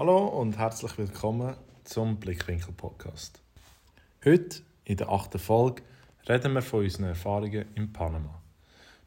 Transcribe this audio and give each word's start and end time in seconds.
Hallo 0.00 0.26
und 0.28 0.56
herzlich 0.56 0.96
willkommen 0.96 1.56
zum 1.82 2.20
Blickwinkel 2.20 2.72
Podcast. 2.72 3.42
Heute, 4.24 4.60
in 4.84 4.96
der 4.96 5.08
achten 5.08 5.40
Folge, 5.40 5.82
reden 6.28 6.52
wir 6.52 6.62
von 6.62 6.84
unseren 6.84 7.06
Erfahrungen 7.06 7.64
in 7.74 7.92
Panama. 7.92 8.40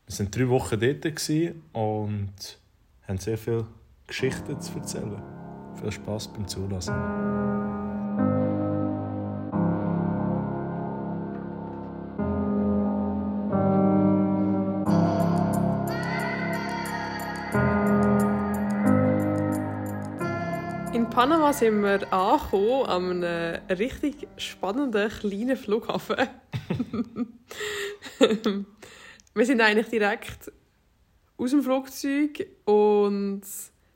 Wir 0.05 0.19
waren 0.19 0.31
drei 0.31 0.49
Wochen 0.49 0.81
dort 0.81 1.55
und 1.71 2.59
haben 3.07 3.17
sehr 3.19 3.37
viele 3.37 3.67
Geschichten 4.05 4.59
zu 4.59 4.79
erzählen. 4.79 5.23
Viel 5.79 5.93
Spaß 5.93 6.33
beim 6.33 6.45
Zulassen. 6.45 7.40
Panama 21.31 21.53
sind 21.53 21.81
wir 21.81 22.11
angekommen 22.11 22.85
an 22.87 23.23
einem 23.23 23.77
richtig 23.77 24.27
spannenden 24.35 25.09
kleinen 25.09 25.55
Flughafen. 25.55 26.27
wir 29.33 29.45
sind 29.45 29.61
eigentlich 29.61 29.87
direkt 29.87 30.51
aus 31.37 31.51
dem 31.51 31.63
Flugzeug 31.63 32.45
und 32.65 33.43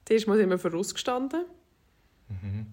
zuerst 0.05 0.27
mal 0.29 0.37
sind 0.37 0.49
wir 0.49 0.57
vorausgestanden. 0.57 1.43
Mhm. 2.29 2.67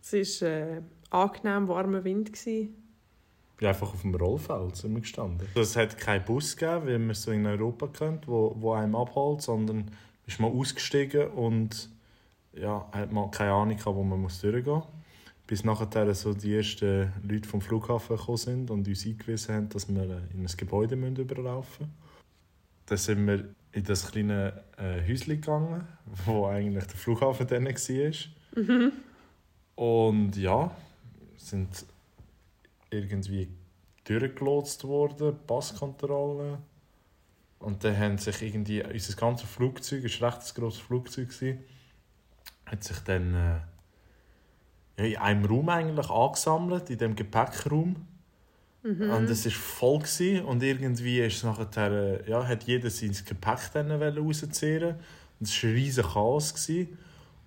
Es 0.00 0.42
war 0.42 0.48
äh, 0.48 0.80
angenehm 1.10 1.66
warmer 1.66 2.04
Wind. 2.04 2.30
Ja, 2.46 3.70
einfach 3.70 3.94
auf 3.94 4.02
dem 4.02 4.14
Rollfeld 4.14 4.76
sind 4.76 4.94
wir 4.94 5.00
gestanden. 5.00 5.48
Es 5.56 5.74
hat 5.74 5.98
keinen 5.98 6.24
Bus 6.24 6.56
gegeben, 6.56 6.86
wie 6.86 6.98
man 6.98 7.10
es 7.10 7.24
so 7.24 7.32
in 7.32 7.44
Europa 7.44 7.88
kennt, 7.88 8.28
wo, 8.28 8.54
wo 8.60 8.74
einem 8.74 8.94
abholt, 8.94 9.42
sondern 9.42 9.90
ist 10.28 10.38
mal 10.38 10.52
ausgestiegen 10.52 11.32
und 11.32 11.90
ja, 12.54 12.88
hat 12.92 13.12
man 13.12 13.30
keine 13.30 13.52
Ahnung 13.52 13.78
wo 13.84 14.02
man 14.02 14.20
muss 14.20 14.40
durchgehen 14.40 14.74
muss. 14.74 14.86
Bis 15.46 15.64
nachher 15.64 16.14
so 16.14 16.32
die 16.32 16.56
ersten 16.56 17.12
Leute 17.28 17.48
vom 17.48 17.60
Flughafen 17.60 18.16
gekommen 18.16 18.38
sind 18.38 18.70
und 18.70 18.86
uns 18.86 19.04
eingewiesen 19.04 19.54
haben, 19.54 19.68
dass 19.68 19.88
wir 19.88 20.02
in 20.32 20.40
ein 20.40 20.56
Gebäude 20.56 20.94
überlaufen 20.94 21.86
müssen. 21.86 21.94
Dann 22.86 22.98
sind 22.98 23.26
wir 23.26 23.54
in 23.72 23.84
das 23.84 24.10
kleine 24.10 24.62
äh, 24.76 25.00
Häuschen 25.06 25.40
gegangen, 25.40 25.86
wo 26.26 26.46
eigentlich 26.46 26.84
der 26.84 26.96
Flughafen 26.96 27.46
dann 27.46 27.66
war. 27.66 28.62
Mhm. 28.62 28.92
Und 29.74 30.36
ja, 30.36 30.70
sind 31.36 31.86
irgendwie 32.90 33.48
durchgelotst 34.04 34.84
worden, 34.84 35.36
Passkontrolle. 35.46 36.58
Und 37.58 37.84
dann 37.84 37.96
haben 37.96 38.18
sich 38.18 38.42
irgendwie 38.42 38.82
unser 38.82 39.14
ganzes 39.16 39.48
Flugzeug, 39.48 40.04
ein 40.04 40.24
recht 40.24 40.54
grosses 40.54 40.80
Flugzeug, 40.80 41.32
hat 42.72 42.82
sich 42.82 42.98
dann 43.00 43.34
äh, 44.96 45.02
ja, 45.02 45.04
in 45.04 45.16
einem 45.16 45.44
Raum 45.44 45.68
eigentlich 45.68 46.10
angesammelt, 46.10 46.90
in 46.90 46.98
dem 46.98 47.14
Gepäckraum. 47.14 47.96
Mhm. 48.82 49.10
Und 49.10 49.30
es 49.30 49.44
war 49.44 49.52
voll. 49.52 49.98
Gewesen. 49.98 50.44
Und 50.44 50.62
irgendwie 50.62 51.20
ist 51.20 51.44
nachher, 51.44 51.92
äh, 51.92 52.30
ja, 52.30 52.46
hat 52.46 52.64
jeder 52.64 52.90
sein 52.90 53.16
Gepäck 53.24 53.70
dann 53.74 53.92
rausziehen 53.92 54.96
Und 55.38 55.48
es 55.48 55.62
war 55.62 55.70
ein 55.70 55.74
riesiger 55.74 56.08
Chaos. 56.08 56.54
Gewesen. 56.54 56.98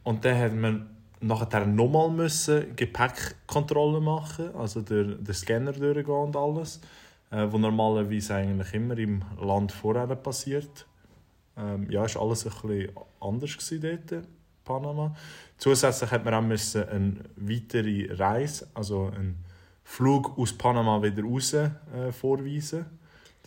Und 0.04 0.24
dann 0.24 0.38
hat 0.38 0.54
man 0.54 0.90
nachher 1.20 1.66
nochmal 1.66 2.10
müssen 2.10 2.76
Gepäckkontrolle 2.76 4.00
machen, 4.00 4.54
also 4.56 4.82
durch 4.82 5.18
den 5.24 5.34
Scanner 5.34 5.72
durchgehen 5.72 6.14
und 6.14 6.36
alles, 6.36 6.80
äh, 7.32 7.48
wo 7.50 7.58
normalerweise 7.58 8.36
eigentlich 8.36 8.74
immer 8.74 8.98
im 8.98 9.24
Land 9.42 9.72
vorher 9.72 10.08
passiert. 10.16 10.86
Ähm, 11.58 11.90
ja, 11.90 12.06
ist 12.06 12.18
alles 12.18 12.46
ein 12.46 12.52
bisschen 12.52 12.92
anders 13.20 13.58
dort. 13.82 14.28
Panama. 14.66 15.16
Zusätzlich 15.58 16.12
hat 16.12 16.26
man 16.26 16.34
auch 16.34 16.42
müssen 16.42 16.84
eine 16.90 17.16
weitere 17.38 18.14
Reise, 18.14 18.68
also 18.74 19.06
einen 19.16 19.44
Flug 19.84 20.38
aus 20.38 20.52
Panama 20.52 21.02
wieder 21.02 21.24
raus 21.24 21.54
äh, 21.54 21.70
vorweisen. 22.12 22.86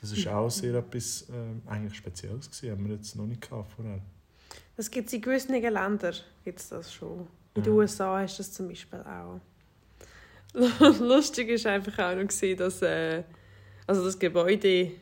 Das 0.00 0.12
ist 0.12 0.28
auch 0.28 0.48
sehr 0.48 0.74
etwas 0.74 1.22
äh, 1.28 1.70
eigentlich 1.70 1.96
Spezielles 1.96 2.48
gewesen, 2.48 2.70
haben 2.70 2.88
wir 2.88 2.94
jetzt 2.94 3.16
noch 3.16 3.26
nicht 3.26 3.42
gehabt 3.42 3.72
vorher. 3.72 3.98
Das 4.76 4.90
gibt 4.90 5.08
es 5.08 5.12
in 5.12 5.20
gewissen 5.20 5.60
Ländern, 5.60 6.14
gibt's 6.44 6.68
das 6.68 6.94
schon. 6.94 7.26
In 7.54 7.64
den 7.64 7.72
USA 7.72 8.20
hast 8.20 8.38
du 8.38 8.42
das 8.44 8.52
zum 8.52 8.68
Beispiel 8.68 9.00
auch. 9.00 9.40
Lustig 11.00 11.48
ist 11.48 11.66
einfach 11.66 11.98
auch 11.98 12.16
noch 12.16 12.28
gesehen, 12.28 12.56
dass 12.56 12.80
äh, 12.82 13.24
also 13.86 14.04
das 14.04 14.18
Gebäude 14.18 14.92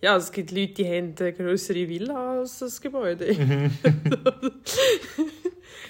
ja, 0.00 0.16
es 0.16 0.30
gibt 0.30 0.52
Leute, 0.52 0.74
die 0.74 0.86
haben 0.86 1.14
eine 1.18 1.32
größere 1.32 1.88
Villa 1.88 2.38
als 2.38 2.60
das 2.60 2.80
Gebäude. 2.80 3.34
Mhm. 3.34 3.72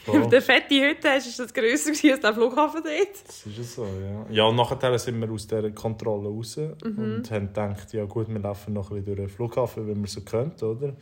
Wow. 0.09 0.29
der 0.29 0.43
fette 0.43 0.75
Hütte 0.75 1.11
hast, 1.11 1.27
ist 1.27 1.39
das 1.39 1.53
grösser 1.53 1.91
als 1.91 2.21
der 2.21 2.35
Flughafen 2.35 2.83
dort. 2.83 3.27
Das 3.27 3.47
ist 3.47 3.75
so, 3.75 3.85
ja. 3.85 4.27
Ja, 4.31 4.45
und 4.45 4.57
nachher 4.57 4.99
sind 4.99 5.21
wir 5.21 5.31
aus 5.31 5.47
dieser 5.47 5.71
Kontrolle 5.71 6.29
raus 6.29 6.57
mhm. 6.57 6.99
und 6.99 7.31
haben 7.31 7.49
gedacht, 7.49 7.93
ja 7.93 8.05
gut, 8.05 8.29
wir 8.29 8.39
laufen 8.39 8.73
noch 8.75 8.91
ein 8.91 8.97
bisschen 8.97 9.17
durch 9.17 9.29
den 9.29 9.29
Flughafen, 9.29 9.87
wenn 9.87 10.01
wir 10.01 10.09
so 10.09 10.23
können, 10.23 10.53
oder? 10.61 10.95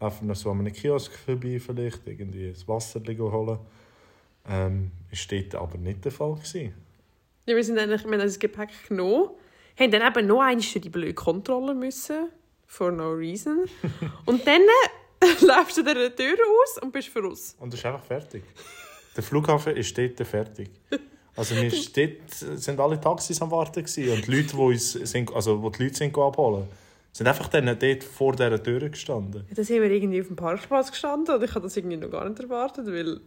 Laufen 0.00 0.28
noch 0.28 0.36
so 0.36 0.50
an 0.50 0.60
einem 0.60 0.72
Kiosk 0.72 1.12
vorbei 1.12 1.58
vielleicht, 1.58 2.06
irgendwie 2.06 2.50
das 2.50 2.66
Wasser 2.68 3.00
holen. 3.00 3.58
Ähm, 4.48 4.90
ist 5.10 5.30
dort 5.30 5.54
aber 5.54 5.78
nicht 5.78 6.04
der 6.04 6.12
Fall 6.12 6.34
gewesen. 6.34 6.74
Ja, 7.46 7.56
wir 7.56 7.64
sind 7.64 7.78
eigentlich, 7.78 8.04
wir 8.04 8.12
haben 8.12 8.20
das 8.20 8.38
Gepäck 8.38 8.70
genommen, 8.88 9.30
haben 9.78 9.90
dann 9.90 10.06
eben 10.06 10.26
noch 10.26 10.40
einmal 10.40 10.62
für 10.62 10.80
die 10.80 10.88
blöde 10.88 11.14
Kontrolle 11.14 11.74
müssen, 11.74 12.28
for 12.66 12.92
no 12.92 13.10
reason. 13.10 13.64
und 14.26 14.46
dann 14.46 14.60
läufst 15.40 15.76
du 15.76 15.82
der 15.82 16.14
Tür 16.14 16.36
aus 16.62 16.82
und 16.82 16.92
bist 16.92 17.08
voraus. 17.08 17.56
Und 17.58 17.72
das 17.72 17.80
ist 17.80 17.86
einfach 17.86 18.04
fertig. 18.04 18.44
Der 19.16 19.22
Flughafen 19.22 19.76
ist 19.76 19.96
dort 19.96 20.18
fertig. 20.26 20.70
Also 21.36 21.54
wir 21.54 21.70
dort 21.70 22.60
sind 22.60 22.80
alle 22.80 23.00
Taxis 23.00 23.40
am 23.40 23.50
Warten 23.50 23.84
gewesen. 23.84 24.12
und 24.12 24.26
die 24.26 24.30
Leute, 24.30 24.56
die 24.56 24.56
uns 24.56 24.92
sind, 24.92 25.32
also 25.32 25.62
wo 25.62 25.70
die 25.70 25.84
Leute 25.84 25.96
sind 25.96 26.18
abholen, 26.18 26.66
sind 27.12 27.26
einfach 27.26 27.48
dann 27.48 27.66
dort 27.66 28.04
vor 28.04 28.32
dieser 28.32 28.62
Tür 28.62 28.88
gestanden. 28.88 29.44
Ja, 29.48 29.54
da 29.54 29.64
sind 29.64 29.80
wir 29.80 29.90
irgendwie 29.90 30.20
auf 30.20 30.26
dem 30.26 30.36
Parkplatz 30.36 30.90
gestanden 30.90 31.34
und 31.34 31.44
ich 31.44 31.50
habe 31.54 31.62
das 31.62 31.76
irgendwie 31.76 31.96
noch 31.96 32.10
gar 32.10 32.28
nicht 32.28 32.40
erwartet, 32.40 32.86
weil 32.86 33.20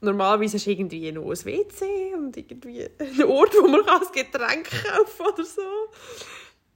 normalerweise 0.00 0.56
hast 0.56 0.66
du 0.66 0.70
irgendwie 0.70 1.10
noch 1.12 1.24
ein 1.24 1.44
WC 1.44 2.14
und 2.14 2.36
irgendwie 2.36 2.88
einen 2.98 3.24
Ort, 3.24 3.54
wo 3.54 3.66
man 3.66 3.80
ein 3.80 4.00
Getränk 4.12 4.70
kaufen 4.70 5.16
kann 5.18 5.32
oder 5.32 5.44
so. 5.44 5.62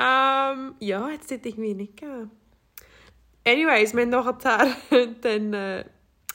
Ähm, 0.01 0.75
ja, 0.81 1.09
hat 1.09 1.21
es 1.21 1.27
dort 1.27 1.47
irgendwie 1.47 1.75
nicht 1.75 1.97
gegeben. 1.97 2.31
Anyways, 3.45 3.95
wir 3.95 4.03
haben 4.03 4.11
nachher 4.11 4.77
dann 5.23 5.55
äh, 5.55 5.85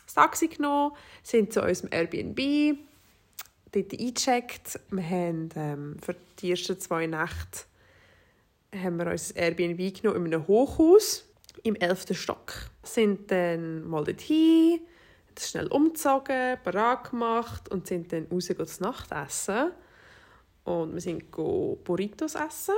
das 0.06 0.14
Taxi 0.16 0.48
genommen, 0.48 0.96
sind 1.24 1.54
zu 1.54 1.62
unserem 1.62 1.92
Airbnb, 1.92 2.78
dort 3.72 3.94
eingecheckt. 3.94 4.80
Wir 4.90 5.04
haben 5.04 5.50
ähm, 5.56 5.98
für 6.04 6.16
die 6.40 6.52
ersten 6.52 6.80
zwei 6.80 7.08
Nächte 7.08 7.66
haben 8.76 8.98
wir 8.98 9.08
unser 9.08 9.36
Airbnb 9.36 10.02
genommen 10.02 10.26
in 10.26 10.34
einem 10.34 10.48
Hochhaus 10.48 11.26
im 11.64 11.76
11. 11.76 12.08
Stock. 12.12 12.54
Sind 12.84 13.32
dann 13.32 13.88
mal 13.88 14.04
dorthin, 14.04 14.82
schnell 15.40 15.68
umgezogen, 15.68 16.58
bereit 16.64 17.10
gemacht 17.10 17.70
und 17.70 17.88
sind 17.88 18.12
dann 18.12 18.28
raus 18.32 18.48
zu 18.48 18.84
Nacht 18.84 19.12
essen. 19.12 19.72
Und 20.64 20.94
wir 20.94 21.02
sind 21.02 21.32
Burritos 21.32 22.36
essen. 22.36 22.76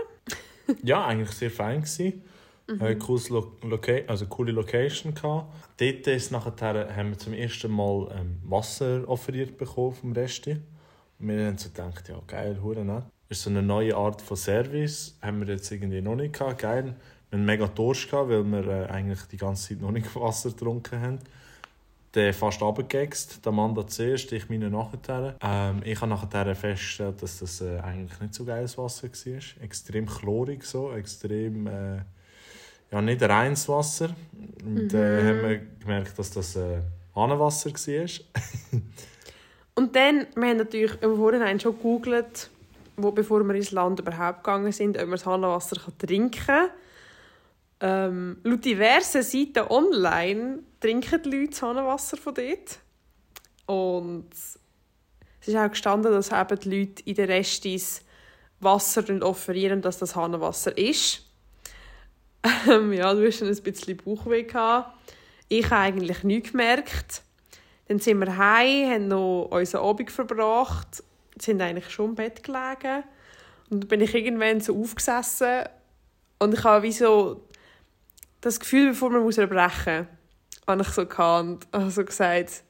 ja, 0.84 1.06
eigentlich 1.06 1.32
sehr 1.32 1.52
fein 1.52 1.82
gewesen. 1.82 2.24
Mhm. 2.68 2.82
Äh, 2.82 2.96
cooles 2.96 3.30
Lo 3.30 3.54
Loca 3.64 3.94
also 4.08 4.26
coole 4.26 4.52
Location 4.52 5.14
gehabt. 5.14 5.54
Dort 5.78 6.08
ist 6.08 6.32
nachher, 6.32 6.96
haben 6.96 7.12
wir 7.12 7.18
zum 7.18 7.34
ersten 7.34 7.72
Mal 7.72 8.10
ähm, 8.20 8.42
Wasser 8.44 9.08
offeriert 9.08 9.58
bekommen 9.58 9.94
vom 9.94 10.12
Resti. 10.12 10.58
Und 11.20 11.30
wir 11.30 11.48
haben 11.48 11.58
so 11.58 11.70
gedacht, 11.70 12.10
ja 12.10 12.22
geil, 12.28 12.60
hure. 12.62 12.84
Das 13.30 13.40
ist 13.40 13.44
so 13.44 13.50
eine 13.50 13.62
neue 13.62 13.96
Art 13.96 14.22
von 14.22 14.38
Service, 14.38 15.18
haben 15.22 15.46
wir 15.46 15.54
jetzt 15.54 15.72
irgendwie 15.72 16.02
noch 16.02 16.16
nicht 16.16 16.34
gehabt. 16.34 16.60
Geil. 16.60 16.96
Wir 17.30 17.38
hatten 17.38 17.46
mega 17.46 17.68
Durst 17.68 18.10
gehabt, 18.10 18.30
weil 18.30 18.44
wir 18.44 18.68
äh, 18.68 18.86
eigentlich 18.88 19.22
die 19.32 19.38
ganze 19.38 19.70
Zeit 19.70 19.82
noch 19.82 19.92
nicht 19.92 20.14
Wasser 20.16 20.50
getrunken 20.50 21.02
haben. 21.02 21.20
Der 22.14 22.34
fast 22.34 22.62
runtergegext, 22.62 23.46
der 23.46 23.52
Mann 23.52 23.76
da 23.76 23.86
zuerst, 23.86 24.32
ich 24.32 24.50
meine 24.50 24.70
nachher. 24.70 25.36
Ähm, 25.42 25.82
ich 25.86 26.02
habe 26.02 26.10
nachher 26.10 26.56
festgestellt, 26.56 27.22
dass 27.22 27.40
das 27.40 27.62
äh, 27.62 27.80
eigentlich 27.80 28.20
nicht 28.20 28.34
so 28.34 28.44
geiles 28.44 28.78
Wasser 28.78 29.08
war. 29.08 29.64
Extrem 29.64 30.06
chlorig 30.06 30.66
so, 30.66 30.92
extrem... 30.92 31.68
Äh, 31.68 32.02
ja, 32.92 33.02
nicht 33.02 33.22
reines 33.22 33.68
Wasser. 33.68 34.16
Und 34.64 34.94
äh, 34.94 35.22
mhm. 35.22 35.28
haben 35.28 35.50
wir 35.50 35.62
gemerkt, 35.80 36.20
dass 36.20 36.32
das 36.32 36.56
äh, 36.56 36.80
Hahnenwasser 37.16 37.72
war. 37.72 38.82
und 39.76 39.96
dann, 39.96 40.28
wir 40.36 40.50
haben 40.50 40.58
natürlich 40.58 41.02
im 41.02 41.16
Vorhinein 41.16 41.60
schon 41.60 41.76
gegoogelt, 41.76 42.50
wo, 42.96 43.12
bevor 43.12 43.44
wir 43.44 43.56
ins 43.56 43.72
Land 43.72 44.00
überhaupt 44.00 44.44
gegangen 44.44 44.72
sind, 44.72 44.98
ob 44.98 45.04
man 45.04 45.12
das 45.12 45.26
Hahnenwasser 45.26 45.78
trinken 45.98 46.32
kann. 46.32 46.70
Ähm, 47.80 48.38
laut 48.44 48.66
diversen 48.66 49.22
Seiten 49.22 49.70
online 49.70 50.60
trinken 50.80 51.22
die 51.24 51.30
Leute 51.30 51.52
das 51.52 51.62
Hahnenwasser 51.62 52.18
von 52.18 52.34
dort. 52.34 52.80
Und 53.68 54.26
es 55.42 55.48
ist 55.48 55.56
auch 55.56 55.70
gestanden, 55.70 56.12
dass 56.12 56.32
eben 56.32 56.60
die 56.60 56.80
Leute 56.80 57.04
in 57.06 57.16
den 57.16 57.26
Restis 57.26 58.02
Wasser 58.60 59.04
offerieren, 59.22 59.82
dass 59.82 60.00
das 60.00 60.16
Hahnenwasser 60.16 60.76
ist. 60.78 61.27
Ähm, 62.70 62.94
ja, 62.94 63.14
du 63.14 63.26
hast 63.26 63.42
ein 63.42 63.56
bisschen 63.56 63.98
Bauchweh 63.98 64.44
gehabt. 64.44 64.94
Ich 65.50 65.66
habe 65.70 65.82
eigentlich 65.82 66.24
nichts 66.24 66.52
gemerkt. 66.52 67.24
Dann 67.88 68.00
sind 68.00 68.20
wir 68.20 68.38
heim, 68.38 68.92
haben 68.92 69.08
noch 69.08 69.48
unseren 69.52 69.86
Abend 69.86 70.12
verbracht, 70.12 71.04
sind 71.40 71.62
eigentlich 71.62 71.90
schon 71.90 72.10
im 72.10 72.16
Bett 72.16 72.44
gelegen. 72.44 73.04
Und 73.70 73.84
dann 73.84 73.88
bin 73.88 74.02
ich 74.02 74.14
irgendwann 74.14 74.60
so 74.60 74.80
aufgesessen 74.80 75.64
und 76.40 76.54
ich 76.54 76.64
habe 76.64 76.84
wie 76.84 76.92
so 76.92 77.48
das 78.42 78.60
Gefühl, 78.60 78.90
bevor 78.90 79.10
man 79.10 79.24
muss 79.24 79.38
erbrechen 79.38 80.08
muss, 80.08 80.68
habe 80.68 80.82
ich 80.82 80.90
so 80.90 81.06
gehabt, 81.06 81.68
also 81.72 82.06
gesagt, 82.06 82.64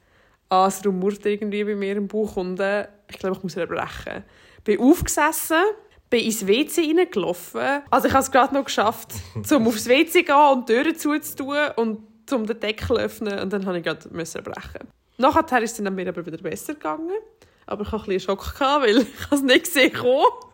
ah, 0.48 0.66
es 0.66 0.84
rumort 0.84 1.24
irgendwie 1.26 1.64
bei 1.64 1.74
mir 1.74 1.96
im 1.96 2.08
Bauch 2.08 2.36
und 2.36 2.58
äh, 2.60 2.88
ich 3.10 3.18
glaube, 3.18 3.36
ich 3.36 3.42
muss 3.42 3.56
erbrechen. 3.56 4.24
Bin 4.64 4.80
aufgesessen, 4.80 5.62
bin 6.10 6.24
ins 6.24 6.46
WC 6.46 6.94
reingelaufen. 6.96 7.82
Also 7.90 8.08
ich 8.08 8.14
habe 8.14 8.22
es 8.22 8.30
gerade 8.30 8.54
noch 8.54 8.64
geschafft, 8.64 9.12
um 9.54 9.66
aufs 9.66 9.88
WC 9.88 10.10
zu 10.10 10.22
gehen 10.24 10.34
und 10.52 10.68
die 10.68 10.74
Türen 10.74 10.96
zuzutun 10.96 11.56
und 11.76 11.98
um 12.32 12.46
den 12.46 12.60
Deckel 12.60 12.88
zu 12.88 12.94
öffnen 12.96 13.38
und 13.38 13.52
dann 13.52 13.66
habe 13.66 13.78
ich 13.78 13.84
gerade 13.84 14.08
erbrechen. 14.08 14.88
Nachher 15.18 15.62
ist 15.62 15.78
es 15.78 15.84
dann 15.84 15.94
mir 15.94 16.08
aber 16.08 16.24
wieder 16.24 16.38
besser 16.38 16.74
gegangen. 16.74 17.10
Aber 17.66 17.82
ich 17.82 17.92
hatte 17.92 18.04
ein 18.04 18.14
bisschen 18.14 18.38
Schock, 18.38 18.60
weil 18.60 18.98
ich 18.98 19.06
es 19.30 19.42
nicht 19.42 19.64
gesehen 19.64 19.92
habe. 19.98 20.48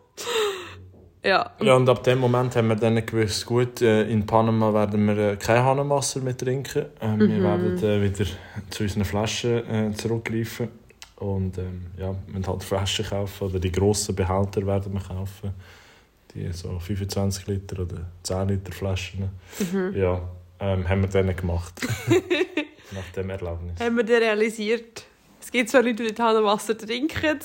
Ja. 1.23 1.51
ja, 1.59 1.75
und 1.75 1.89
ab 1.89 2.03
dem 2.03 2.19
Moment 2.19 2.55
haben 2.55 2.67
wir 2.67 2.75
dann 2.75 3.03
gewusst, 3.03 3.47
gut, 3.47 3.81
äh, 3.81 4.03
in 4.03 4.27
Panama 4.27 4.71
werden 4.73 5.07
wir 5.07 5.17
äh, 5.17 5.35
kein 5.37 5.63
Hahnenwasser 5.63 6.19
mehr 6.21 6.37
trinken. 6.37 6.85
Mhm. 7.01 7.19
Wir 7.19 7.41
werden 7.41 7.83
äh, 7.83 8.03
wieder 8.03 8.29
zu 8.69 8.83
unseren 8.83 9.05
Flaschen 9.05 9.95
zurückgreifen. 9.95 10.69
Und 11.17 11.57
ähm, 11.57 11.87
ja, 11.97 12.13
wir 12.27 12.33
werden 12.33 12.47
halt 12.47 12.63
Flaschen 12.63 13.05
kaufen 13.05 13.47
oder 13.47 13.59
die 13.59 13.71
grossen 13.71 14.15
Behälter 14.15 14.65
werden 14.65 14.93
wir 14.93 15.01
kaufen. 15.01 15.53
Die 16.33 16.51
so 16.51 16.77
25 16.77 17.47
Liter 17.47 17.81
oder 17.81 18.05
10 18.23 18.49
Liter 18.49 18.71
Flaschen. 18.73 19.29
Mhm. 19.59 19.93
Ja, 19.95 20.21
ähm, 20.59 20.87
haben 20.87 21.01
wir 21.01 21.09
dann 21.09 21.35
gemacht. 21.35 21.73
Nach 22.91 23.11
dem 23.15 23.29
Erlebnis. 23.29 23.79
Haben 23.79 23.97
wir 23.97 24.03
dann 24.03 24.21
realisiert, 24.21 25.05
es 25.41 25.51
gibt 25.51 25.69
zwar 25.69 25.83
Leute, 25.83 26.11
die 26.11 26.21
Hahnenwasser 26.21 26.77
trinken, 26.77 27.39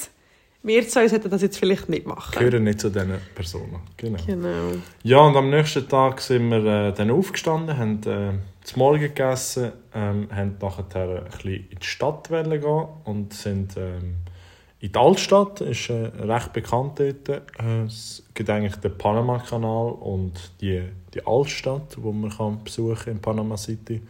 wir 0.63 0.87
zwei 0.87 1.09
sollten 1.09 1.31
das 1.31 1.41
jetzt 1.41 1.59
vielleicht 1.59 1.89
nicht 1.89 2.07
machen. 2.07 2.39
Gehören 2.39 2.65
nicht 2.65 2.81
zu 2.81 2.91
diesen 2.91 3.15
Personen. 3.35 3.81
Genau. 3.97 4.19
genau. 4.27 4.73
Ja, 5.03 5.21
und 5.21 5.35
am 5.35 5.49
nächsten 5.49 5.89
Tag 5.89 6.21
sind 6.21 6.51
wir 6.51 6.65
äh, 6.65 6.93
dann 6.93 7.11
aufgestanden, 7.11 7.79
haben 7.79 8.03
äh, 8.05 8.33
zum 8.71 8.81
Morgen 8.81 9.01
gegessen, 9.01 9.73
ähm, 9.93 10.29
haben 10.31 10.57
nachher 10.61 10.85
ein 10.97 11.25
bisschen 11.25 11.69
in 11.71 11.79
die 11.81 11.87
Stadt 11.87 12.29
gehen 12.29 12.87
und 13.05 13.35
sind 13.35 13.77
ähm, 13.77 14.15
in 14.79 14.93
die 14.93 14.97
Altstadt, 14.99 15.61
ist 15.61 15.91
äh, 15.91 16.07
recht 16.21 16.53
bekannt 16.53 17.01
dort. 17.01 17.29
Äh, 17.29 17.83
es 17.87 18.23
gibt 18.33 18.49
eigentlich 18.49 18.77
den 18.77 18.97
Panama-Kanal 18.97 19.91
und 19.91 20.53
die, 20.61 20.83
die 21.13 21.27
Altstadt, 21.27 21.97
die 21.97 22.13
man 22.13 22.31
kann 22.31 22.63
besuchen 22.63 23.11
in 23.11 23.21
Panama 23.21 23.57
City. 23.57 24.03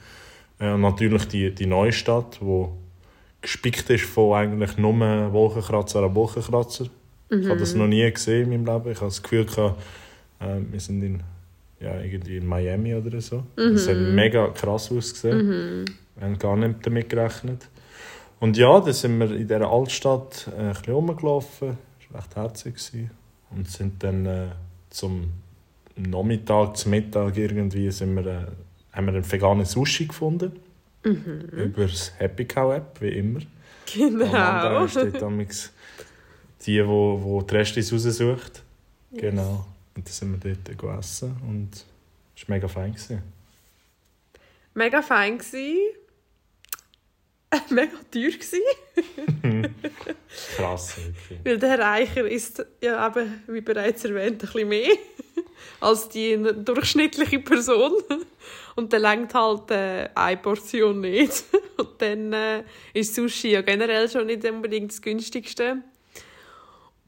Äh, 0.58 0.72
und 0.72 0.82
natürlich 0.82 1.26
die, 1.28 1.54
die 1.54 1.66
Neustadt, 1.66 2.38
wo 2.42 2.76
gespickt 3.40 3.88
ist 3.88 4.04
von 4.04 4.34
eigentlich 4.34 4.76
nur 4.76 4.92
Wolkenkratzer 5.32 6.02
an 6.02 6.14
Wolkenkratzer. 6.14 6.84
Mhm. 7.30 7.40
Ich 7.40 7.48
habe 7.48 7.60
das 7.60 7.74
noch 7.74 7.86
nie 7.86 8.10
gesehen 8.12 8.52
in 8.52 8.62
meinem 8.62 8.74
Leben. 8.74 8.92
Ich 8.92 8.98
habe 8.98 9.08
das 9.08 9.22
Gefühl, 9.22 9.46
gehabt, 9.46 9.80
äh, 10.38 10.58
wir 10.70 10.80
sind 10.80 11.02
in, 11.02 11.22
ja, 11.80 12.00
irgendwie 12.00 12.36
in 12.36 12.46
Miami 12.46 12.94
oder 12.94 13.20
so. 13.20 13.44
Mhm. 13.56 13.72
Das 13.72 13.88
hat 13.88 13.96
mega 13.96 14.48
krass 14.48 14.92
ausgesehen. 14.92 15.46
Mhm. 15.46 15.84
Wir 16.16 16.26
haben 16.26 16.38
gar 16.38 16.56
nicht 16.56 16.86
damit 16.86 17.08
gerechnet. 17.08 17.68
Und 18.38 18.56
ja, 18.56 18.80
dann 18.80 18.92
sind 18.92 19.18
wir 19.18 19.30
in 19.32 19.48
dieser 19.48 19.70
Altstadt 19.70 20.48
äh, 20.56 20.60
ein 20.60 20.72
bisschen 20.72 20.94
rumgelaufen. 20.94 21.78
Das 21.98 22.12
war 22.12 22.20
recht 22.20 22.36
herzig. 22.36 23.08
Und 23.50 23.68
sind 23.68 24.02
dann 24.02 24.26
äh, 24.26 24.46
zum 24.90 25.32
Nachmittag, 25.96 26.76
zum 26.76 26.90
Mittag 26.90 27.36
irgendwie, 27.36 27.90
sind 27.90 28.14
wir, 28.14 28.26
äh, 28.26 28.46
haben 28.92 29.06
wir 29.06 29.14
ein 29.14 29.32
veganes 29.32 29.72
Sushi 29.72 30.06
gefunden. 30.06 30.52
Mhm. 31.04 31.48
Über 31.52 31.82
das 31.86 32.12
Happy 32.18 32.44
Cow 32.44 32.74
App, 32.74 33.00
wie 33.00 33.08
immer. 33.08 33.40
Genau. 33.92 34.24
Amanda 34.26 34.88
steht 34.88 35.20
damals 35.20 35.72
die, 36.64 36.78
die, 36.78 36.82
die 36.82 37.46
die 37.46 37.54
Restis 37.54 37.92
raussucht. 37.92 38.62
Yes. 39.10 39.20
Genau. 39.20 39.66
Und 40.00 40.06
dann 40.06 40.14
sind 40.14 40.44
wir 40.44 40.54
dort 40.54 40.64
gegessen 40.64 41.36
und 41.46 41.74
es 42.34 42.48
war 42.48 42.56
mega 42.56 42.68
fein. 42.68 42.94
Gewesen. 42.94 43.22
Mega 44.72 45.02
fein 45.02 45.36
gewesen. 45.36 45.76
mega 47.68 47.98
teuer 48.10 48.30
gewesen. 48.30 49.74
Krass, 50.56 50.96
wirklich. 50.96 51.40
Weil 51.44 51.58
der 51.58 51.68
Herr 51.68 51.92
Eicher 51.92 52.26
ist 52.26 52.64
ja 52.80 53.08
eben, 53.08 53.42
wie 53.46 53.60
bereits 53.60 54.02
erwähnt, 54.06 54.32
ein 54.32 54.38
bisschen 54.38 54.68
mehr 54.70 54.88
als 55.80 56.08
die 56.08 56.42
durchschnittliche 56.64 57.40
Person. 57.40 57.92
Und 58.76 58.94
dann 58.94 59.02
längt 59.02 59.34
halt 59.34 59.70
äh, 59.70 60.08
eine 60.14 60.38
Portion 60.38 61.02
nicht. 61.02 61.44
Und 61.76 62.00
dann 62.00 62.32
äh, 62.32 62.64
ist 62.94 63.14
Sushi 63.14 63.50
ja 63.50 63.60
generell 63.60 64.08
schon 64.08 64.28
nicht 64.28 64.46
unbedingt 64.46 64.92
das 64.92 65.02
günstigste. 65.02 65.82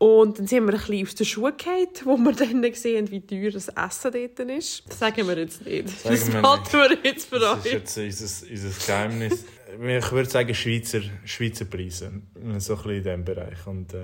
Und 0.02 0.36
dann 0.36 0.48
sind 0.48 0.66
wir 0.66 0.74
ein 0.74 0.80
bisschen 0.80 1.06
aus 1.06 1.14
den 1.14 1.26
Schuhen 1.26 1.56
gefallen, 1.56 1.86
wo 2.02 2.16
wir 2.16 2.32
dann 2.32 2.60
gesehen 2.60 3.08
wie 3.12 3.20
teuer 3.20 3.52
das 3.52 3.68
Essen 3.68 4.10
dort 4.10 4.50
ist. 4.50 4.82
Das 4.88 4.98
sagen 4.98 5.28
wir 5.28 5.38
jetzt 5.38 5.64
nicht. 5.64 5.88
Sagen 5.90 6.16
das 6.16 6.42
halten 6.42 6.72
wir 6.72 6.98
jetzt 7.04 7.28
für 7.28 7.36
euch. 7.36 7.82
Das 7.82 7.96
ist 7.96 8.20
jetzt 8.20 8.42
unser, 8.42 8.50
unser 8.50 8.86
Geheimnis. 8.86 9.44
ich 9.70 10.12
würde 10.12 10.28
sagen 10.28 10.52
Schweizer, 10.56 11.02
Schweizer 11.24 11.66
Preise. 11.66 12.10
So 12.58 12.74
ein 12.74 12.82
bisschen 12.82 12.90
in 12.90 13.02
diesem 13.04 13.24
Bereich. 13.24 13.64
Und, 13.64 13.94
äh, 13.94 13.98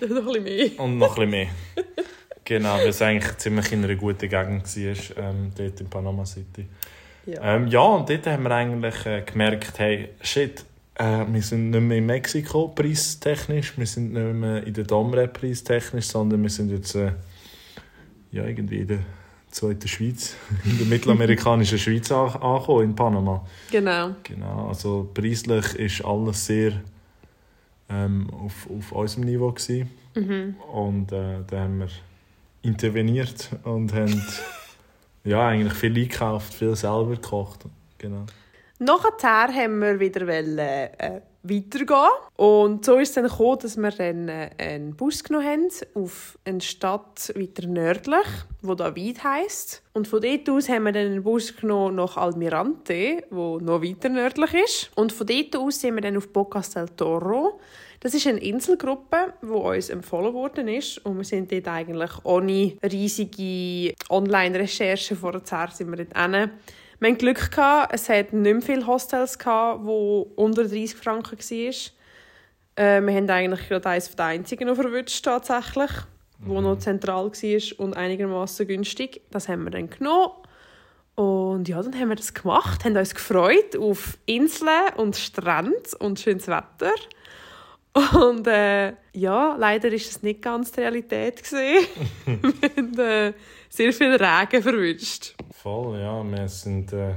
noch 0.06 0.18
ein 0.18 0.24
bisschen 0.26 0.44
mehr. 0.44 0.70
Und 0.78 0.98
noch 0.98 1.16
ein 1.16 1.30
bisschen 1.30 1.30
mehr. 1.30 1.48
genau, 2.44 2.76
weil 2.76 2.88
es 2.88 3.00
eigentlich 3.00 3.38
ziemlich 3.38 3.72
in 3.72 3.82
einer 3.82 3.96
guten 3.96 4.28
Gegend 4.28 4.66
war, 4.66 5.24
ähm, 5.24 5.52
dort 5.56 5.80
in 5.80 5.88
Panama 5.88 6.26
City. 6.26 6.66
Ja. 7.24 7.56
Ähm, 7.56 7.66
ja, 7.68 7.80
und 7.80 8.10
dort 8.10 8.26
haben 8.26 8.42
wir 8.42 8.50
eigentlich 8.50 9.06
äh, 9.06 9.22
gemerkt, 9.22 9.78
hey, 9.78 10.10
shit, 10.20 10.66
äh, 11.00 11.24
wir 11.32 11.42
sind 11.42 11.70
nicht 11.70 11.80
mehr 11.80 11.98
in 11.98 12.06
Mexiko 12.06 12.68
preistechnisch, 12.68 13.78
wir 13.78 13.86
sind 13.86 14.12
nicht 14.12 14.34
mehr 14.34 14.66
in 14.66 14.74
der 14.74 14.84
Domre 14.84 15.26
preistechnisch, 15.28 16.06
sondern 16.06 16.42
wir 16.42 16.50
sind 16.50 16.70
jetzt 16.70 16.94
äh, 16.94 17.12
ja, 18.32 18.44
irgendwie 18.44 18.80
in 18.80 18.88
der 18.88 18.98
zweiten 19.50 19.88
Schweiz, 19.88 20.36
in 20.64 20.76
der 20.76 20.86
mittelamerikanischen 20.86 21.78
Schweiz 21.78 22.12
angekommen, 22.12 22.84
in 22.84 22.94
Panama. 22.94 23.46
Genau. 23.70 24.14
Genau, 24.22 24.68
also 24.68 25.10
preislich 25.14 25.74
ist 25.76 26.04
alles 26.04 26.44
sehr 26.44 26.72
ähm, 27.88 28.28
auf, 28.30 28.68
auf 28.70 28.92
unserem 28.92 29.24
Niveau 29.24 29.52
gewesen. 29.52 29.90
Mhm. 30.14 30.56
Und 30.72 31.12
äh, 31.12 31.38
da 31.46 31.60
haben 31.60 31.78
wir 31.78 31.88
interveniert 32.62 33.48
und 33.64 33.94
haben 33.94 34.22
ja, 35.24 35.48
eigentlich 35.48 35.72
viel 35.72 35.96
eingekauft, 35.96 36.52
viel 36.52 36.76
selber 36.76 37.14
gekocht. 37.14 37.64
Genau. 37.96 38.26
Nachher 38.82 39.52
haben 39.54 39.78
wir 39.80 40.00
wieder 40.00 40.26
äh, 40.26 41.20
weitergehen. 41.42 42.10
Und 42.36 42.82
so 42.82 42.96
ist 42.96 43.10
es 43.10 43.14
dann 43.14 43.24
gekommen, 43.24 43.58
dass 43.60 43.76
wir 43.76 43.90
dann 43.90 44.28
äh, 44.30 44.50
einen 44.56 44.96
Bus 44.96 45.22
genommen 45.22 45.46
haben 45.46 45.68
auf 45.92 46.38
eine 46.46 46.62
Stadt 46.62 47.30
weiter 47.36 47.66
nördlich, 47.66 48.26
wo 48.62 48.74
David 48.74 49.22
heisst. 49.22 49.82
Und 49.92 50.08
von 50.08 50.22
dort 50.22 50.48
aus 50.48 50.70
haben 50.70 50.84
wir 50.84 50.92
dann 50.92 51.06
einen 51.08 51.22
Bus 51.22 51.54
genommen 51.54 51.96
nach 51.96 52.16
Almirante, 52.16 53.22
wo 53.28 53.58
noch 53.58 53.82
weiter 53.82 54.08
nördlich 54.08 54.54
ist. 54.54 54.90
Und 54.94 55.12
von 55.12 55.26
dort 55.26 55.54
aus 55.56 55.78
sind 55.78 55.96
wir 55.96 56.00
dann 56.00 56.16
auf 56.16 56.32
Bocas 56.32 56.70
del 56.70 56.88
Toro. 56.88 57.60
Das 58.00 58.14
ist 58.14 58.26
eine 58.26 58.38
Inselgruppe, 58.38 59.34
die 59.42 59.46
uns 59.46 59.90
empfohlen 59.90 60.32
worden 60.32 60.68
ist. 60.68 61.04
Und 61.04 61.18
wir 61.18 61.24
sind 61.24 61.52
dort 61.52 61.68
eigentlich 61.68 62.12
ohne 62.24 62.78
riesige 62.82 63.94
Online-Recherchen 64.08 65.18
vorher 65.18 65.68
sind 65.70 65.90
wir 65.90 66.06
dort 66.06 66.16
hin. 66.16 66.50
Wir 67.00 67.08
hatten 67.08 67.18
Glück, 67.18 67.50
gehabt. 67.50 67.94
es 67.94 68.10
hat 68.10 68.34
nicht 68.34 68.52
mehr 68.52 68.60
viele 68.60 68.86
Hostels, 68.86 69.38
gehabt, 69.38 69.80
wo 69.84 70.30
unter 70.36 70.64
30 70.64 70.94
Franken 70.94 71.38
waren. 71.38 71.74
Äh, 72.76 73.00
wir 73.00 73.14
haben 73.14 73.30
eigentlich 73.30 73.68
gerade 73.68 73.88
eines 73.88 74.14
der 74.14 74.26
einzigen 74.26 74.68
noch 74.68 74.74
verwünscht, 74.74 75.24
tatsächlich, 75.24 75.90
wo 76.40 76.58
mhm. 76.58 76.64
noch 76.64 76.78
zentral 76.78 77.32
war 77.32 77.80
und 77.80 77.96
einigermaßen 77.96 78.68
günstig. 78.68 79.22
Das 79.30 79.48
haben 79.48 79.64
wir 79.64 79.70
dann 79.70 79.88
genommen. 79.88 80.34
Und 81.14 81.68
ja, 81.68 81.82
dann 81.82 81.98
haben 81.98 82.10
wir 82.10 82.16
das 82.16 82.34
gemacht, 82.34 82.84
haben 82.84 82.96
uns 82.96 83.14
gefreut 83.14 83.76
auf 83.78 84.18
Inseln 84.26 84.92
und 84.96 85.16
Strände 85.16 85.80
und 86.00 86.20
schönes 86.20 86.48
Wetter. 86.48 86.92
Und 88.12 88.46
äh, 88.46 88.92
ja, 89.14 89.56
leider 89.58 89.90
ist 89.90 90.10
es 90.10 90.22
nicht 90.22 90.42
ganz 90.42 90.70
die 90.72 90.80
Realität 90.80 91.42
gesehen. 91.42 91.86
wir 92.26 92.70
haben 92.76 92.98
äh, 92.98 93.32
sehr 93.70 93.92
viel 93.92 94.14
Regen 94.16 94.62
verwünscht. 94.62 95.34
Voll, 95.52 95.98
ja, 95.98 96.22
wir 96.22 96.48
sind 96.48 96.92
äh, 96.92 97.14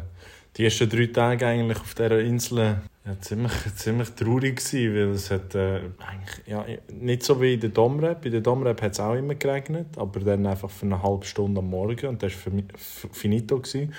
die 0.55 0.65
ersten 0.65 0.89
drei 0.89 1.07
Tage 1.07 1.47
eigentlich 1.47 1.79
auf 1.79 1.93
dieser 1.95 2.19
Insel 2.19 2.81
ja, 3.05 3.19
ziemlich, 3.19 3.51
ziemlich 3.75 4.09
traurig 4.11 4.57
gewesen, 4.57 4.95
weil 4.95 5.15
es 5.15 5.29
hat 5.29 5.55
äh, 5.55 5.81
eigentlich, 5.99 6.47
ja, 6.47 6.65
nicht 6.91 7.23
so 7.23 7.41
wie 7.41 7.55
in 7.55 7.59
der 7.59 7.71
Domrep. 7.71 8.21
Bei 8.21 8.29
der 8.29 8.41
Domrep 8.41 8.81
hat 8.81 8.93
es 8.93 8.99
auch 8.99 9.15
immer 9.15 9.35
geregnet, 9.35 9.87
aber 9.97 10.19
dann 10.21 10.45
einfach 10.45 10.69
für 10.69 10.85
eine 10.85 11.01
halbe 11.01 11.25
Stunde 11.25 11.59
am 11.59 11.69
Morgen 11.69 12.07
und 12.07 12.23
das 12.23 12.33
war 12.45 12.53
finito. 13.11 13.57
Gewesen. 13.57 13.93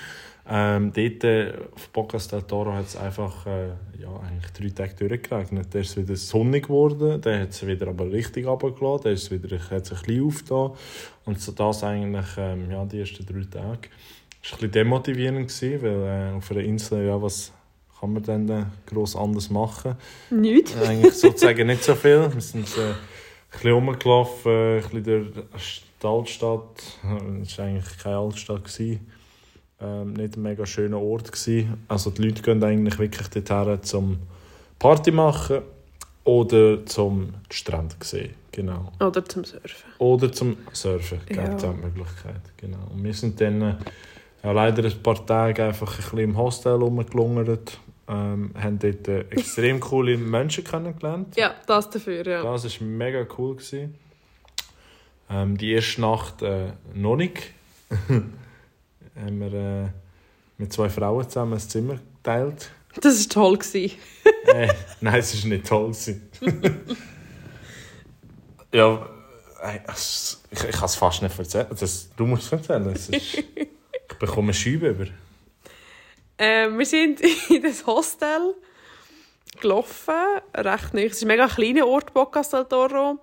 Ähm, 0.47 0.91
dort 0.93 1.23
äh, 1.23 1.53
auf 1.73 1.89
Bocas 1.89 2.27
del 2.27 2.43
Toro 2.43 2.73
hat 2.73 2.85
es 2.85 2.95
einfach 2.95 3.47
äh, 3.47 3.69
ja, 3.99 4.15
eigentlich 4.27 4.51
drei 4.53 4.69
Tage 4.69 5.07
durchgeregnet. 5.07 5.73
Dann 5.73 5.81
ist 5.81 5.89
es 5.89 5.97
wieder 5.97 6.15
sonnig 6.15 6.67
geworden, 6.67 7.19
dann 7.19 7.41
hat 7.41 7.49
es 7.49 7.65
wieder 7.65 7.87
aber 7.87 8.11
richtig 8.11 8.45
runtergelassen, 8.45 9.03
dann 9.05 9.13
ist 9.13 9.23
es 9.23 9.31
wieder, 9.31 9.57
hat 9.57 9.85
es 9.85 9.91
ein 9.91 9.99
bisschen 9.99 10.25
aufgetan. 10.25 10.71
Und 11.25 11.41
so 11.41 11.51
das 11.51 11.83
eigentlich 11.83 12.27
ähm, 12.37 12.69
ja, 12.69 12.85
die 12.85 12.99
ersten 12.99 13.25
drei 13.25 13.43
Tage. 13.49 13.89
Es 14.45 14.51
war 14.51 14.57
ein 14.59 14.69
bisschen 14.69 14.71
demotivierend, 14.73 15.47
gewesen, 15.47 15.81
weil 15.81 16.31
äh, 16.33 16.37
auf 16.37 16.51
einer 16.51 16.59
Insel, 16.61 17.07
ja, 17.07 17.19
was 17.19 17.51
kann 17.99 18.13
man 18.13 18.21
dann 18.21 18.47
äh, 18.49 18.65
gross 18.85 19.15
anders 19.15 19.49
machen? 19.49 19.95
Nicht. 20.29 20.75
Eigentlich 20.77 21.13
sozusagen 21.15 21.65
nicht 21.65 21.83
so 21.83 21.95
viel. 21.95 22.29
Wir 22.31 22.41
sind 22.41 22.67
äh, 22.77 22.81
ein 22.89 22.95
bisschen 23.51 23.71
rumgelaufen, 23.71 24.51
äh, 24.51 24.75
ein 24.77 24.81
bisschen 25.01 25.33
durch 25.33 25.83
die 26.03 26.07
Altstadt. 26.07 26.83
Es 27.41 27.57
war 27.57 27.65
eigentlich 27.65 27.97
keine 27.97 28.17
Altstadt. 28.17 28.65
Gewesen. 28.65 29.11
Ähm, 29.81 30.13
nicht 30.13 30.37
ein 30.37 30.43
mega 30.43 30.63
schöner 30.67 31.01
Ort. 31.01 31.31
Gewesen. 31.31 31.83
Also 31.87 32.11
die 32.11 32.21
Leute 32.21 32.43
gehen 32.43 32.63
eigentlich 32.63 32.99
wirklich 32.99 33.27
dorthin, 33.43 33.81
zum 33.81 34.19
Party 34.77 35.09
machen 35.09 35.61
oder 36.23 36.85
zum 36.85 37.33
Strand 37.49 37.95
sehen. 38.03 38.35
Genau. 38.51 38.91
Oder 38.99 39.25
zum 39.25 39.43
Surfen. 39.43 39.89
Oder 39.97 40.31
zum 40.31 40.57
Surfen, 40.71 41.19
Ja. 41.29 41.45
gibt 41.47 41.57
es 41.57 41.63
auch 41.63 41.73
die 41.73 41.81
Möglichkeit. 41.81 42.41
Genau. 42.57 42.77
Und 42.93 43.03
wir 43.03 43.13
sind 43.13 43.41
dann 43.41 43.61
äh, 43.63 43.75
ja, 44.45 44.51
leider 44.51 44.83
ein 44.83 45.01
paar 45.01 45.25
Tage 45.25 45.63
einfach 45.63 45.91
ein 45.91 46.03
bisschen 46.03 46.19
im 46.19 46.37
Hostel 46.37 46.73
rumgelungert. 46.73 47.79
Ähm, 48.07 48.51
haben 48.55 48.77
dort 48.77 49.07
äh, 49.07 49.21
extrem 49.31 49.79
coole 49.79 50.17
Menschen 50.17 50.63
kennengelernt. 50.63 51.35
Ja, 51.35 51.55
das 51.65 51.89
dafür, 51.89 52.23
ja. 52.27 52.43
Das 52.43 52.63
war 52.63 52.87
mega 52.87 53.25
cool. 53.39 53.55
Gewesen. 53.55 53.95
Ähm, 55.31 55.57
die 55.57 55.71
erste 55.71 56.01
Nacht 56.01 56.43
äh, 56.43 56.73
noch 56.93 57.15
nicht. 57.15 57.41
haben 58.09 59.39
wir 59.39 59.53
äh, 59.53 59.87
mit 60.59 60.71
zwei 60.71 60.89
Frauen 60.89 61.27
zusammen 61.27 61.53
ein 61.53 61.59
Zimmer 61.59 61.95
geteilt. 62.17 62.69
Das 63.01 63.19
war 63.19 63.29
toll. 63.33 63.57
Gewesen. 63.57 63.97
äh, 64.45 64.71
nein, 65.01 65.19
es 65.19 65.41
war 65.41 65.49
nicht 65.49 65.65
toll. 65.65 65.85
gewesen. 65.87 66.29
ja, 68.71 69.09
äh, 69.63 69.79
ich, 69.91 70.37
ich 70.51 70.71
kann 70.71 70.85
es 70.85 70.95
fast 70.95 71.23
nicht 71.23 71.39
erzählen. 71.39 71.65
Das, 71.71 72.09
du 72.15 72.27
musst 72.27 72.43
es 72.43 72.51
erzählen. 72.51 72.87
Es 72.89 73.09
ist, 73.09 73.43
ich 74.15 74.19
bekomme 74.19 74.53
Scheibe 74.53 74.89
über. 74.89 75.07
Äh, 76.37 76.69
wir 76.69 76.85
sind 76.85 77.21
in 77.49 77.61
das 77.61 77.85
Hostel 77.85 78.55
gelaufen, 79.59 80.13
recht 80.55 80.93
nah. 80.93 81.01
Es 81.01 81.13
ist 81.13 81.23
ein 81.23 81.27
mega 81.27 81.47
kleiner 81.47 81.87
Ort, 81.87 82.13
Bocas 82.13 82.49
del 82.49 82.65
Toro. 82.65 83.19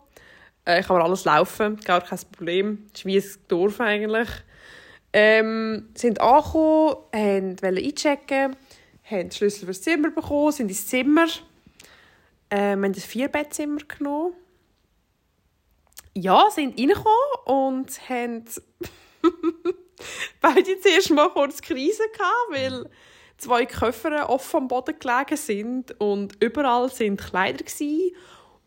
Äh, 0.64 0.82
kann 0.82 0.96
man 0.96 1.06
alles 1.06 1.24
laufen, 1.24 1.78
gar 1.80 2.02
kein 2.02 2.18
Problem. 2.30 2.86
Es 2.92 3.00
ist 3.00 3.06
wie 3.06 3.18
ein 3.18 3.24
Dorf 3.48 3.80
eigentlich. 3.80 4.28
Ähm, 5.14 5.88
sind 5.94 6.20
angekommen, 6.20 6.96
wollen 7.12 7.84
einchecken, 7.84 8.56
haben 9.04 9.28
die 9.28 9.36
Schlüssel 9.36 9.66
fürs 9.66 9.82
Zimmer 9.82 10.10
bekommen, 10.10 10.52
sind 10.52 10.68
ins 10.68 10.86
Zimmer. 10.86 11.26
Ähm, 12.50 12.80
wir 12.80 12.88
haben 12.88 12.94
ein 12.94 12.94
Vierbettzimmer 12.94 13.80
genommen. 13.88 14.34
Ja, 16.14 16.50
sind 16.50 16.78
reingekommen 16.78 17.06
und 17.46 18.08
haben 18.08 18.44
beide 20.40 20.80
zuerst 20.80 21.10
mal 21.10 21.30
kurz 21.30 21.60
Krise 21.60 22.02
gehabt, 22.12 22.50
weil 22.50 22.90
zwei 23.38 23.66
Koffer 23.66 24.28
offen 24.30 24.56
am 24.56 24.68
Boden 24.68 24.98
gelegen 24.98 25.36
sind 25.36 26.00
und 26.00 26.42
überall 26.42 26.90
sind 26.90 27.20
Kleider 27.20 27.64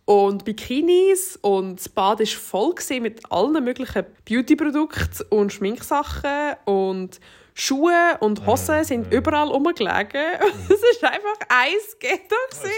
und 0.05 0.45
Bikinis 0.45 1.37
und 1.41 1.79
das 1.79 1.89
Bad 1.89 2.19
war 2.19 2.25
voll 2.27 2.75
mit 2.99 3.31
allen 3.31 3.63
möglichen 3.63 4.05
Beautyprodukten 4.25 5.25
und 5.29 5.51
Schminksachen 5.51 6.55
und 6.65 7.19
Schuhe 7.55 8.17
und 8.19 8.45
Hosen 8.45 8.83
sind 8.83 9.11
überall 9.13 9.47
rumgelegen. 9.47 10.05
Es 10.69 11.01
war 11.01 11.11
einfach 11.11 11.39
ein 11.47 11.71
Ghetto. 11.99 12.35
gsi. 12.51 12.69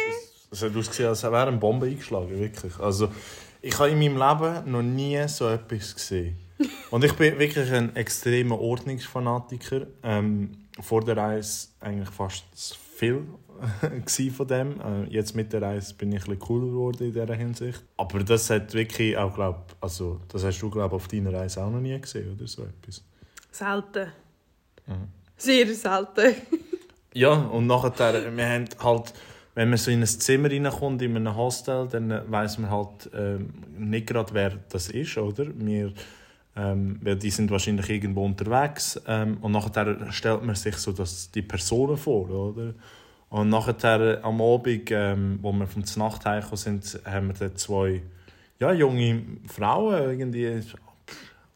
Es 0.52 0.62
hat 0.62 0.76
ausgesehen, 0.76 1.10
als 1.10 1.24
wäre 1.24 1.48
eine 1.48 1.58
Bombe 1.58 1.88
eingeschlagen, 1.88 2.40
wirklich. 2.40 2.80
Also, 2.80 3.10
ich 3.62 3.78
habe 3.78 3.90
in 3.90 4.00
meinem 4.00 4.18
Leben 4.18 4.72
noch 4.72 4.84
nie 4.84 5.28
so 5.28 5.50
etwas 5.50 5.96
gesehen. 5.96 6.38
Und 6.92 7.04
ich 7.04 7.14
bin 7.14 7.38
wirklich 7.38 7.72
ein 7.72 7.96
extremer 7.96 8.60
Ordnungsfanatiker. 8.60 9.88
Ähm, 10.04 10.52
vor 10.80 11.04
der 11.04 11.18
Reise 11.18 11.70
eigentlich 11.80 12.10
fast 12.10 12.46
zu 12.54 12.76
viel 12.96 13.26
von 14.36 14.48
dem. 14.48 14.80
Äh, 14.82 15.04
jetzt 15.10 15.36
mit 15.36 15.52
der 15.54 15.62
Reise 15.62 15.94
bin 15.96 16.12
ich 16.12 16.28
ein 16.28 16.40
cooler 16.40 16.68
geworden 16.68 17.04
in 17.04 17.14
dieser 17.14 17.36
Hinsicht. 17.36 17.84
Aber 17.98 18.24
das 18.24 18.50
hat 18.50 18.74
wirklich 18.74 19.18
auch, 19.18 19.34
glaub, 19.34 19.76
also 19.82 20.22
das 20.28 20.44
hast 20.44 20.60
du 20.60 20.70
glaube 20.70 20.96
auf 20.96 21.08
deiner 21.08 21.34
Reise 21.34 21.64
auch 21.64 21.72
noch 21.72 21.80
nie 21.80 22.00
gesehen 22.00 22.34
oder 22.34 22.48
so 22.48 22.64
etwas. 22.64 23.04
Selten. 23.52 24.12
Sehr 25.38 25.74
selten. 25.74 26.36
Ja, 27.14 27.34
und 27.34 27.66
nachher, 27.66 28.38
wir 28.38 28.48
haben 28.48 28.66
halt, 28.80 29.14
wenn 29.56 29.70
man 29.70 29.80
so 29.80 29.90
in 29.90 30.02
ein 30.02 30.06
Zimmer 30.06 30.52
reinkommt, 30.52 31.02
in 31.02 31.16
einem 31.16 31.36
Hostel, 31.36 31.88
dann 31.88 32.32
weiß 32.32 32.60
man 32.60 32.70
halt 32.70 33.10
ähm, 33.12 33.54
nicht 33.76 34.06
gerade, 34.06 34.36
wer 34.36 34.52
das 34.70 34.90
ist, 34.90 35.18
oder? 35.18 35.48
Wir, 35.56 35.94
ähm, 36.58 37.00
weil 37.04 37.16
die 37.18 37.30
sind 37.30 37.52
wahrscheinlich 37.52 37.90
irgendwo 37.90 38.26
unterwegs 38.26 39.00
ähm, 39.08 39.38
und 39.42 39.52
nachher 39.52 40.12
stellt 40.12 40.44
man 40.44 40.56
sich 40.56 40.76
so 40.78 40.92
das, 40.92 41.32
die 41.32 41.44
Personen 41.44 41.98
vor, 41.98 42.30
oder? 42.30 42.74
Und 43.30 43.50
nachher 43.50 44.24
am 44.24 44.42
Abend, 44.42 44.90
ähm, 44.90 45.40
wo 45.42 45.52
wir 45.52 45.68
vom 45.68 45.84
Nacht 45.98 46.26
heimgekommen 46.26 46.58
sind, 46.58 47.00
haben 47.06 47.28
wir 47.28 47.34
dann 47.34 47.56
zwei 47.58 48.02
ja, 48.60 48.72
junge 48.72 49.24
Frauen, 49.48 50.10
irgendwie 50.10 50.62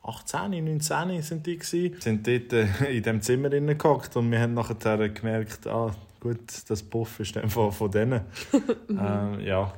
18, 0.04 0.52
19 0.52 1.22
sind 1.22 1.46
die 1.46 1.58
gsi, 1.58 1.96
sind 2.00 2.28
dort 2.28 2.54
äh, 2.54 2.98
in 2.98 3.04
dem 3.04 3.22
Zimmer 3.22 3.50
drin 3.50 3.78
gehockt 3.78 4.16
und 4.16 4.32
wir 4.32 4.40
haben 4.40 4.54
nachher 4.54 5.10
gemerkt, 5.10 5.68
ah, 5.68 5.96
gut, 6.20 6.40
das 6.68 6.84
Puff 6.84 7.20
ist 7.20 7.36
dann 7.36 7.50
von, 7.50 7.72
von 7.72 7.90
denen. 7.90 8.22
ähm, 8.90 9.40
ja, 9.40 9.74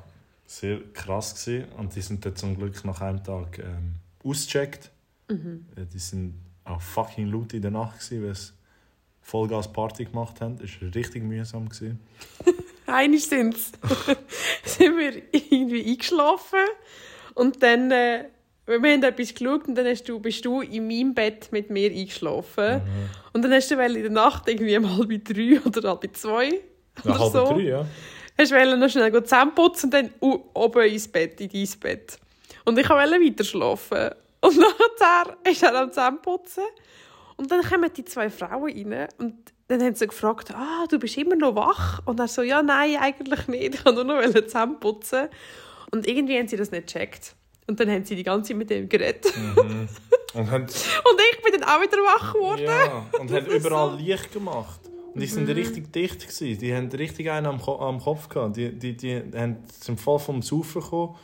sehr 0.46 0.80
krass 0.94 1.36
gsi 1.36 1.64
und 1.78 1.96
die 1.96 2.02
sind 2.02 2.26
dann 2.26 2.36
zum 2.36 2.58
Glück 2.58 2.84
nach 2.86 3.02
einem 3.02 3.24
Tag 3.24 3.60
ähm, 3.60 3.96
ausgecheckt. 4.24 4.92
Äh, 5.30 5.86
Die 5.92 6.00
sind 6.00 6.36
auch 6.66 6.82
fucking 6.82 7.32
laut 7.32 7.54
in 7.54 7.62
der 7.62 7.72
Nacht 7.72 8.00
weil 8.12 8.34
sie 8.36 8.52
Vollgas 9.22 9.72
Party 9.72 10.06
gemacht 10.06 10.42
haben. 10.42 10.58
Das 10.58 10.70
war 10.82 10.94
richtig 10.94 11.24
mühsam. 11.24 11.70
Einig 12.88 13.26
sind's. 13.26 13.72
sind 14.66 14.98
wir 14.98 15.22
irgendwie 15.32 15.86
eingeschlafen 15.92 16.60
und 17.36 17.64
dann 17.64 17.90
äh, 17.92 18.26
wir 18.66 18.76
haben 18.76 19.04
etwas 19.04 19.34
geschaut 19.34 19.68
und 19.68 19.76
dann 19.76 19.86
hast 19.88 20.08
du, 20.08 20.20
bist 20.20 20.46
du 20.46 20.62
in 20.62 20.88
meinem 20.88 21.14
Bett 21.14 21.50
mit 21.52 21.70
mir 21.70 21.92
eingeschlafen. 21.92 22.82
Und 23.34 23.42
dann 23.44 23.52
hast 23.52 23.70
du 23.72 23.76
in 23.76 23.94
der 23.94 24.10
Nacht 24.10 24.48
irgendwie 24.48 24.78
um 24.78 24.98
halb 24.98 25.26
drei 25.26 25.60
oder 25.66 25.90
halb 25.90 26.16
zwei 26.16 26.62
oder 27.04 27.20
halb 27.20 27.32
so. 27.34 27.46
drei, 27.54 27.62
ja. 27.62 27.86
Hast 28.38 28.52
du 28.52 28.78
noch 28.78 28.90
schnell 28.90 29.12
zusammenputzen 29.24 29.88
und 29.88 29.94
dann 29.94 30.10
u- 30.22 30.40
oben 30.54 30.88
ins 30.88 31.08
Bett, 31.10 31.42
in 31.42 31.50
dein 31.50 31.80
Bett. 31.82 32.18
Und 32.66 32.80
ich 32.80 32.90
wollte 32.90 33.12
weiter 33.22 33.44
schlafen. 33.44 34.12
Und 34.44 34.58
nachher 34.58 35.38
ist 35.50 35.64
er 35.64 35.76
am 35.80 35.90
Zusammenputzen. 35.90 36.64
Und 37.38 37.52
dann 37.52 37.64
kommen 37.64 37.90
die 37.96 38.06
zwei 38.06 38.30
Frauen 38.30 38.72
rein 38.72 39.08
und 39.18 39.36
dann 39.68 39.82
haben 39.82 39.96
sie 39.96 40.06
gefragt, 40.08 40.52
ah, 40.54 40.86
du 40.90 41.00
bist 41.00 41.18
immer 41.18 41.36
noch 41.36 41.56
wach? 41.56 42.02
Und 42.06 42.20
er 42.20 42.28
so, 42.28 42.42
ja, 42.44 42.62
nein, 42.62 42.98
eigentlich 43.00 43.48
nicht. 43.48 43.76
Ich 43.76 43.86
wollte 43.86 44.06
nur 44.06 44.22
noch 44.22 44.34
zusammenputzen. 44.46 45.30
Und 45.92 46.06
irgendwie 46.08 46.38
haben 46.38 46.48
sie 46.48 46.58
das 46.58 46.70
nicht 46.72 46.88
gecheckt. 46.88 47.36
Und 47.66 47.80
dann 47.80 47.90
haben 47.90 48.04
sie 48.04 48.16
die 48.16 48.24
ganze 48.24 48.50
Zeit 48.50 48.58
mit 48.58 48.70
dem 48.70 48.88
geredet. 48.90 49.26
Und 50.36 50.52
haben, 50.52 50.62
Und 50.64 51.22
ich 51.32 51.44
bin 51.44 51.60
dann 51.60 51.64
auch 51.70 51.82
wieder 51.82 51.98
wach 51.98 52.34
geworden. 52.34 52.64
ja, 52.64 53.06
und 53.20 53.32
haben 53.32 53.46
überall 53.46 53.92
so- 53.92 53.98
Licht 53.98 54.32
gemacht. 54.34 54.80
Und 55.14 55.22
die 55.22 55.28
sind 55.28 55.48
richtig 55.50 55.94
dicht 55.94 56.22
gewesen. 56.28 56.58
Die 56.60 56.76
haben 56.76 56.90
richtig 56.90 57.30
einen 57.32 57.46
am, 57.46 57.62
Ko 57.62 57.78
am 57.80 58.00
Kopf 58.00 58.28
gehabt. 58.30 58.58
Die, 58.58 58.78
die, 58.78 58.98
die 58.98 59.22
haben 59.36 59.58
zum 59.80 59.98
Fall 59.98 60.20
vom 60.20 60.42
Saufen 60.42 60.82
gekommen, 60.82 61.16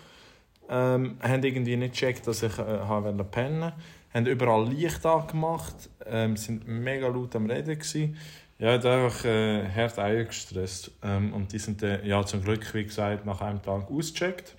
ähm, 0.69 1.17
haben 1.21 1.43
irgendwie 1.43 1.75
nicht 1.75 1.93
gecheckt, 1.93 2.27
dass 2.27 2.43
ich 2.43 2.57
äh, 2.57 2.63
habe 2.63 3.05
wollte 3.05 3.23
pennen. 3.23 3.73
Haben 4.13 4.25
überall 4.25 4.67
Licht 4.67 5.05
angemacht, 5.05 5.89
ähm, 6.05 6.35
sind 6.35 6.67
mega 6.67 7.07
laut 7.07 7.35
am 7.35 7.45
Reden 7.45 7.77
gewesen. 7.77 8.17
Ja, 8.57 8.73
hat 8.73 8.85
einfach 8.85 9.23
äh, 9.25 9.67
hart 9.69 9.99
Eier 9.99 10.25
gestresst. 10.25 10.91
Ähm, 11.03 11.33
und 11.33 11.53
die 11.53 11.59
sind 11.59 11.81
dann, 11.81 12.05
ja, 12.05 12.25
zum 12.25 12.43
Glück, 12.43 12.73
wie 12.73 12.83
gesagt, 12.83 13.25
nach 13.25 13.41
einem 13.41 13.61
Tag 13.61 13.89
ausgecheckt. 13.89 14.55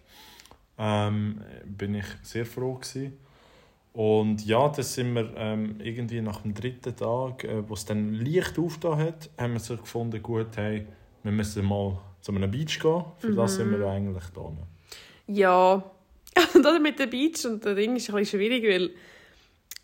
Ähm, 0.79 1.41
bin 1.65 1.95
ich 1.95 2.07
sehr 2.23 2.47
froh 2.47 2.75
gewesen. 2.75 3.19
Und 3.93 4.47
ja, 4.47 4.69
dann 4.69 4.85
sind 4.85 5.15
wir 5.15 5.35
ähm, 5.37 5.77
irgendwie 5.81 6.21
nach 6.21 6.43
dem 6.43 6.55
dritten 6.55 6.97
Tag, 6.97 7.45
äh, 7.45 7.69
wo 7.69 7.75
es 7.75 7.85
dann 7.85 8.15
Licht 8.15 8.59
aufgetan 8.59 8.99
hat, 8.99 9.31
haben 9.37 9.55
wir 9.55 9.61
so 9.61 9.77
gefunden, 9.77 10.23
gut, 10.23 10.57
hey, 10.57 10.87
wir 11.23 11.33
müssen 11.33 11.65
mal 11.67 11.99
zu 12.21 12.33
einem 12.33 12.51
Beach 12.51 12.79
gehen. 12.79 13.05
Für 13.19 13.35
das 13.35 13.57
sind 13.57 13.71
wir 13.71 13.87
eigentlich 13.87 14.25
da. 14.35 14.53
Ja, 15.27 15.85
und 16.55 16.63
das 16.63 16.79
mit 16.81 16.99
dem 16.99 17.11
Beach 17.11 17.45
und 17.45 17.65
dem 17.65 17.77
Ding 17.77 17.97
ist 17.97 18.09
ein 18.09 18.17
bisschen 18.17 18.41
schwierig, 18.41 18.65
weil 18.65 18.91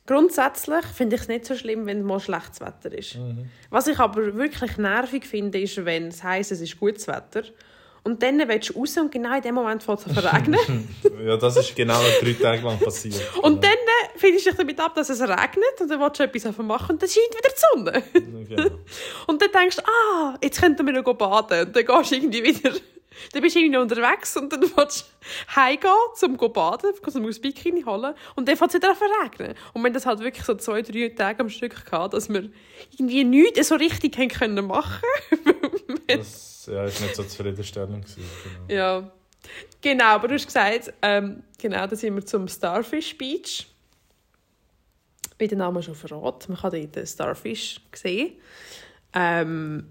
grundsätzlich 0.07 0.85
finde 0.87 1.17
ich 1.17 1.23
es 1.23 1.29
nicht 1.29 1.47
so 1.47 1.55
schlimm, 1.55 1.87
wenn 1.87 2.03
mal 2.03 2.21
schlechtes 2.21 2.61
Wetter 2.61 2.97
ist. 2.97 3.19
Was 3.71 3.87
ich 3.89 3.99
aber 3.99 4.35
wirklich 4.37 4.77
nervig 4.77 5.27
finde, 5.27 5.61
ist, 5.61 5.85
wenn 5.85 6.09
es 6.09 6.23
heisst, 6.23 6.53
es 6.53 6.61
ist 6.61 6.79
gutes 6.79 7.09
Wetter 7.09 7.43
und 8.07 8.23
dann 8.23 8.39
willst 8.39 8.71
du 8.71 8.79
raus 8.79 8.97
und 8.99 9.11
genau 9.11 9.35
in 9.35 9.43
dem 9.43 9.57
Moment 9.57 9.83
fängt 9.83 10.07
es 10.07 10.15
zu 10.15 10.21
regnen. 10.21 10.89
Ja, 11.27 11.37
das 11.37 11.57
ist 11.57 11.75
genau 11.75 11.99
drei 12.21 12.35
Tage 12.35 12.63
lang 12.63 12.79
passiert. 12.79 13.21
und 13.43 13.65
dann 13.65 13.73
äh, 13.73 14.09
findest 14.17 14.47
du 14.47 14.51
dich 14.51 14.59
damit 14.59 14.79
ab, 14.79 14.95
dass 14.95 15.09
es 15.11 15.21
regnet 15.21 15.81
und 15.81 15.91
dann 15.91 16.01
willst 16.01 16.21
du 16.21 16.23
etwas 16.23 16.43
davon 16.45 16.69
machen 16.69 16.93
und 16.93 17.03
dann 17.03 17.09
scheint 17.09 17.35
wieder 17.37 17.49
die 17.49 17.61
Sonne. 17.75 18.03
Genau. 18.49 18.79
Und 19.27 19.43
dann 19.43 19.51
denkst 19.51 19.77
du, 19.77 19.83
ah, 19.83 20.39
jetzt 20.41 20.61
könnten 20.61 20.87
wir 20.87 20.93
noch 20.93 21.15
baden. 21.15 21.67
Und 21.67 21.75
dann 21.75 21.85
gehst 21.85 22.11
du 22.13 22.15
irgendwie 22.15 22.45
wieder 22.45 22.71
Dann 23.33 23.43
bist 23.43 23.55
du 23.55 23.61
irgendwie 23.61 23.77
noch 23.77 23.83
unterwegs 23.83 24.37
und 24.37 24.53
dann 24.53 24.63
willst 24.77 25.01
du 25.01 25.57
heimgehen, 25.57 25.93
um 26.23 26.39
zu 26.39 26.49
baden, 26.49 26.93
um 27.15 27.27
ein 27.27 27.41
Bikini 27.41 27.83
holen. 27.83 28.15
Und 28.35 28.49
dann 28.49 28.57
fängt 28.57 28.75
es 28.75 28.77
wieder 28.77 28.91
an 28.91 28.97
zu 28.97 29.05
regnen. 29.23 29.55
Und 29.73 29.83
wir 29.83 29.89
haben 29.89 29.95
das 29.95 30.07
halt 30.07 30.21
wirklich 30.21 30.45
so 30.45 30.55
zwei, 30.55 30.83
drei 30.83 31.09
Tage 31.11 31.41
am 31.41 31.49
Stück 31.49 31.85
gehabt, 31.85 32.15
dass 32.15 32.29
wir 32.29 32.51
irgendwie 32.93 33.25
nichts 33.25 33.69
so 33.69 33.75
richtig 33.77 34.17
haben 34.19 34.29
können 34.29 34.67
machen 34.67 35.03
Das 36.07 36.67
ja, 36.67 36.85
ist 36.85 37.01
nicht 37.01 37.17
so 37.17 37.25
zufriedenstellend. 37.25 38.05
Gewesen, 38.05 38.31
genau. 38.69 38.81
Ja. 38.81 39.13
Genau, 39.81 40.05
aber 40.05 40.29
du 40.29 40.35
hast 40.35 40.47
gesagt, 40.47 40.93
ähm, 41.03 41.43
genau, 41.59 41.87
da 41.87 41.95
sind 41.95 42.15
wir 42.15 42.25
zum 42.25 42.49
Starfish 42.49 43.17
Beach. 43.17 43.67
Wie 45.39 45.47
der 45.47 45.59
Name 45.59 45.83
schon 45.83 45.95
verrät, 45.95 46.49
man 46.49 46.59
kann 46.59 46.73
dort 46.73 46.97
den 46.97 47.07
Starfish 47.07 47.81
sehen. 47.95 48.33
Ähm, 49.13 49.87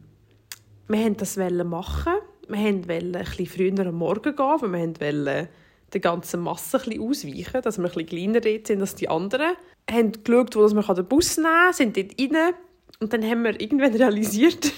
wir 0.87 0.99
wollten 0.99 1.17
das 1.17 1.37
machen. 1.37 2.13
Wir 2.47 2.87
wollten 2.87 3.15
ein 3.15 3.23
bisschen 3.23 3.45
früher 3.47 3.87
am 3.87 3.95
Morgen 3.95 4.35
gehen, 4.35 4.61
weil 4.61 4.71
wir 4.71 5.25
wollten 5.25 5.49
der 5.93 6.01
ganzen 6.01 6.41
Masse 6.41 6.81
ein 6.85 6.99
ausweichen, 6.99 7.61
dass 7.61 7.77
wir 7.77 7.97
ein 7.97 8.05
kleiner 8.05 8.41
dort 8.41 8.67
sind 8.67 8.81
als 8.81 8.95
die 8.95 9.09
anderen. 9.09 9.55
Wir 9.87 9.97
haben 9.97 10.11
geschaut, 10.11 10.55
wo 10.55 10.67
wir 10.67 10.95
den 10.95 11.05
Bus 11.05 11.37
nehmen 11.37 11.49
können, 11.49 11.73
sind 11.73 11.97
dort 11.97 12.19
rein 12.19 12.53
und 12.99 13.13
dann 13.13 13.23
haben 13.23 13.43
wir 13.43 13.59
irgendwann 13.59 13.93
realisiert... 13.93 14.71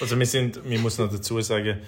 also 0.00 0.18
wir 0.18 0.26
sind, 0.26 0.60
wir 0.68 0.78
muss 0.78 0.98
noch 0.98 1.10
dazu 1.10 1.40
sagen, 1.40 1.80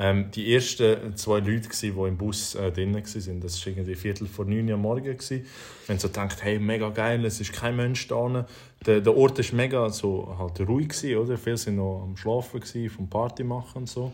ähm, 0.00 0.30
die 0.30 0.54
ersten 0.54 1.16
zwei 1.16 1.40
Leute, 1.40 1.68
die 1.68 1.88
im 1.88 2.16
Bus 2.16 2.54
äh, 2.54 2.70
drin 2.70 2.94
waren, 2.94 3.40
das 3.40 3.66
war 3.66 3.72
irgendwie 3.72 3.96
Viertel 3.96 4.28
vor 4.28 4.44
neun 4.44 4.70
Uhr 4.70 4.76
morgens. 4.76 5.28
Gewesen. 5.28 5.44
Haben 5.88 5.98
so 5.98 6.06
gedacht, 6.06 6.40
hey, 6.44 6.60
mega 6.60 6.88
geil, 6.90 7.24
es 7.24 7.40
ist 7.40 7.52
kein 7.52 7.74
Mensch 7.74 8.06
da. 8.06 8.46
Der, 8.86 9.00
der 9.00 9.16
Ort 9.16 9.38
war 9.38 9.56
mega 9.56 9.90
so, 9.90 10.36
halt 10.38 10.60
ruhig, 10.60 10.90
gewesen, 10.90 11.16
oder? 11.16 11.36
Viele 11.36 11.56
waren 11.66 11.76
noch 11.76 12.02
am 12.04 12.16
Schlafen, 12.16 12.60
gewesen, 12.60 12.90
vom 12.90 13.10
Party 13.10 13.42
machen 13.42 13.78
und 13.78 13.88
so. 13.88 14.12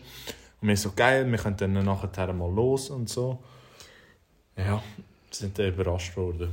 Und 0.59 0.67
wir 0.67 0.75
so, 0.75 0.91
geil, 0.95 1.29
wir 1.29 1.37
können 1.37 1.57
dann 1.57 1.73
nachher 1.73 2.33
mal 2.33 2.51
los 2.51 2.89
und 2.89 3.07
so. 3.07 3.37
Ja, 4.57 4.81
sind 5.29 5.59
dann 5.59 5.67
überrascht 5.67 6.17
worden. 6.17 6.49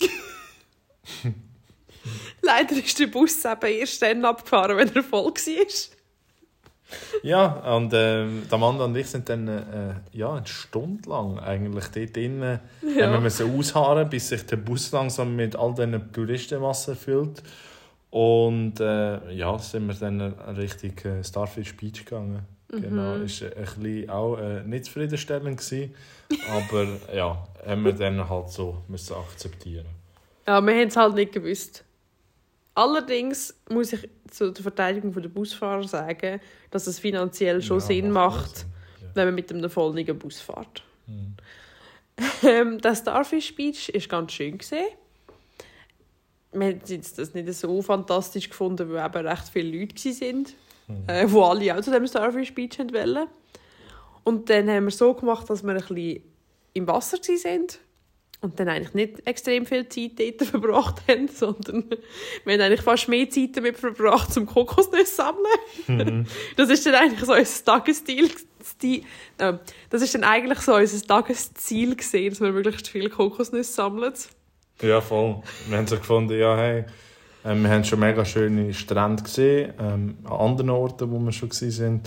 Leider 2.40 2.76
ist 2.76 2.98
der 2.98 3.08
Bus 3.08 3.44
eben 3.44 3.78
erst 3.78 4.00
dann 4.00 4.24
abgefahren, 4.24 4.78
wenn 4.78 4.94
er 4.94 5.02
voll 5.02 5.26
war. 5.26 5.99
Ja, 7.22 7.76
und 7.76 7.92
äh, 7.92 8.26
Amanda 8.50 8.84
und 8.84 8.96
ich 8.96 9.06
sind 9.06 9.28
dann 9.28 9.48
äh, 9.48 9.62
ja, 10.12 10.34
eine 10.34 10.46
Stunde 10.46 11.08
lang 11.08 11.38
eigentlich 11.38 11.86
dort 11.88 12.16
drinnen 12.16 12.60
ja. 12.82 13.06
haben 13.06 13.12
wir 13.12 13.20
müssen 13.20 13.56
ausharren, 13.56 14.08
bis 14.08 14.28
sich 14.28 14.46
der 14.46 14.56
Bus 14.56 14.90
langsam 14.92 15.36
mit 15.36 15.56
all 15.56 15.74
diesen 15.74 16.12
Touristenmassen 16.12 16.96
füllt. 16.96 17.42
Und 18.10 18.80
äh, 18.80 19.32
ja, 19.32 19.56
sind 19.58 19.86
wir 19.86 19.94
dann 19.94 20.20
Richtung 20.56 20.96
äh, 21.10 21.22
Starfish 21.22 21.76
Beach 21.76 22.04
gegangen. 22.04 22.40
Mhm. 22.72 22.82
Genau, 22.82 23.14
ist 23.16 23.42
ein 23.42 23.50
bisschen 23.54 24.10
auch 24.10 24.36
äh, 24.36 24.62
nicht 24.64 24.86
zufriedenstellend 24.86 25.58
gewesen, 25.58 25.94
aber 26.50 26.86
ja, 27.14 27.46
haben 27.66 27.84
wir 27.84 27.92
dann 27.92 28.28
halt 28.28 28.48
so 28.50 28.78
müssen 28.88 29.14
akzeptieren. 29.14 29.86
Ja, 30.46 30.60
wir 30.60 30.74
haben 30.74 30.88
es 30.88 30.96
halt 30.96 31.14
nicht 31.14 31.32
gewusst. 31.32 31.84
Allerdings 32.74 33.54
muss 33.68 33.92
ich 33.92 34.08
zur 34.30 34.54
Verteidigung 34.54 35.12
der 35.12 35.28
Busfahrer 35.28 35.86
sagen, 35.86 36.40
dass 36.70 36.86
es 36.86 36.98
finanziell 36.98 37.60
schon 37.62 37.80
ja, 37.80 37.86
Sinn 37.86 38.10
macht. 38.10 38.66
Ja. 39.00 39.08
wenn 39.14 39.26
man 39.26 39.34
mit 39.34 39.52
einem 39.52 39.68
vollen 39.68 40.18
Bus 40.18 40.40
fährt. 40.40 40.82
Mhm. 41.06 41.36
Ähm, 42.42 42.78
das 42.80 42.98
Starfish 42.98 43.54
Beach 43.54 43.90
war 43.92 44.00
ganz 44.08 44.32
schön. 44.32 44.58
Gewesen. 44.58 44.84
Wir 46.52 46.66
haben 46.66 46.80
das 47.16 47.34
nicht 47.34 47.54
so 47.54 47.80
fantastisch 47.80 48.50
gefunden, 48.50 48.90
weil 48.90 49.06
eben 49.06 49.26
recht 49.26 49.48
viele 49.48 49.78
Leute 49.78 49.94
waren, 49.94 50.46
mhm. 50.88 51.04
äh, 51.06 51.26
die 51.26 51.34
alle 51.34 51.78
auch 51.78 51.80
zu 51.80 51.90
dem 51.90 52.06
Starfish 52.06 52.54
Beach 52.54 52.78
wollten. 52.78 53.28
Und 54.24 54.50
dann 54.50 54.68
haben 54.68 54.84
wir 54.84 54.90
so 54.90 55.14
gemacht, 55.14 55.48
dass 55.48 55.62
wir 55.62 55.72
ein 55.72 55.78
bisschen 55.78 56.22
im 56.74 56.86
Wasser 56.86 57.18
waren 57.18 57.66
und 58.42 58.58
dann 58.58 58.68
eigentlich 58.68 58.94
nicht 58.94 59.26
extrem 59.26 59.66
viel 59.66 59.88
Zeit 59.88 60.12
dort 60.18 60.42
verbracht 60.48 61.02
haben, 61.08 61.28
sondern 61.28 61.84
wir 62.44 62.54
haben 62.54 62.60
eigentlich 62.60 62.82
fast 62.82 63.08
mehr 63.08 63.28
Zeit 63.28 63.56
damit 63.56 63.78
verbracht, 63.78 64.32
zum 64.32 64.46
Kokosnüsse 64.46 65.14
sammeln. 65.14 65.46
Mhm. 65.86 66.26
Das 66.56 66.70
ist 66.70 66.86
dann 66.86 66.94
eigentlich 66.94 67.24
so 67.24 67.34
unser 67.34 67.64
Tagesstil. 67.64 68.30
Äh, 69.38 69.54
das 69.90 70.02
ist 70.02 70.14
dann 70.14 70.24
eigentlich 70.24 70.60
so 70.60 70.74
unser 70.74 71.06
Tagesziel 71.06 71.96
gesehen, 71.96 72.30
dass 72.30 72.40
wir 72.40 72.52
möglichst 72.52 72.88
viele 72.88 73.10
Kokosnüsse 73.10 73.72
sammeln. 73.72 74.14
Ja, 74.80 75.00
voll. 75.00 75.42
Wir 75.68 75.76
haben 75.76 75.86
so 75.86 75.96
gefunden, 75.96 76.38
ja, 76.38 76.56
hey, 76.56 76.84
äh, 77.44 77.54
wir 77.54 77.68
haben 77.68 77.84
schon 77.84 78.00
mega 78.00 78.24
schöne 78.24 78.72
Strände 78.72 79.22
gesehen, 79.22 79.74
ähm, 79.78 80.18
an 80.24 80.32
anderen 80.32 80.70
Orten, 80.70 81.10
wo 81.10 81.18
wir 81.18 81.32
schon 81.32 81.50
waren. 81.50 82.00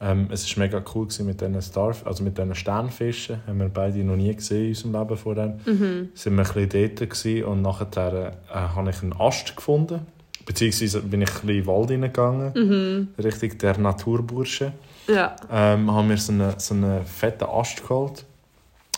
Ähm, 0.00 0.28
es 0.30 0.56
war 0.56 0.64
mega 0.64 0.82
cool 0.94 1.08
mit 1.24 1.40
diesen 1.40 1.60
Starf 1.60 2.06
also 2.06 2.22
mit 2.22 2.38
diesen 2.38 2.54
Sternfischen. 2.54 3.40
Haben 3.46 3.58
wir 3.58 3.68
beide 3.68 3.98
noch 4.04 4.16
nie 4.16 4.34
gesehen 4.34 4.64
in 4.64 4.68
unserem 4.68 4.92
Leben 4.92 5.16
vorher. 5.16 5.58
Mhm. 5.66 6.08
Sind 6.14 6.36
wir 6.36 6.46
ein 6.46 6.68
bisschen 6.68 6.98
dort 6.98 7.48
und 7.48 7.62
nachher 7.62 8.32
äh, 8.48 8.54
habe 8.54 8.90
ich 8.90 9.02
einen 9.02 9.14
Ast 9.18 9.56
gefunden. 9.56 10.06
Beziehungsweise 10.46 11.02
bin 11.02 11.22
ich 11.22 11.28
ein 11.28 11.34
bisschen 11.34 11.48
in 11.50 11.56
den 11.56 11.66
Wald 11.66 11.90
hineingegangen, 11.90 12.52
mhm. 12.54 13.08
Richtung 13.22 13.58
der 13.58 13.78
Naturbursche. 13.78 14.72
Ja. 15.08 15.36
Ähm, 15.50 15.90
haben 15.90 16.08
wir 16.08 16.16
so 16.16 16.32
einen, 16.32 16.58
so 16.58 16.74
einen 16.74 17.04
fetten 17.04 17.44
Ast 17.44 17.82
geholt. 17.82 18.24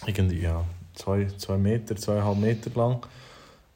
Irgendwie, 0.07 0.43
ja, 0.43 0.65
zwei, 0.95 1.27
zwei 1.39 1.57
Meter, 1.57 1.97
zweieinhalb 1.97 2.39
Meter 2.39 2.71
lang. 2.75 2.99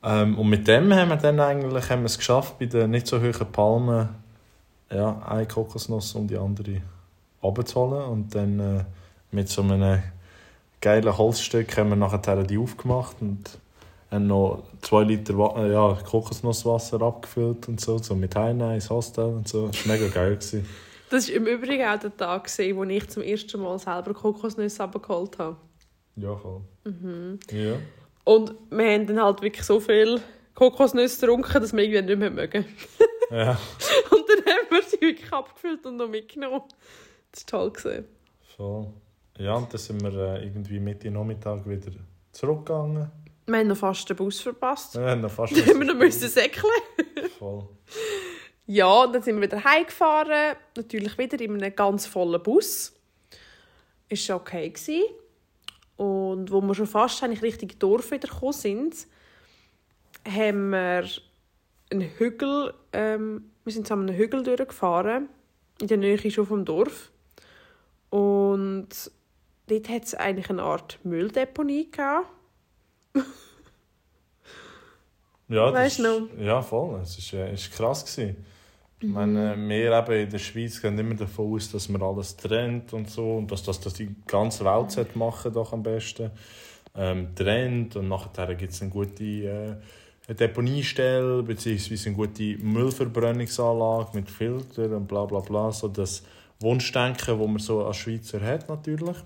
Ähm, 0.04 0.38
und 0.38 0.48
mit 0.48 0.68
dem 0.68 0.92
haben 0.92 1.08
wir 1.08 1.16
dann 1.16 1.40
eigentlich 1.40 1.88
haben 1.90 2.02
wir 2.02 2.06
es 2.06 2.18
geschafft, 2.18 2.58
bei 2.58 2.66
den 2.66 2.90
nicht 2.90 3.06
so 3.06 3.20
hohen 3.20 3.52
Palmen 3.52 4.10
ja, 4.92 5.22
eine 5.26 5.46
Kokosnuss 5.46 6.14
und 6.14 6.28
die 6.28 6.36
andere 6.36 6.82
abzuholen. 7.44 8.04
Und 8.04 8.34
dann 8.34 8.60
äh, 8.60 8.84
mit 9.30 9.48
so 9.48 9.62
einem 9.62 10.02
geilen 10.80 11.16
Holzstück 11.16 11.76
haben 11.76 11.90
wir 11.90 11.96
nachher 11.96 12.42
die 12.44 12.58
aufgemacht 12.58 13.16
und 13.20 13.58
haben 14.10 14.26
noch 14.26 14.62
zwei 14.82 15.02
Liter 15.02 15.34
äh, 15.56 15.72
ja, 15.72 15.98
Kokosnusswasser 16.08 17.00
abgefüllt 17.02 17.68
und 17.68 17.80
so, 17.80 17.98
so 17.98 18.14
mit 18.14 18.34
Heine 18.36 18.74
ins 18.74 18.90
Hostel 18.90 19.24
und 19.24 19.48
so. 19.48 19.68
Das 19.68 19.86
war 19.86 19.96
mega 19.96 20.08
geil. 20.08 20.36
Gewesen. 20.36 20.66
Das 21.10 21.28
war 21.28 21.36
im 21.36 21.46
Übrigen 21.46 21.86
auch 21.86 21.98
der 21.98 22.16
Tag, 22.16 22.48
wo 22.74 22.84
ich 22.84 23.08
zum 23.08 23.22
ersten 23.22 23.60
Mal 23.60 23.78
selber 23.78 24.14
Kokosnüsse 24.14 24.82
abgeholt 24.82 25.38
habe. 25.38 25.56
Ja, 26.16 26.36
voll. 26.36 26.60
Mhm. 26.84 27.38
Ja. 27.50 27.74
Und 28.24 28.54
wir 28.70 28.92
haben 28.92 29.06
dann 29.06 29.22
halt 29.22 29.42
wirklich 29.42 29.64
so 29.64 29.80
viel 29.80 30.20
Kokosnüsse 30.54 31.20
getrunken, 31.20 31.52
dass 31.60 31.72
wir 31.72 31.82
irgendwie 31.82 32.02
nicht 32.02 32.18
mehr 32.18 32.30
mögen. 32.30 32.64
ja. 33.30 33.50
Und 34.10 34.24
dann 34.28 34.44
haben 34.46 34.70
wir 34.70 34.82
sie 34.82 35.00
wirklich 35.00 35.32
abgefüllt 35.32 35.84
und 35.86 35.96
noch 35.96 36.08
mitgenommen. 36.08 36.62
Das 37.34 37.44
war 37.52 37.72
toll. 37.72 38.04
Voll. 38.56 38.86
Ja, 39.38 39.54
und 39.54 39.72
dann 39.72 39.80
sind 39.80 40.00
wir 40.00 40.14
äh, 40.14 40.44
irgendwie 40.44 40.78
Mitte 40.78 41.10
Nachmittag 41.10 41.68
wieder 41.68 41.90
zurückgegangen. 42.30 43.10
Wir 43.46 43.58
haben 43.58 43.66
noch 43.66 43.76
fast 43.76 44.08
den 44.08 44.16
Bus 44.16 44.40
verpasst. 44.40 44.94
Wir 44.94 45.10
haben 45.10 45.22
noch 45.22 45.30
fast 45.30 45.56
den 45.56 45.64
Bus 45.64 45.86
wir 45.86 45.94
müssen 45.94 46.28
säckeln. 46.28 46.72
Voll. 47.38 47.68
Ja, 48.66 49.02
und 49.02 49.12
dann 49.12 49.22
sind 49.22 49.36
wir 49.36 49.42
wieder 49.42 49.62
heimgefahren. 49.64 50.56
Natürlich 50.76 51.18
wieder 51.18 51.40
in 51.40 51.60
einem 51.62 51.74
ganz 51.74 52.06
vollen 52.06 52.42
Bus. 52.42 52.94
War 54.08 54.36
okay. 54.36 54.70
Gewesen. 54.70 55.02
Und 55.96 56.50
wo 56.50 56.60
wir 56.60 56.74
schon 56.74 56.86
fast 56.86 57.22
eigentlich 57.22 57.42
Richtung 57.42 57.70
Dorf 57.78 58.10
wieder 58.12 58.28
gekommen 58.28 58.52
sind, 58.52 59.06
haben 60.26 60.70
wir 60.70 61.04
einen 61.90 62.10
Hügel, 62.18 62.74
ähm, 62.92 63.50
wir 63.64 63.72
sind 63.72 63.86
zusammen 63.86 64.08
einen 64.08 64.18
Hügel 64.18 64.42
durchgefahren, 64.42 65.28
in 65.80 65.86
der 65.88 65.98
Nähe 65.98 66.30
schon 66.30 66.46
vom 66.46 66.64
Dorf. 66.64 67.10
Und 68.14 69.10
dort 69.66 69.88
hat 69.88 70.04
es 70.04 70.14
eigentlich 70.14 70.48
eine 70.48 70.62
Art 70.62 71.00
Mülldeponie 71.02 71.90
gehabt. 71.90 72.28
ja, 75.48 75.72
weißt 75.72 75.98
du 75.98 76.28
Ja, 76.38 76.62
voll. 76.62 77.00
Es 77.00 77.32
war 77.32 77.40
äh, 77.40 77.56
krass. 77.74 78.04
Gewesen. 78.04 78.36
Mhm. 79.00 79.08
Ich 79.08 79.08
meine, 79.08 79.56
mhm. 79.56 79.68
wir 79.68 79.98
eben 79.98 80.12
in 80.12 80.30
der 80.30 80.38
Schweiz 80.38 80.80
gehen 80.80 80.96
immer 80.96 81.16
davon 81.16 81.54
aus, 81.54 81.72
dass 81.72 81.88
man 81.88 82.02
alles 82.02 82.36
trennt 82.36 82.92
und 82.92 83.10
so 83.10 83.38
und 83.38 83.50
dass 83.50 83.64
das 83.64 83.80
dass 83.80 83.94
die 83.94 84.14
ganze 84.28 84.64
Welt 84.64 85.16
machen 85.16 85.52
doch 85.52 85.72
am 85.72 85.82
besten. 85.82 86.30
Ähm, 86.94 87.34
trennt 87.34 87.96
und 87.96 88.06
nachher 88.06 88.54
gibt 88.54 88.74
es 88.74 88.80
eine 88.80 88.92
gute 88.92 89.24
äh, 89.24 89.74
eine 90.28 90.36
Deponiestelle 90.36 91.42
bzw. 91.42 92.10
eine 92.10 92.14
gute 92.14 92.58
Müllverbrennungsanlage 92.58 94.10
mit 94.14 94.30
Filtern 94.30 94.94
und 94.94 95.08
bla 95.08 95.24
bla 95.24 95.40
bla, 95.40 95.72
so 95.72 95.88
das 95.88 96.22
Wunschdenken, 96.64 97.38
das 97.38 97.48
man 97.48 97.58
so 97.58 97.84
als 97.84 97.98
Schweizer 97.98 98.40
hat 98.40 98.68
natürlich. 98.68 99.16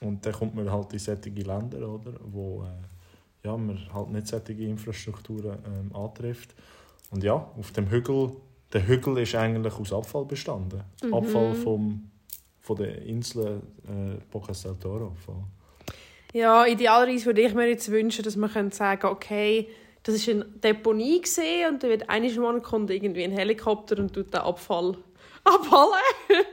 Und 0.00 0.24
dann 0.24 0.32
kommt 0.32 0.54
man 0.54 0.70
halt 0.70 0.92
in 0.92 0.98
solche 0.98 1.30
Länder, 1.30 1.88
oder, 1.88 2.12
wo 2.24 2.64
äh, 2.64 3.46
ja, 3.46 3.56
man 3.56 3.78
halt 3.92 4.10
nicht 4.10 4.26
solche 4.26 4.52
Infrastrukturen 4.52 5.58
ähm, 5.66 5.96
antrifft. 5.96 6.54
Und 7.10 7.24
ja, 7.24 7.34
auf 7.34 7.72
dem 7.72 7.90
Hügel, 7.90 8.32
der 8.72 8.86
Hügel 8.86 9.18
ist 9.18 9.34
eigentlich 9.34 9.74
aus 9.74 9.92
Abfall 9.92 10.24
bestanden. 10.24 10.82
Mhm. 11.02 11.14
Abfall 11.14 11.54
vom, 11.54 12.10
von 12.60 12.76
der 12.76 13.02
Insel 13.02 13.60
äh, 13.86 14.16
Bocas 14.30 14.62
del 14.62 14.76
Toro. 14.76 15.12
Ja, 16.32 16.64
idealerweise 16.64 17.26
würde 17.26 17.42
ich 17.42 17.54
mir 17.54 17.68
jetzt 17.68 17.90
wünschen, 17.90 18.22
dass 18.22 18.36
man 18.36 18.70
sagen 18.70 19.06
okay, 19.06 19.68
das 20.02 20.26
war 20.26 20.34
eine 20.34 20.44
Deponie 20.44 21.22
und 21.68 21.82
dann 21.82 21.90
wird 21.90 22.08
eines 22.08 22.36
Mal 22.36 22.60
kommt 22.62 22.90
irgendwie 22.90 23.24
ein 23.24 23.32
Helikopter 23.32 23.98
und 23.98 24.14
tut 24.14 24.32
den 24.32 24.40
Abfall 24.40 24.96
abholen. 25.44 26.46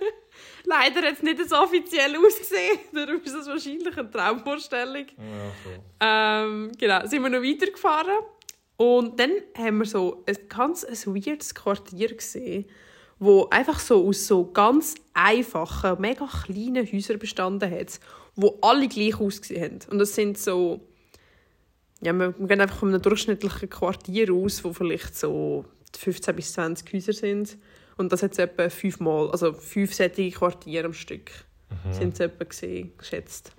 Leider 0.70 1.10
es 1.10 1.24
nicht 1.24 1.48
so 1.48 1.56
offiziell 1.56 2.14
ausgesehen. 2.18 2.80
Darum 2.94 3.22
ist 3.24 3.34
das 3.34 3.48
wahrscheinlich 3.48 3.98
eine 3.98 4.12
Traumvorstellung. 4.12 5.06
Ja, 5.18 5.52
voll. 5.64 5.80
Ähm, 6.02 6.72
genau, 6.78 7.06
sind 7.08 7.24
wir 7.24 7.30
noch 7.30 7.42
weitergefahren. 7.42 8.18
Und 8.76 9.18
dann 9.18 9.32
haben 9.58 9.78
wir 9.80 9.86
so 9.86 10.24
ein 10.28 10.38
ganz 10.50 10.84
ein 10.84 11.16
weirdes 11.16 11.56
Quartier 11.56 12.14
gesehen, 12.14 12.66
wo 13.18 13.48
einfach 13.50 13.80
so 13.80 14.06
aus 14.06 14.28
so 14.28 14.46
ganz 14.52 14.96
einfachen, 15.14 16.02
mega 16.02 16.28
kleinen 16.28 16.86
Häusern 16.86 17.18
bestanden 17.18 17.72
hat, 17.72 18.00
wo 18.36 18.60
alle 18.62 18.90
gleich 18.90 19.20
ausgesehen 19.20 19.64
haben. 19.64 19.92
Und 19.92 20.00
das 20.00 20.16
sind 20.16 20.38
so... 20.38 20.82
Ja, 22.02 22.14
wir, 22.14 22.38
wir 22.38 22.48
gehen 22.48 22.62
einfach 22.62 22.78
von 22.78 22.90
einem 22.90 23.02
durchschnittlichen 23.02 23.70
Quartier 23.70 24.32
aus, 24.34 24.64
wo 24.64 24.74
vielleicht 24.74 25.18
so 25.18 25.66
15 25.98 26.36
bis 26.36 26.54
20 26.54 26.94
Häuser 26.94 27.14
sind. 27.14 27.58
Und 27.98 28.12
das 28.12 28.24
hat 28.24 28.38
etwa 28.38 28.70
fünfmal, 28.70 29.32
also 29.32 29.54
fünf 29.54 29.94
solche 29.94 30.32
Quartiere 30.32 30.86
am 30.86 30.94
Stück, 30.94 31.32
sind 31.92 32.14
es 32.14 32.20
etwa 32.20 32.44
gesehen, 32.44 32.92
geschätzt. 32.98 33.52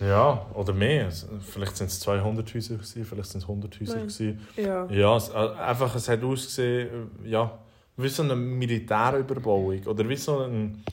Ja, 0.00 0.46
oder 0.54 0.72
mehr. 0.72 1.10
Vielleicht 1.40 1.76
sind 1.76 1.88
es 1.88 2.00
200 2.00 2.54
Häuser, 2.54 2.74
gewesen, 2.74 3.04
vielleicht 3.04 3.30
sind 3.30 3.42
es 3.42 3.48
100 3.48 3.80
Häuser. 3.80 3.96
Gewesen. 3.96 4.46
Ja. 4.56 4.86
Ja, 4.86 5.16
es, 5.16 5.28
äh, 5.30 5.32
einfach, 5.32 5.94
es 5.96 6.08
hat 6.08 6.22
ausgesehen, 6.22 7.10
äh, 7.24 7.28
ja, 7.28 7.58
wie 7.96 8.08
so 8.08 8.22
eine 8.22 8.36
Militärüberbauung. 8.36 9.84
Oder 9.86 10.08
wie 10.08 10.16
so 10.16 10.40
ein, 10.40 10.84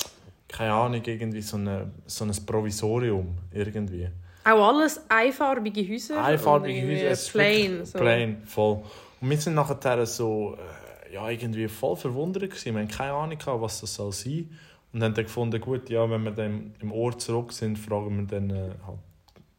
keine 0.47 0.73
Ahnung, 0.73 1.01
irgendwie 1.05 1.41
so, 1.41 1.57
eine, 1.57 1.91
so 2.07 2.25
ein 2.25 2.31
Provisorium. 2.45 3.37
Irgendwie. 3.53 4.09
Auch 4.43 4.69
alles 4.69 4.99
einfarbige 5.07 5.87
Häuser. 5.87 6.23
Einfarbige 6.23 6.87
Häuser. 6.87 7.09
es 7.09 7.23
ist 7.23 7.33
Plain. 7.33 7.85
So. 7.85 7.99
Plain, 7.99 8.41
voll. 8.45 8.81
Und 9.21 9.29
wir 9.29 9.37
sind 9.37 9.53
nachher 9.53 10.05
so, 10.05 10.57
äh, 10.57 10.74
ja, 11.15 11.29
irgendwie 11.29 11.67
voll 11.69 11.95
verwundert 11.95 12.43
gewesen. 12.43 12.75
Wir 12.75 12.81
haben 12.81 12.87
keine 12.89 13.13
Ahnung 13.13 13.39
was 13.61 13.79
das 13.79 13.95
soll 13.95 14.11
sein. 14.11 14.49
Und 14.91 15.01
haben 15.03 15.13
dann 15.13 15.25
gefunden, 15.25 15.59
gut, 15.61 15.89
ja, 15.89 16.09
wenn 16.09 16.23
wir 16.23 16.31
dann 16.31 16.75
im 16.79 16.91
Ort 16.91 17.21
zurück 17.21 17.51
sind, 17.53 17.77
fragen 17.77 18.17
wir 18.17 18.25
dann 18.27 18.49
äh, 18.49 18.75
halt 18.85 18.99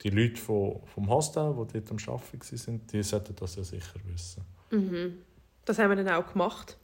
die 0.03 0.11
Leute 0.11 0.37
vom, 0.37 0.81
vom 0.87 1.09
Hostel, 1.09 1.53
die 1.53 1.81
dort 1.81 1.91
am 1.91 2.15
Arbeiten 2.15 2.67
waren, 2.67 2.87
die 2.87 3.03
sollten 3.03 3.37
das 3.37 3.57
ja 3.57 3.65
sicher 3.65 3.99
wissen. 4.05 4.45
Mhm. 4.71 5.19
Das 5.65 5.79
haben 5.79 5.91
wir 5.91 6.05
dann 6.05 6.15
auch 6.15 6.31
gemacht. 6.33 6.77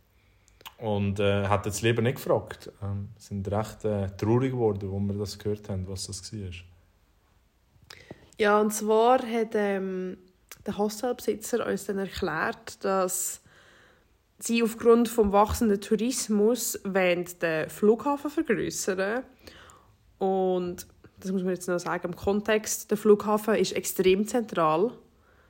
Und 0.78 1.20
äh, 1.20 1.46
hat 1.46 1.66
jetzt 1.66 1.82
lieber 1.82 2.02
nicht 2.02 2.16
gefragt. 2.16 2.72
Ähm, 2.82 3.10
sind 3.18 3.50
recht 3.50 3.84
äh, 3.84 4.08
traurig 4.16 4.52
geworden, 4.52 4.90
wo 4.90 4.98
wir 4.98 5.18
das 5.18 5.38
gehört 5.38 5.68
haben, 5.68 5.86
was 5.86 6.06
das 6.06 6.32
war. 6.32 6.50
Ja, 8.38 8.60
und 8.60 8.72
zwar 8.72 9.18
hat 9.18 9.54
ähm, 9.54 10.16
der 10.66 10.78
Hostelbesitzer 10.78 11.66
uns 11.66 11.84
dann 11.84 11.98
erklärt, 11.98 12.82
dass 12.84 13.42
sie 14.38 14.62
aufgrund 14.62 15.08
des 15.08 15.16
wachsenden 15.16 15.80
Tourismus 15.80 16.78
den 16.84 17.68
Flughafen 17.68 18.30
vergrößern 18.30 19.22
Und 20.18 20.86
das 21.20 21.30
muss 21.30 21.42
man 21.42 21.54
jetzt 21.54 21.68
noch 21.68 21.78
sagen 21.78 22.08
im 22.08 22.16
Kontext, 22.16 22.90
der 22.90 22.98
Flughafen 22.98 23.54
ist 23.54 23.72
extrem 23.72 24.26
zentral. 24.26 24.90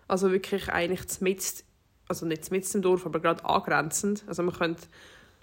Also 0.07 0.31
wirklich 0.31 0.68
eigentlich 0.68 1.21
mitten, 1.21 1.62
also 2.09 2.27
nicht 2.27 2.51
mitten 2.51 2.77
im 2.77 2.83
Dorf, 2.83 3.07
aber 3.07 3.21
gerade 3.21 3.45
angrenzend. 3.45 4.25
Also 4.27 4.42
man 4.42 4.55
könnte, 4.55 4.83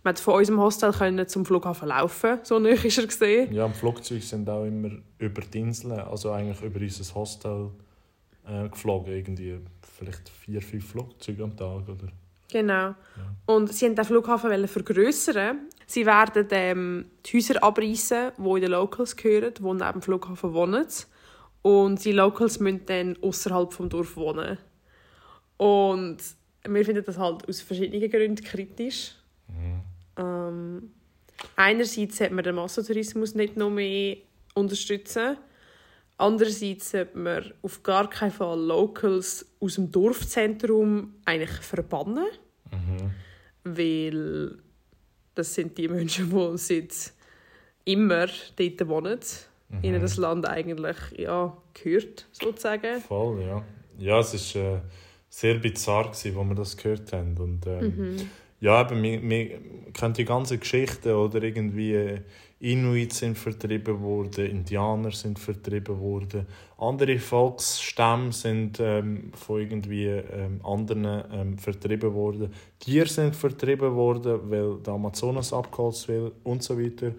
man 0.03 0.15
von 0.15 0.35
unserem 0.35 0.59
Hostel 0.59 0.91
können 0.91 1.27
zum 1.27 1.45
Flughafen 1.45 1.87
laufen, 1.87 2.39
so 2.43 2.59
nahe 2.59 2.73
ist 2.73 2.97
er 2.99 3.07
gesehen. 3.07 3.51
Ja, 3.53 3.65
im 3.65 3.73
Flugzeug 3.73 4.21
sind 4.21 4.47
auch 4.49 4.65
immer 4.65 4.91
über 5.17 5.41
die 5.41 5.59
Inseln, 5.59 5.99
also 5.99 6.31
eigentlich 6.31 6.61
über 6.61 6.79
unser 6.79 7.15
Hostel 7.15 7.71
äh, 8.47 8.69
geflogen. 8.69 9.13
Irgendwie 9.13 9.59
vielleicht 9.97 10.29
vier, 10.29 10.61
fünf 10.61 10.91
Flugzeuge 10.91 11.43
am 11.43 11.57
Tag. 11.57 11.89
Oder? 11.89 12.11
Genau. 12.51 12.95
Und 13.45 13.73
sie 13.73 13.85
wollten 13.85 13.95
den 13.95 14.05
Flughafen 14.05 14.51
wollen 14.51 14.67
vergrössern. 14.67 15.69
Sie 15.87 16.05
werden 16.05 16.47
ähm, 16.51 17.05
die 17.25 17.37
Häuser 17.37 17.63
abreißen, 17.63 18.33
die 18.37 18.49
in 18.49 18.61
den 18.61 18.71
Locals 18.71 19.15
gehören, 19.15 19.53
die 19.55 19.63
neben 19.63 19.79
dem 19.79 20.01
Flughafen 20.01 20.53
wohnen. 20.53 20.85
Und 21.61 22.05
die 22.05 22.11
Locals 22.11 22.59
müssen 22.59 22.85
dann 22.85 23.17
außerhalb 23.21 23.73
vom 23.73 23.89
Dorf 23.89 24.15
wohnen. 24.15 24.57
Und 25.57 26.17
wir 26.67 26.85
finden 26.85 27.03
das 27.03 27.17
halt 27.17 27.47
aus 27.49 27.61
verschiedenen 27.61 28.09
Gründen 28.09 28.43
kritisch. 28.43 29.15
Ähm, 30.17 30.91
einerseits 31.55 32.17
sollte 32.17 32.33
man 32.33 32.43
den 32.43 32.55
Massentourismus 32.55 33.35
nicht 33.35 33.57
noch 33.57 33.69
mehr 33.69 34.17
unterstützen. 34.53 35.37
Andererseits 36.19 36.91
sollte 36.91 37.17
man 37.17 37.53
auf 37.61 37.81
gar 37.81 38.09
keinen 38.09 38.31
Fall 38.31 38.59
Locals 38.59 39.45
aus 39.61 39.75
dem 39.75 39.89
Dorfzentrum 39.89 41.15
eigentlich 41.23 41.49
verbannen. 41.61 42.25
Weil 43.63 44.57
das 45.33 45.55
sind 45.55 45.77
die 45.77 45.87
Menschen, 45.87 46.29
die 46.29 46.57
seit 46.57 47.13
immer 47.85 48.27
dort 48.57 48.87
wohnen. 48.87 49.19
Ihnen 49.81 50.01
das 50.01 50.17
Land 50.17 50.47
eigentlich 50.47 50.97
ja, 51.15 51.55
gehört, 51.73 52.27
sozusagen. 52.31 53.01
Voll, 53.01 53.41
ja. 53.43 53.63
Ja, 53.99 54.19
es 54.19 54.55
war 54.55 54.61
äh, 54.61 54.79
sehr 55.29 55.55
bizarr, 55.55 56.11
wo 56.33 56.43
wir 56.43 56.55
das 56.55 56.75
gehört 56.75 57.13
haben. 57.13 57.37
Und, 57.37 57.67
ähm, 57.67 58.17
Ja, 58.61 58.81
eben, 58.81 59.01
wir, 59.01 59.21
wir 59.21 59.59
kennen 59.93 60.13
die 60.15 60.25
ganze 60.25 60.57
Geschichte 60.57 61.15
oder 61.15 61.41
irgendwie 61.41 61.93
äh, 61.93 62.21
Inuit 62.61 63.13
sind 63.13 63.37
vertrieben 63.37 64.01
worden, 64.01 64.45
Indianer 64.45 65.11
sind 65.11 65.39
vertrieben 65.39 65.97
worden, 65.99 66.45
andere 66.77 67.17
Volksstämme 67.17 68.33
sind 68.33 68.79
ähm, 68.81 69.31
von 69.33 69.61
irgendwie 69.61 70.07
ähm, 70.07 70.59
anderen 70.65 71.23
ähm, 71.31 71.57
vertrieben 71.57 72.13
worden, 72.13 72.53
Tiere 72.77 73.07
sind 73.07 73.35
vertrieben 73.35 73.95
worden, 73.95 74.39
weil 74.49 74.77
der 74.79 74.93
Amazonas 74.93 75.53
abgeholzt 75.53 76.09
wird 76.09 76.33
und 76.43 76.61
so 76.61 76.77
weiter. 76.77 77.13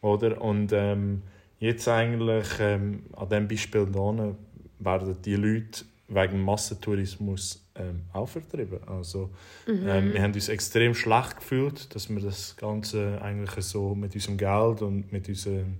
Oder? 0.00 0.40
Und 0.40 0.72
ähm, 0.72 1.22
jetzt 1.60 1.86
eigentlich 1.86 2.48
ähm, 2.58 3.04
an 3.12 3.28
diesem 3.28 3.46
Beispiel 3.48 3.86
hier 3.92 4.36
werden 4.80 5.16
die 5.24 5.36
Leute 5.36 5.84
wegen 6.08 6.42
Massentourismus 6.42 7.64
ähm, 7.80 8.02
auch 8.12 8.28
vertrieben. 8.28 8.78
Also, 8.86 9.30
ähm, 9.66 10.12
wir 10.12 10.22
haben 10.22 10.34
uns 10.34 10.48
extrem 10.48 10.94
schlecht 10.94 11.36
gefühlt, 11.36 11.94
dass 11.94 12.08
wir 12.08 12.20
das 12.20 12.56
Ganze 12.56 13.20
eigentlich 13.22 13.64
so 13.64 13.94
mit 13.94 14.14
unserem 14.14 14.36
Geld 14.36 14.82
und 14.82 15.12
mit 15.12 15.28
unserem 15.28 15.78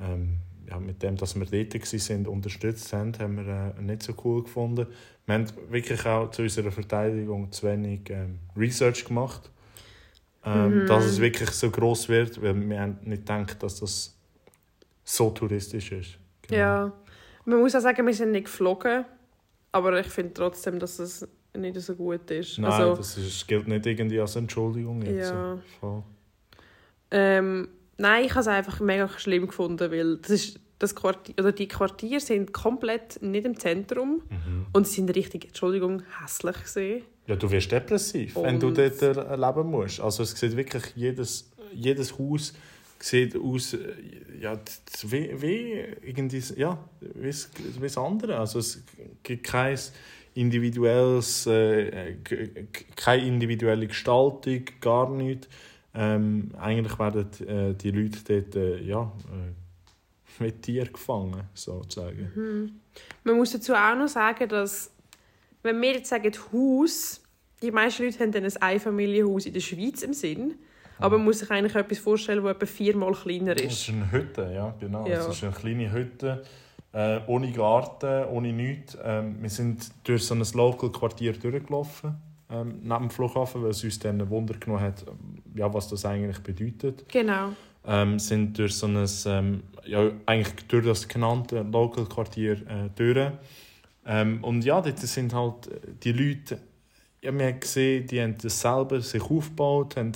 ähm, 0.00 0.38
ja, 0.68 0.78
mit 0.78 1.02
dem, 1.02 1.16
dass 1.16 1.34
wir 1.34 1.44
dort 1.44 1.74
waren, 1.74 2.26
unterstützt 2.26 2.92
haben, 2.92 3.12
haben 3.18 3.36
wir 3.36 3.74
äh, 3.78 3.82
nicht 3.82 4.02
so 4.02 4.14
cool 4.24 4.42
gefunden. 4.42 4.86
Wir 5.26 5.34
haben 5.34 5.46
wirklich 5.70 6.04
auch 6.06 6.30
zu 6.30 6.42
unserer 6.42 6.70
Verteidigung 6.70 7.50
zu 7.52 7.66
wenig 7.66 8.10
ähm, 8.10 8.38
Research 8.56 9.04
gemacht, 9.04 9.50
ähm, 10.44 10.86
dass 10.86 11.04
es 11.04 11.20
wirklich 11.20 11.50
so 11.50 11.70
groß 11.70 12.08
wird, 12.08 12.42
weil 12.42 12.54
wir 12.68 12.80
haben 12.80 12.98
nicht 13.02 13.22
gedacht, 13.22 13.62
dass 13.62 13.80
das 13.80 14.16
so 15.04 15.30
touristisch 15.30 15.92
ist. 15.92 16.18
Genau. 16.42 16.58
Ja. 16.58 16.92
Man 17.44 17.60
muss 17.60 17.74
auch 17.74 17.80
sagen, 17.80 18.06
wir 18.06 18.14
sind 18.14 18.32
nicht 18.32 18.44
geflogen. 18.44 19.04
Aber 19.74 19.98
ich 19.98 20.06
finde 20.06 20.32
trotzdem, 20.34 20.78
dass 20.78 20.98
es 21.00 21.26
nicht 21.56 21.80
so 21.80 21.94
gut 21.96 22.30
ist. 22.30 22.58
Nein, 22.58 22.70
also, 22.70 22.94
das 22.96 23.18
ist, 23.18 23.46
gilt 23.48 23.66
nicht 23.66 23.84
irgendwie 23.86 24.20
als 24.20 24.36
Entschuldigung. 24.36 25.02
Jetzt. 25.02 25.30
Ja. 25.30 25.58
Voll. 25.80 26.02
ähm, 27.10 27.68
nein, 27.96 28.24
ich 28.24 28.30
habe 28.30 28.40
es 28.40 28.48
einfach 28.48 28.80
mega 28.80 29.08
schlimm 29.08 29.46
gefunden, 29.46 29.90
weil 29.90 30.16
das 30.18 30.30
ist, 30.30 30.60
das 30.78 30.94
Quartier, 30.94 31.34
oder 31.38 31.52
die 31.52 31.68
Quartiere 31.68 32.20
sind 32.20 32.52
komplett 32.52 33.20
nicht 33.22 33.46
im 33.46 33.58
Zentrum 33.58 34.22
Mhm. 34.28 34.66
und 34.72 34.86
sie 34.86 34.96
sind 34.96 35.14
richtig, 35.14 35.46
Entschuldigung, 35.46 36.02
hässlich 36.22 36.60
gesehen. 36.62 37.02
Ja, 37.26 37.36
du 37.36 37.50
wirst 37.50 37.70
depressiv, 37.72 38.36
wenn 38.36 38.60
du 38.60 38.68
Und- 38.68 38.78
dort 38.78 39.00
leben 39.00 39.70
musst. 39.70 40.00
Also 40.00 40.22
es 40.24 40.32
sieht 40.32 40.56
wirklich, 40.56 40.84
jedes, 40.94 41.50
jedes 41.72 42.18
Haus 42.18 42.52
sieht 43.04 43.36
aus, 43.36 43.74
äh, 43.74 43.78
ja, 44.40 44.58
wie, 45.02 45.42
wie, 45.42 45.84
irgendwie, 46.02 46.42
ja, 46.56 46.78
wie 47.00 47.30
wie 47.30 47.80
das 47.82 47.98
andere. 47.98 48.38
Also 48.38 48.60
es 48.60 48.82
gibt 49.22 49.46
kein 49.46 49.78
individuelles, 50.34 51.46
äh, 51.46 52.16
g- 52.24 52.66
keine 52.96 53.26
individuelle 53.26 53.86
Gestaltung, 53.86 54.64
gar 54.80 55.10
nichts. 55.10 55.48
Ähm, 55.94 56.50
eigentlich 56.58 56.98
werden 56.98 57.28
äh, 57.46 57.74
die 57.74 57.90
Leute 57.90 58.18
dort, 58.26 58.56
äh, 58.56 58.82
ja, 58.82 59.12
äh, 59.28 60.42
mit 60.42 60.62
Tieren 60.62 60.92
gefangen, 60.92 61.42
sozusagen. 61.52 62.80
Man 63.22 63.36
muss 63.36 63.52
dazu 63.52 63.74
auch 63.74 63.94
noch 63.94 64.08
sagen, 64.08 64.48
dass, 64.48 64.90
wenn 65.62 65.80
wir 65.80 65.92
jetzt 65.92 66.08
sagen 66.08 66.32
Haus, 66.52 67.20
die 67.62 67.70
meisten 67.70 68.02
Leute 68.04 68.18
haben 68.18 68.32
dann 68.32 68.44
ein 68.44 68.56
Einfamilienhaus 68.56 69.46
in 69.46 69.52
der 69.52 69.60
Schweiz 69.60 70.02
im 70.02 70.14
Sinn. 70.14 70.54
Aber 70.98 71.16
man 71.18 71.24
muss 71.26 71.40
sich 71.40 71.50
eigentlich 71.50 71.74
etwas 71.74 71.98
vorstellen, 71.98 72.42
das 72.42 72.54
etwa 72.54 72.66
viermal 72.66 73.12
kleiner 73.12 73.54
Das 73.54 73.64
ist. 73.64 73.72
ist 73.72 73.88
eine 73.90 74.10
Hütte, 74.12 74.50
ja, 74.54 74.74
genau. 74.78 75.06
Ja. 75.06 75.20
Es 75.20 75.26
ist 75.28 75.44
eine 75.44 75.52
kleine 75.52 75.92
Hütte, 75.92 76.42
äh, 76.92 77.20
ohne 77.26 77.50
Garten, 77.52 78.24
ohne 78.26 78.52
nichts. 78.52 78.96
Ähm, 79.02 79.36
wir 79.40 79.50
sind 79.50 79.90
durch 80.04 80.24
so 80.24 80.34
ein 80.34 80.42
Local-Quartier 80.54 81.32
durchgelaufen, 81.32 82.14
ähm, 82.50 82.78
neben 82.82 83.08
dem 83.08 83.10
Flughafen, 83.10 83.62
weil 83.62 83.70
es 83.70 83.82
uns 83.82 83.98
dann 83.98 84.20
ein 84.20 84.30
Wunder 84.30 84.54
genommen 84.54 84.82
hat, 84.82 85.04
ja, 85.54 85.72
was 85.72 85.88
das 85.88 86.04
eigentlich 86.04 86.38
bedeutet. 86.38 87.04
Genau. 87.08 87.50
Ähm, 87.86 88.18
sind 88.18 88.56
durch 88.58 88.74
so 88.74 88.86
ein, 88.86 89.06
ähm, 89.26 89.62
ja, 89.84 90.10
eigentlich 90.26 90.66
durch 90.68 90.86
das 90.86 91.08
genannte 91.08 91.62
Local-Quartier 91.62 92.52
äh, 92.52 92.88
durch. 92.94 93.30
Ähm, 94.06 94.42
und 94.42 94.64
ja, 94.64 94.80
dort 94.80 94.98
sind 94.98 95.34
halt 95.34 95.68
die 96.02 96.12
Leute, 96.12 96.58
ja, 97.20 97.36
wir 97.36 97.46
haben 97.46 97.60
gesehen, 97.60 98.06
die 98.06 98.20
haben 98.20 98.36
das 98.40 98.60
selber 98.60 99.00
sich 99.00 99.22
aufgebaut, 99.22 99.96
haben 99.96 100.12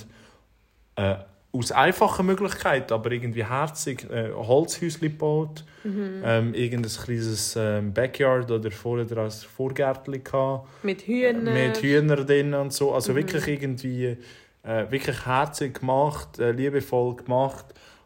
äh, 0.99 1.15
aus 1.51 1.71
einfachen 1.71 2.25
Möglichkeiten, 2.27 2.93
aber 2.93 3.11
irgendwie 3.11 3.43
herzig, 3.45 4.07
äh, 4.11 4.31
Holzhäuschen 4.33 5.01
gebaut, 5.01 5.63
Mhm. 5.83 6.21
ähm, 6.23 6.53
irgendein 6.53 6.91
kleines 6.91 7.55
ähm, 7.55 7.93
Backyard 7.93 8.51
oder 8.51 8.69
vorher 8.69 9.05
ein 9.17 9.31
Vorgärtchen 9.31 10.23
gehabt, 10.23 10.67
Mit 10.83 11.01
Hühnern. 11.07 11.53
mit 11.53 11.77
Hühnern 11.77 12.25
drin 12.27 12.53
und 12.53 12.73
so. 12.73 12.93
Also 12.93 13.13
Mhm. 13.13 13.17
wirklich 13.17 13.47
irgendwie 13.47 14.17
äh, 14.63 14.91
wirklich 14.91 15.25
herzig 15.25 15.79
gemacht, 15.79 16.37
äh, 16.37 16.51
liebevoll 16.51 17.15
gemacht 17.15 17.65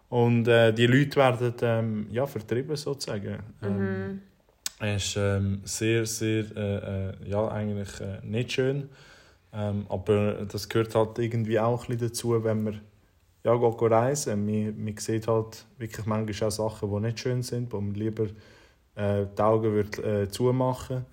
und 0.10 0.48
äh, 0.48 0.72
die 0.72 0.86
Leute 0.86 1.16
werden 1.18 1.54
ähm, 1.64 2.08
ja, 2.12 2.28
vertrieben 2.28 2.76
sozusagen. 2.76 3.40
Ähm, 3.64 4.04
Mhm. 4.04 4.22
es 4.80 5.06
ist 5.08 5.18
ähm, 5.18 5.62
sehr, 5.64 6.06
sehr, 6.06 6.46
äh, 6.56 7.10
äh, 7.10 7.14
ja, 7.26 7.48
eigentlich 7.50 8.00
äh, 8.02 8.20
nicht 8.24 8.52
schön. 8.52 8.88
Ähm, 9.54 9.86
aber 9.90 10.46
das 10.46 10.68
gehört 10.68 10.96
halt 10.96 11.20
irgendwie 11.20 11.60
auch 11.60 11.88
ein 11.88 11.98
dazu, 11.98 12.44
wenn 12.44 12.64
man 12.64 12.82
ja, 13.44 13.56
geht, 13.56 13.92
reisen. 13.92 14.46
Man, 14.46 14.84
man 14.84 14.98
sieht 14.98 15.28
halt 15.28 15.66
wirklich 15.78 16.06
manchmal 16.06 16.48
auch 16.48 16.52
Sachen, 16.52 16.90
die 16.92 17.00
nicht 17.02 17.20
schön 17.20 17.44
sind, 17.44 17.72
wo 17.72 17.80
man 17.80 17.94
lieber 17.94 18.26
äh, 18.96 19.26
die 19.38 19.42
Augen 19.42 19.72
würde, 19.74 20.22
äh, 20.24 20.30
zumachen 20.30 21.06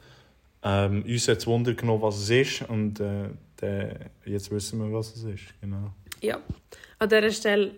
ähm, 0.63 1.05
Uns 1.07 1.29
hat 1.29 1.39
es 1.39 1.47
Wunder 1.47 1.75
genommen, 1.75 2.03
was 2.03 2.19
es 2.19 2.31
ist 2.31 2.69
und 2.69 3.01
äh, 3.01 3.31
der, 3.61 4.11
jetzt 4.25 4.51
wissen 4.51 4.81
wir, 4.81 4.93
was 4.93 5.17
es 5.17 5.25
ist. 5.25 5.61
Genau. 5.61 5.91
Ja, 6.21 6.39
an 6.99 7.09
dieser 7.09 7.31
Stelle 7.31 7.73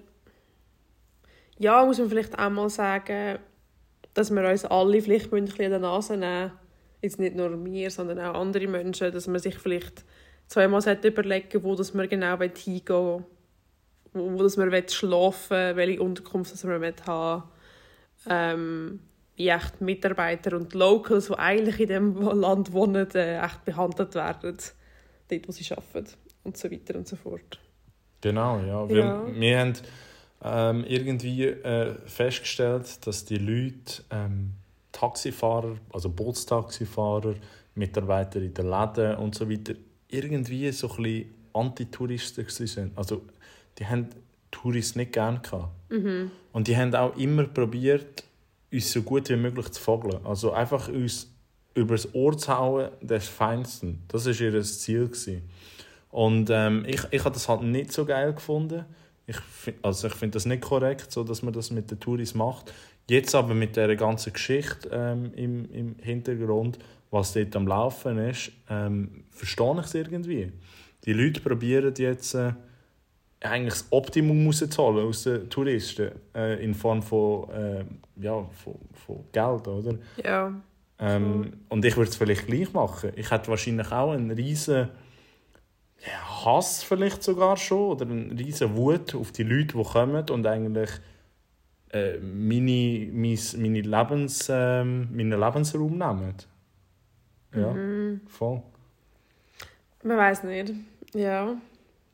ja, 1.59 1.85
muss 1.85 1.99
man 1.99 2.09
vielleicht 2.09 2.37
auch 2.37 2.51
mal 2.51 2.69
sagen, 2.69 3.39
dass 4.15 4.31
wir 4.31 4.49
uns 4.49 4.65
alle 4.65 5.01
vielleicht 5.01 5.33
ein 5.33 5.45
bisschen 5.45 5.67
an 5.67 5.71
der 5.71 5.79
Nase 5.81 6.17
nehmen 6.17 6.53
Jetzt 7.01 7.19
nicht 7.19 7.35
nur 7.35 7.65
wir, 7.65 7.91
sondern 7.91 8.21
auch 8.21 8.41
andere 8.41 8.69
Menschen, 8.69 9.13
dass 9.13 9.27
man 9.27 9.41
sich 9.41 9.57
vielleicht 9.57 10.05
zweimal 10.53 10.99
überlegen 11.03 11.63
wo 11.63 11.75
dass 11.75 11.95
man 11.95 12.09
genau 12.09 12.39
hingehen 12.39 12.87
will, 12.89 13.25
wo, 14.13 14.39
wo 14.39 14.61
man 14.61 14.89
schlafen 14.89 15.51
will, 15.51 15.77
welche 15.77 16.03
Unterkunft 16.03 16.53
dass 16.53 16.65
man 16.65 16.95
haben. 17.07 17.45
Ähm, 18.29 19.01
wie 19.37 19.49
echt 19.49 19.81
Mitarbeiter 19.81 20.55
und 20.57 20.75
Locals, 20.75 21.29
die 21.29 21.35
eigentlich 21.35 21.81
in 21.81 21.89
diesem 21.89 22.17
Land 22.39 22.73
wohnen, 22.73 23.11
äh, 23.15 23.39
echt 23.43 23.65
behandelt 23.65 24.15
werden, 24.15 24.59
dort, 25.29 25.49
wo 25.49 25.53
sie 25.53 25.75
arbeiten 25.75 26.13
und 26.45 26.57
so 26.57 26.71
weiter 26.71 26.97
und 26.97 27.09
so 27.09 27.17
fort. 27.17 27.59
Genau, 28.21 28.61
ja. 28.61 28.89
Wir, 28.89 28.99
Ja. 28.99 29.27
wir 29.27 29.59
haben 29.59 29.73
ähm, 30.45 30.85
irgendwie 30.87 31.47
äh, 31.47 31.95
festgestellt, 32.07 33.07
dass 33.07 33.25
die 33.25 33.39
Leute, 33.39 34.03
ähm, 34.11 34.53
Taxifahrer, 34.93 35.77
also 35.93 36.11
Bootstaxifahrer, 36.11 37.35
Mitarbeiter 37.75 38.41
in 38.41 38.53
den 38.53 38.69
Läden 38.69 39.17
und 39.17 39.35
so 39.35 39.51
weiter, 39.51 39.75
irgendwie 40.13 40.71
so 40.73 40.89
ein 40.91 41.03
bisschen 41.03 41.35
Antitouristen 41.53 42.47
sind. 42.49 42.97
Also 42.97 43.23
die 43.79 43.87
haben 43.87 44.09
Touristen 44.51 45.01
nicht 45.01 45.13
gerne 45.13 45.41
gehabt. 45.41 45.73
Und 46.53 46.69
die 46.69 46.77
haben 46.77 46.95
auch 46.95 47.17
immer 47.17 47.45
probiert, 47.45 48.25
uns 48.73 48.93
so 48.93 49.03
gut 49.03 49.29
wie 49.29 49.37
möglich 49.37 49.71
zu 49.71 49.81
vogeln. 49.81 50.25
Also 50.25 50.53
einfach 50.53 50.89
uns 50.89 51.31
über 51.75 51.95
das 51.95 52.15
Ohr 52.15 52.37
zu 52.37 52.57
hauen, 52.57 52.91
des 53.01 53.29
Feinsten. 53.29 54.03
Das 54.09 54.27
war 54.27 54.41
ihr 54.41 54.63
Ziel. 54.63 55.07
Gewesen. 55.07 55.43
Und 56.11 56.51
ähm, 56.51 56.85
ich, 56.87 57.01
ich 57.11 57.25
habe 57.25 57.33
das 57.33 57.49
halt 57.49 57.63
nicht 57.63 57.93
so 57.93 58.05
geil 58.05 58.35
gefunden. 58.35 58.85
Ich, 59.27 59.37
also 59.81 60.09
ich 60.09 60.15
finde 60.15 60.35
das 60.35 60.47
nicht 60.47 60.63
korrekt, 60.63 61.11
so 61.11 61.25
dass 61.25 61.43
man 61.43 61.55
das 61.55 61.71
mit 61.71 61.91
den 61.91 61.99
Touris 61.99 62.35
macht. 62.35 62.73
Jetzt 63.09 63.35
aber 63.35 63.55
mit 63.55 63.77
der 63.77 63.97
ganzen 63.97 64.33
Geschichte 64.33 64.91
ähm, 64.93 65.33
im, 65.35 65.71
im 65.73 65.97
Hintergrund, 66.01 66.79
was 67.13 67.35
dort 67.35 67.55
am 67.55 67.67
Laufen 67.67 68.19
ist, 68.19 68.51
ähm, 68.69 69.25
verstehe 69.31 69.75
ich 69.79 69.85
es 69.85 69.95
irgendwie. 69.95 70.53
Die 71.05 71.13
Leute 71.13 71.41
probieren 71.41 71.95
jetzt 71.97 72.35
äh, 72.35 72.53
eigentlich 73.41 73.75
das 73.75 73.87
Optimum 73.91 74.47
rauszuholen 74.47 75.07
aus 75.07 75.25
den 75.25 75.49
Touristen 75.51 76.13
äh, 76.35 76.65
in 76.65 76.75
Form 76.75 77.03
von, 77.03 77.51
äh, 77.51 77.85
ja, 78.17 78.43
von, 78.65 78.75
von 78.95 79.25
Geld, 79.31 79.69
oder? 79.69 79.99
Ja. 80.25 80.53
Ähm, 80.99 81.53
und 81.69 81.85
ich 81.85 81.97
würde 81.97 82.11
es 82.11 82.17
vielleicht 82.17 82.47
gleich 82.47 82.73
machen. 82.73 83.13
Ich 83.17 83.31
hätte 83.31 83.49
wahrscheinlich 83.49 83.91
auch 83.93 84.13
einen 84.13 84.31
riesen 84.31 84.89
ja, 86.07 86.45
Hass 86.45 86.83
vielleicht 86.83 87.23
sogar 87.23 87.57
schon 87.57 87.91
oder 87.91 88.07
einen 88.07 88.33
riesen 88.33 88.75
Wut 88.75 89.15
auf 89.15 89.33
die 89.33 89.43
Leute, 89.43 89.77
die 89.77 89.85
kommen 89.85 90.25
und 90.31 90.47
eigentlich 90.47 90.91
äh, 91.93 92.19
meine, 92.19 93.11
mein, 93.13 93.39
meine 93.59 93.81
Lebens, 93.81 94.47
ähm, 94.49 95.09
meinen 95.13 95.39
Lebensraum 95.39 95.99
nehmen. 95.99 96.35
Ja, 97.55 97.75
voll. 98.29 98.63
Man 100.03 100.17
weiß 100.17 100.45
nicht. 100.45 100.73
Ja. 101.15 101.57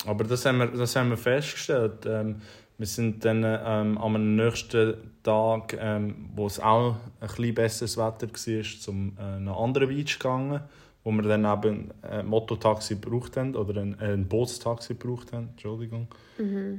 Aber 0.06 0.24
das 0.24 0.44
haben 0.44 0.58
wir, 0.58 0.66
das 0.66 0.94
haben 0.96 1.10
wir 1.10 1.16
festgestellt. 1.16 2.06
Ähm, 2.06 2.40
wir 2.76 2.86
sind 2.86 3.24
dann 3.24 3.44
ähm, 3.44 3.98
am 3.98 4.36
nächsten 4.36 4.94
Tag, 5.22 5.76
ähm, 5.80 6.30
wo 6.34 6.46
es 6.46 6.60
auch 6.60 6.96
ein 7.20 7.26
bisschen 7.26 7.54
besseres 7.54 7.96
Wetter 7.96 8.28
war, 8.28 8.80
zum 8.80 9.16
äh, 9.18 9.22
einem 9.22 9.48
anderen 9.48 9.88
Beach 9.88 10.18
gegangen, 10.18 10.60
wo 11.02 11.10
wir 11.10 11.22
dann 11.22 11.44
eben 11.44 11.90
ein 12.02 12.26
Mototaxi 12.26 12.94
gebraucht 12.94 13.36
haben 13.36 13.56
oder 13.56 13.80
ein, 13.80 13.98
ein 13.98 14.28
Bootstaxi 14.28 14.94
gebraucht 14.94 15.32
haben. 15.32 15.48
Entschuldigung. 15.50 16.06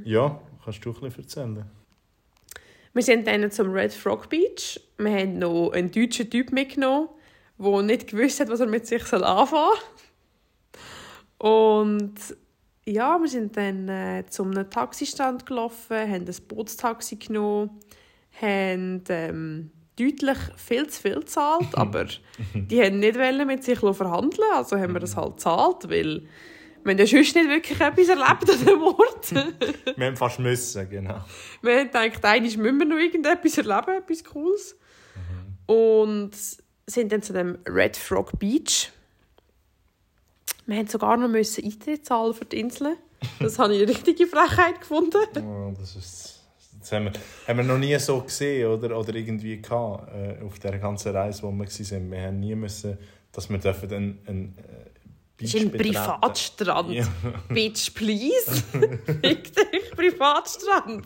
Ja, 0.06 0.40
kannst 0.64 0.86
du 0.86 0.92
ein 0.92 1.02
bisschen 1.02 1.24
erzählen? 1.24 1.66
Wir 2.94 3.04
sind 3.04 3.28
dann 3.28 3.52
zum 3.52 3.72
Red 3.72 3.94
Frog 3.94 4.30
Beach. 4.30 4.80
Wir 4.98 5.12
haben 5.12 5.40
noch 5.40 5.72
einen 5.72 5.92
deutschen 5.92 6.30
Typ 6.30 6.52
mitgenommen, 6.52 7.10
der 7.60 7.82
nicht 7.82 8.08
gewusst 8.08 8.40
hat, 8.40 8.50
was 8.50 8.60
er 8.60 8.68
mit 8.68 8.88
sich 8.88 9.04
soll 9.04 9.24
anfangen 9.24 9.72
soll. 11.38 11.50
Und 11.52 12.16
ja, 12.86 13.20
wir 13.20 13.28
sind 13.28 13.56
dann 13.56 13.88
äh, 13.88 14.26
zu 14.30 14.44
einem 14.44 14.70
Taxistand 14.70 15.46
gelaufen, 15.46 15.98
haben 15.98 16.26
ein 16.26 16.36
Bootstaxi 16.48 17.18
genommen, 17.18 17.80
haben 18.42 19.04
ähm, 19.10 19.72
deutlich 19.98 20.38
viel 20.56 20.88
zu 20.88 21.02
viel 21.02 21.20
gezahlt, 21.20 21.68
aber 21.76 22.08
die 22.54 22.82
haben 22.82 23.00
nicht 23.00 23.18
mit 23.46 23.64
sich 23.64 23.80
verhandeln 23.80 24.48
also 24.54 24.78
haben 24.78 24.94
wir 24.94 25.00
das 25.00 25.16
halt 25.16 25.38
gezahlt, 25.38 25.90
weil 25.90 26.24
wir 26.84 26.94
haben 26.94 27.00
ja 27.00 27.06
sonst 27.06 27.36
nicht 27.36 27.50
wirklich 27.50 27.80
etwas 27.80 28.08
erlebt 28.08 28.50
an 28.50 28.66
dem 28.66 28.82
Ort. 28.82 29.32
Wir 29.98 30.08
haben 30.08 30.16
fast 30.16 30.40
müssen, 30.40 30.90
genau. 30.90 31.26
Wir 31.62 31.80
haben 31.80 31.88
gedacht, 31.88 32.24
eigentlich 32.24 32.58
müssen 32.58 32.80
wir 32.80 32.86
noch 32.86 32.98
irgendetwas 32.98 33.58
erleben, 33.58 33.98
etwas 33.98 34.24
Cooles. 34.24 34.80
Und 35.66 36.32
sind 36.90 37.12
dann 37.12 37.22
zu 37.22 37.34
dem 37.34 37.58
Red 37.68 37.98
Frog 37.98 38.38
Beach. 38.40 38.92
Wir 40.66 40.76
mussten 40.76 40.92
sogar 40.92 41.18
noch 41.18 41.28
müssen 41.28 41.64
Eintritt 41.64 42.06
zahlen 42.06 42.34
für 42.34 42.46
die 42.46 42.60
Insel. 42.60 42.98
Das 43.40 43.60
habe 43.60 43.76
ich 43.76 43.82
eine 43.82 43.90
richtige 43.90 44.28
Frechheit 44.28 44.80
gefunden. 44.80 45.18
Oh, 45.44 45.74
das 45.78 45.96
ist, 45.96 46.40
das 46.80 46.92
haben 46.92 47.06
wir, 47.06 47.14
haben 47.48 47.58
wir 47.58 47.64
noch 47.64 47.78
nie 47.78 47.98
so 48.00 48.22
gesehen 48.22 48.70
oder, 48.70 48.98
oder 48.98 49.14
irgendwie 49.16 49.62
gehabt, 49.62 50.10
äh, 50.14 50.44
auf 50.44 50.60
der 50.60 50.78
ganzen 50.78 51.16
Reise, 51.16 51.44
wo 51.44 51.52
wir 51.52 51.66
waren. 51.66 52.12
Wir 52.12 52.22
haben 52.22 52.40
nie 52.40 52.56
müssen, 52.56 52.98
dass 53.32 53.50
wir 53.50 53.58
dürfen 53.58 53.94
einen, 53.94 54.20
einen 54.26 54.58
Das 55.40 55.54
ist 55.54 55.62
ein 55.62 55.72
betreten. 55.72 55.94
Privatstrand. 55.94 56.92
Ja. 56.92 57.06
Bitch, 57.50 57.94
please. 57.94 58.52
Fick 59.22 59.56
dich, 59.56 59.92
Privatstrand. 59.96 61.06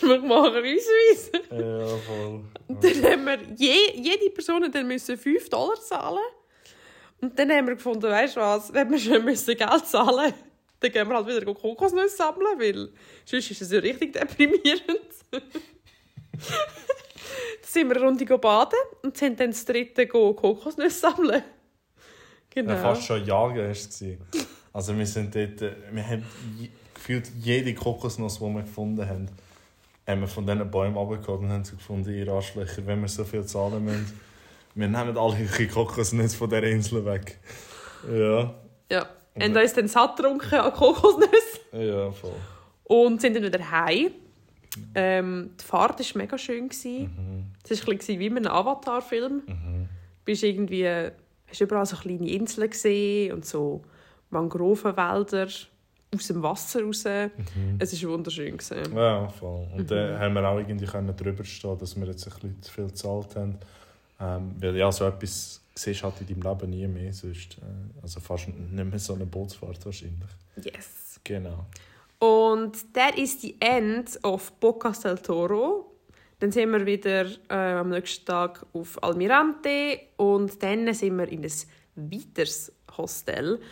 Wir 0.00 0.18
machen 0.20 0.56
uns 0.56 0.86
weiss. 0.86 1.30
ja, 1.50 1.86
voll. 1.86 2.44
Dann 2.68 3.12
haben 3.12 3.24
wir 3.24 3.38
je, 3.56 4.00
jede 4.00 4.30
Person 4.30 4.70
dann 4.70 4.86
müssen 4.86 5.18
5 5.18 5.48
Dollar 5.48 5.80
zahlen. 5.80 6.22
Und 7.20 7.38
dann 7.38 7.50
haben 7.50 7.66
wir 7.66 7.74
gefunden, 7.74 8.04
weißt 8.04 8.36
du 8.36 8.40
was, 8.40 8.72
wenn 8.72 8.90
wir 8.90 8.98
schon 8.98 9.24
müssen 9.24 9.56
Geld 9.56 9.86
zahlen 9.86 10.34
dann 10.84 10.92
gehen 10.92 11.08
wir 11.08 11.16
halt 11.16 11.26
wieder 11.26 11.54
Kokosnüsse 11.54 12.16
sammeln, 12.16 12.58
weil 12.58 12.90
sonst 13.24 13.50
ist 13.50 13.62
es 13.62 13.72
ja 13.72 13.78
richtig 13.78 14.12
deprimierend. 14.12 14.82
dann 15.30 15.40
sind 17.62 17.88
wir 17.88 17.96
eine 17.96 18.04
Runde 18.04 18.38
baden 18.38 18.78
und 19.02 19.16
sind 19.16 19.40
dann 19.40 19.50
das 19.50 19.64
dritte 19.64 20.06
Kokosnüsse 20.06 20.98
sammeln. 20.98 21.42
Genau. 22.54 22.72
Ja, 22.72 22.78
fast 22.80 23.04
schon 23.04 23.24
jagen 23.24 23.56
war 23.58 23.70
es. 23.70 24.04
Also 24.72 24.96
wir 24.96 25.06
sind 25.06 25.34
dort, 25.34 25.62
äh, 25.62 25.72
wir 25.92 26.06
haben 26.06 26.24
gefühlt 26.94 27.30
jede 27.40 27.74
Kokosnuss, 27.74 28.38
die 28.38 28.44
wir 28.44 28.62
gefunden 28.62 29.08
haben, 29.08 29.28
haben 30.06 30.20
wir 30.20 30.28
von 30.28 30.46
diesen 30.46 30.70
Bäumen 30.70 30.96
runtergeholt 30.96 31.40
und 31.40 31.50
haben 31.50 31.64
sie 31.64 31.76
gefunden, 31.76 32.14
ihr 32.14 32.28
Arschlöcher, 32.28 32.86
wenn 32.86 33.00
wir 33.00 33.08
so 33.08 33.24
viel 33.24 33.44
zahlen 33.44 33.84
müssen. 33.84 34.20
Wir 34.74 34.88
nehmen 34.88 35.16
alle 35.16 35.46
Kokosnüsse 35.72 36.36
von 36.36 36.48
dieser 36.50 36.64
Insel 36.64 37.04
weg. 37.04 37.38
Ja, 38.12 38.54
Ja. 38.90 39.06
Und 39.36 39.56
uns 39.56 39.72
dann 39.72 39.88
satt 39.88 40.16
getrunken 40.16 40.54
an 40.54 40.72
Kokosnüsse. 40.72 41.60
ja, 41.72 42.10
voll. 42.12 42.34
Und 42.84 43.20
sind 43.20 43.34
dann 43.34 43.42
wieder 43.42 43.70
heim. 43.70 44.10
Ähm, 44.94 45.50
die 45.60 45.64
Fahrt 45.64 45.98
war 46.00 46.20
mega 46.22 46.36
schön. 46.38 46.68
gewesen. 46.68 47.52
Es 47.68 47.84
war 47.86 47.92
ein 47.92 47.98
bisschen 47.98 48.18
wie 48.20 48.26
in 48.26 48.36
einem 48.36 48.52
Avatar-Film. 48.52 49.42
Mhm. 49.46 49.82
Du 49.84 50.24
bist 50.24 50.42
irgendwie, 50.42 51.10
hast 51.54 51.60
überall 51.60 51.86
so 51.86 51.96
kleine 51.96 52.28
Inseln 52.28 52.70
gesehen 52.70 53.32
und 53.32 53.46
so 53.46 53.82
Mangrovenwälder 54.30 55.48
aus 56.14 56.26
dem 56.28 56.42
Wasser 56.42 56.82
raus. 56.82 57.04
Es 57.78 58.02
war 58.04 58.10
wunderschön. 58.10 58.56
Gewesen. 58.56 58.94
Ja, 58.94 59.28
voll. 59.28 59.68
Und 59.76 59.90
dann 59.90 60.18
haben 60.18 60.34
wir 60.34 60.48
auch 60.48 60.58
irgendwie 60.58 60.86
können 60.86 61.14
drüber 61.16 61.44
stehen, 61.44 61.78
dass 61.78 61.96
wir 61.96 62.06
jetzt 62.06 62.26
ein 62.26 62.32
bisschen 62.34 62.62
zu 62.62 62.72
viel 62.72 62.86
gezahlt 62.86 63.36
haben. 63.36 63.58
Ähm, 64.20 64.54
weil 64.58 64.76
ja, 64.76 64.90
so 64.92 65.06
etwas 65.06 65.60
siehst 65.74 66.00
du 66.00 66.04
halt 66.04 66.20
in 66.20 66.40
deinem 66.40 66.42
Leben 66.42 66.70
nie 66.70 66.86
mehr. 66.86 67.12
Sonst, 67.12 67.58
äh, 67.58 68.02
also 68.02 68.20
fast 68.20 68.48
nicht 68.48 68.72
mehr 68.72 68.98
so 68.98 69.14
eine 69.14 69.26
Bootsfahrt 69.26 69.84
wahrscheinlich. 69.84 70.30
Yes. 70.62 71.20
Genau. 71.24 71.66
Und 72.18 72.94
der 72.94 73.18
ist 73.18 73.42
die 73.42 73.60
End 73.60 74.18
of 74.22 74.52
Bocas 74.52 75.00
del 75.00 75.18
Toro. 75.18 75.93
Dann 76.44 76.52
sind 76.52 76.72
wir 76.72 76.84
wieder 76.84 77.24
äh, 77.48 77.78
am 77.78 77.88
nächsten 77.88 78.26
Tag 78.26 78.66
auf 78.74 79.02
Almirante 79.02 79.98
und 80.18 80.62
dann 80.62 80.92
sind 80.92 81.16
wir 81.16 81.26
in 81.26 81.42
ein 81.42 81.52
weiteres 81.94 82.70
Hostel, 82.98 83.62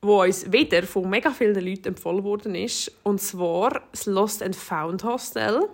wo 0.00 0.22
uns 0.22 0.52
wieder 0.52 0.84
von 0.84 1.10
mega 1.10 1.32
vielen 1.32 1.56
Leuten 1.56 1.88
empfohlen 1.88 2.22
worden 2.22 2.54
ist. 2.54 2.92
Und 3.02 3.20
zwar 3.20 3.82
das 3.90 4.06
Lost 4.06 4.44
and 4.44 4.54
Found 4.54 5.02
Hostel. 5.02 5.68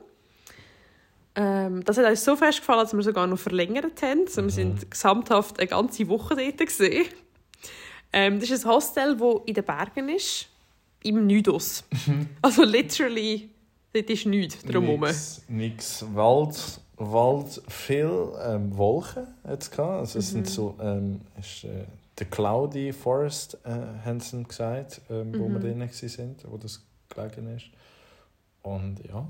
Ähm, 1.34 1.84
das 1.84 1.98
hat 1.98 2.06
uns 2.08 2.24
so 2.24 2.34
fest 2.36 2.60
gefallen, 2.60 2.84
dass 2.84 2.94
wir 2.94 3.02
sogar 3.02 3.26
noch 3.26 3.38
verlängert 3.38 4.00
haben. 4.00 4.20
Also 4.20 4.42
wir 4.42 4.50
sind 4.50 4.90
gesamthaft 4.90 5.58
eine 5.58 5.68
ganze 5.68 6.08
Woche 6.08 6.36
dort. 6.36 6.56
Gewesen. 6.56 7.04
Ähm, 8.14 8.40
das 8.40 8.48
ist 8.48 8.64
ein 8.64 8.72
Hostel, 8.72 9.14
das 9.14 9.34
in 9.44 9.52
den 9.52 9.64
Bergen 9.64 10.08
ist. 10.08 10.48
Im 11.02 11.26
Nüdos. 11.26 11.84
also 12.40 12.64
literally, 12.64 13.50
dort 13.92 14.10
ist 14.10 14.26
nichts 14.26 14.62
drumherum. 14.62 15.00
Nix, 15.00 15.42
nix. 15.48 16.04
Wald, 16.14 16.80
Wald 16.96 17.62
viel 17.68 18.32
ähm, 18.44 18.76
Wolken 18.76 19.26
es 19.42 19.70
gehabt. 19.70 20.00
Also 20.00 20.18
es 20.18 20.30
sind 20.30 20.48
so, 20.48 20.76
ähm, 20.80 21.20
ist, 21.38 21.64
äh, 21.64 21.84
der 22.18 22.26
Cloudy 22.26 22.92
Forest, 22.92 23.58
äh, 23.64 23.70
haben 24.04 24.20
sie 24.20 24.42
gesagt, 24.44 25.00
ähm, 25.10 25.32
wo 25.38 25.48
wir 25.48 25.58
drinnen 25.58 25.88
sind, 25.90 26.44
wo 26.48 26.56
das 26.56 26.84
gelegen 27.08 27.56
ist. 27.56 27.66
Und 28.62 28.98
ja, 29.08 29.26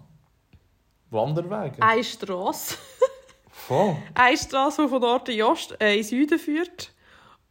Wanderwege. 1.10 1.82
Eine 1.82 2.04
Strasse. 2.04 2.76
Voll. 3.50 3.96
Eine 4.14 4.36
Strasse, 4.36 4.82
die 4.82 4.88
von 4.88 5.00
Norden 5.00 5.30
in 5.32 5.42
Ost, 5.42 5.76
äh, 5.80 5.96
in 5.96 6.04
Süden 6.04 6.38
führt. 6.38 6.92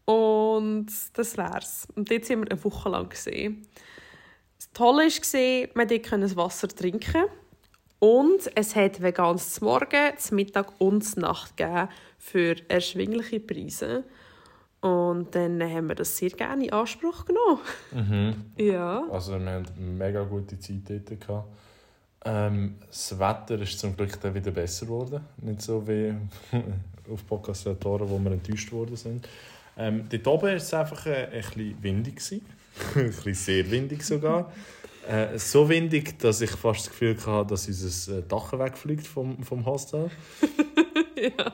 Und 0.06 0.88
das 1.14 1.38
wär's. 1.38 1.88
Und 1.96 2.10
dort 2.10 2.26
sind 2.26 2.42
wir 2.42 2.52
eine 2.52 2.64
Woche 2.64 2.90
lang. 2.90 3.10
Gewesen. 3.10 3.68
Das 4.60 4.72
Tolle 4.74 5.04
war, 5.04 5.70
man 5.74 5.88
konnte 5.88 6.20
das 6.20 6.36
Wasser 6.36 6.68
trinken. 6.68 7.24
Und 8.00 8.50
es 8.56 8.76
hat 8.76 9.02
veganes 9.02 9.54
zum 9.54 9.68
Morgen, 9.68 10.18
zum 10.18 10.36
Mittag 10.36 10.80
und 10.80 11.02
zur 11.02 11.22
Nacht 11.24 11.58
gegeben 11.58 11.90
für 12.18 12.56
erschwingliche 12.70 13.40
Preise. 13.40 14.04
Und 14.82 15.34
dann 15.36 15.62
haben 15.62 15.88
wir 15.88 15.96
das 15.96 16.16
sehr 16.18 16.30
gerne 16.30 16.66
in 16.66 16.74
Anspruch 16.74 17.26
genommen. 17.26 17.60
Mhm. 17.92 18.36
Ja. 18.66 19.04
Also 19.12 19.32
wir 19.32 19.52
hatten 19.52 19.68
eine 19.78 19.86
mega 19.86 20.24
gute 20.24 20.60
Zeit 20.60 20.90
dort. 20.90 21.20
Gehabt. 21.20 21.48
Ähm, 22.26 22.76
das 22.88 23.18
Wetter 23.18 23.62
ist 23.62 23.80
zum 23.80 23.96
Glück 23.96 24.20
dann 24.20 24.34
wieder 24.34 24.52
besser 24.52 24.86
geworden. 24.86 25.22
Nicht 25.42 25.62
so 25.62 25.86
wie 25.88 26.14
auf 27.12 27.26
Podcast 27.26 27.66
wo 27.66 28.20
wir 28.20 28.32
enttäuscht 28.32 28.72
worden 28.72 28.96
sind. 28.98 29.28
Ähm, 29.78 30.08
dort 30.10 30.28
oben 30.28 30.44
war 30.44 30.54
es 30.54 30.74
einfach 30.74 31.06
äh, 31.06 31.26
ein 31.26 31.32
bisschen 31.32 31.84
windig. 31.84 32.16
gewesen. 32.16 32.59
ein 32.96 33.08
bisschen 33.08 33.34
sehr 33.34 33.72
windig 33.72 34.04
sogar. 34.04 34.52
Äh, 35.08 35.40
so 35.40 35.68
windig, 35.68 36.20
dass 36.20 36.42
ich 36.42 36.52
fast 36.52 36.82
das 36.82 36.90
Gefühl 36.90 37.18
hatte, 37.26 37.50
dass 37.50 37.68
unser 37.68 38.18
äh, 38.18 38.24
Dach 38.28 38.54
wegfliegt 38.54 39.08
vom, 39.08 39.42
vom 39.44 39.66
Hostel. 39.66 40.10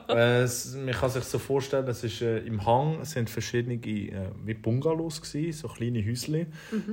Äh, 0.08 0.42
es, 0.42 0.76
man 0.76 0.94
kann 0.94 1.10
sich 1.10 1.24
so 1.24 1.40
vorstellen, 1.40 1.88
es 1.88 2.04
ist, 2.04 2.22
äh, 2.22 2.38
im 2.38 2.64
Hang 2.64 3.04
sind 3.04 3.28
verschiedene 3.28 3.74
äh, 3.74 4.30
wie 4.44 4.54
Bungalows 4.54 5.20
gewesen, 5.20 5.52
so 5.52 5.66
kleine 5.66 6.04
Häuschen. 6.06 6.46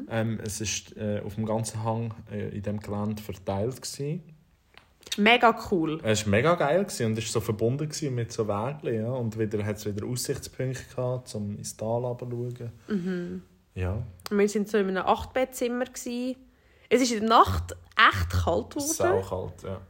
Ähm, 0.09 0.39
es 0.43 0.59
ist 0.59 0.97
äh, 0.97 1.21
auf 1.23 1.35
dem 1.35 1.45
ganzen 1.45 1.83
Hang 1.83 2.15
äh, 2.31 2.49
in 2.49 2.63
dem 2.63 2.79
Gelände 2.79 3.21
verteilt 3.21 3.79
gewesen. 3.79 4.23
Mega 5.17 5.55
cool. 5.69 5.99
Es 6.03 6.25
war 6.25 6.31
mega 6.31 6.55
geil 6.55 6.83
gewesen 6.83 7.05
und 7.05 7.17
es 7.19 7.25
war 7.25 7.31
so 7.33 7.41
verbunden 7.41 7.89
mit 8.15 8.31
so 8.31 8.47
Wegen. 8.47 8.95
Ja. 8.95 9.11
Und 9.11 9.37
wieder 9.37 9.63
hat 9.63 9.77
es 9.77 9.85
wieder 9.85 10.07
Aussichtspunkte 10.07 10.83
gehabt, 10.95 11.35
um 11.35 11.55
ins 11.55 11.77
Tal 11.77 12.03
runterzuschauen. 12.03 13.43
Ja, 13.75 14.03
Wir 14.29 14.37
waren 14.37 14.65
so 14.65 14.77
in 14.77 14.89
einem 14.89 15.05
Achtbettzimmer. 15.05 15.85
Es 15.93 16.05
ist 17.01 17.11
in 17.11 17.19
der 17.21 17.29
Nacht 17.29 17.75
echt 17.97 18.29
kalt 18.43 18.71
geworden. 18.71 18.79
saukalt. 18.87 19.63
Ja. 19.63 19.81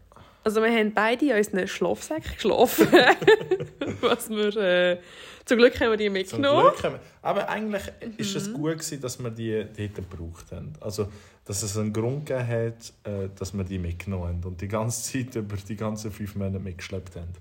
Also 0.45 0.61
wir 0.61 0.71
haben 0.71 0.93
beide 0.93 1.25
in 1.29 1.37
unseren 1.37 1.67
Schlafsäcken 1.67 2.33
geschlafen. 2.33 2.87
Was 4.01 4.29
wir, 4.29 4.55
äh, 4.57 4.99
zum 5.45 5.57
Glück 5.57 5.79
haben 5.79 5.91
wir 5.91 5.97
die 5.97 6.09
mitgenommen. 6.09 6.71
Wir, 6.81 6.99
aber 7.21 7.47
eigentlich 7.47 7.83
ist 8.17 8.35
es 8.35 8.51
gut 8.51 8.73
gewesen, 8.73 8.99
dass 8.99 9.19
wir 9.23 9.29
die 9.29 9.65
dort 9.77 9.95
gebraucht 9.95 10.51
haben. 10.51 10.73
Also, 10.81 11.07
dass 11.45 11.63
es 11.63 11.77
einen 11.77 11.93
Grund 11.93 12.25
gegeben 12.25 12.47
hat, 12.47 12.93
äh, 13.09 13.29
dass 13.37 13.53
wir 13.53 13.63
die 13.63 13.79
mitgenommen 13.79 14.27
haben 14.27 14.43
und 14.43 14.59
die 14.59 14.67
ganze 14.67 15.03
Zeit 15.25 15.33
über 15.35 15.55
die 15.55 15.75
ganzen 15.77 16.11
fünf 16.11 16.35
Monate 16.35 16.59
mitgeschleppt 16.59 17.15
haben. 17.15 17.31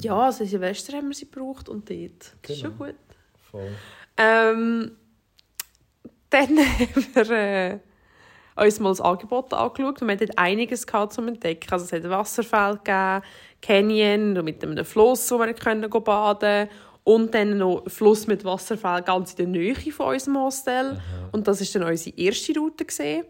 Ja, 0.00 0.16
also 0.26 0.44
Silvester 0.44 0.96
haben 0.96 1.08
wir 1.08 1.14
sie 1.16 1.28
gebraucht 1.28 1.68
und 1.68 1.90
dort. 1.90 2.34
Das 2.42 2.50
ist 2.56 2.62
Genau. 2.62 2.76
schon 2.76 2.86
gut. 2.86 2.94
Voll. 3.50 3.70
Ähm, 4.16 4.92
dann 6.32 6.58
haben 6.58 7.06
wir 7.14 7.30
äh, 7.30 7.78
uns 8.56 8.80
mal 8.80 8.90
das 8.90 9.00
Angebot 9.00 9.52
angeschaut 9.52 10.02
und 10.02 10.08
wir 10.08 10.14
hatten 10.14 10.36
einiges 10.36 10.86
gehabt 10.86 11.12
zum 11.12 11.28
Entdecken. 11.28 11.70
Also 11.70 11.84
es 11.84 11.92
hat 11.92 12.08
Wasserfälle 12.08 12.78
gegeben, 12.78 13.22
Canyon 13.60 14.44
mit 14.44 14.62
einem 14.62 14.84
Fluss, 14.84 15.30
wo 15.30 15.38
wir 15.38 15.52
können 15.54 15.88
go 15.88 16.00
baden 16.00 16.68
und 17.04 17.34
dann 17.34 17.58
noch 17.58 17.84
Fluss 17.88 18.26
mit 18.26 18.44
Wasserfällen 18.44 19.04
ganz 19.04 19.32
in 19.32 19.36
der 19.36 19.46
Nähe 19.46 19.92
von 19.92 20.14
unserem 20.14 20.38
Hostel. 20.38 21.00
Und 21.32 21.48
das 21.48 21.60
war 21.60 21.80
dann 21.80 21.90
unsere 21.90 22.16
erste 22.16 22.58
Route. 22.58 22.84
Gewesen. 22.84 23.24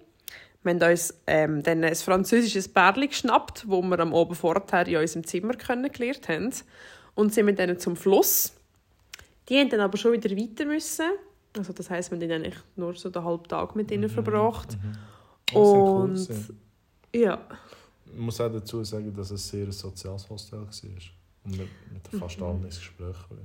Wir 0.62 0.74
haben 0.74 0.82
uns 0.82 1.14
ähm, 1.26 1.62
dann 1.62 1.82
ein 1.82 1.94
französisches 1.94 2.68
Bärli 2.68 3.08
geschnappt, 3.08 3.64
wo 3.68 3.82
wir 3.82 3.98
am 3.98 4.14
Abend 4.14 4.36
vorher 4.36 4.86
in 4.86 4.96
unserem 4.96 5.26
Zimmer 5.26 5.54
kennengelernt 5.54 6.28
haben. 6.28 6.52
Und 7.14 7.34
sind 7.34 7.46
mit 7.46 7.58
denen 7.58 7.78
zum 7.78 7.96
Fluss. 7.96 8.54
Die 9.48 9.58
haben 9.58 9.68
dann 9.70 9.80
aber 9.80 9.98
schon 9.98 10.12
wieder 10.12 10.30
weiter 10.30 10.64
müssen. 10.66 11.06
Also 11.56 11.72
das 11.72 11.90
heisst, 11.90 12.10
wir 12.10 12.18
haben 12.18 12.28
dann 12.28 12.42
eigentlich 12.42 12.58
nur 12.76 12.94
so 12.94 13.10
den 13.10 13.24
halben 13.24 13.44
Tag 13.44 13.76
mit 13.76 13.90
ihnen 13.90 14.08
verbracht. 14.08 14.78
Das 15.46 15.54
war 15.56 15.62
cool 15.64 16.02
Und 16.10 16.14
gewesen. 16.14 16.58
ja, 17.14 17.38
Ich 18.06 18.18
muss 18.18 18.40
auch 18.40 18.50
dazu 18.50 18.82
sagen, 18.84 19.14
dass 19.14 19.30
es 19.30 19.48
sehr 19.48 19.66
ein 19.66 19.72
soziales 19.72 20.28
Hostel 20.30 20.60
war. 20.60 20.68
Und 21.44 21.58
mit, 21.58 21.68
mit 21.92 22.20
fast 22.20 22.40
allen 22.40 22.64
ins 22.64 22.78
Gespräch 22.78 23.16
war. 23.28 23.38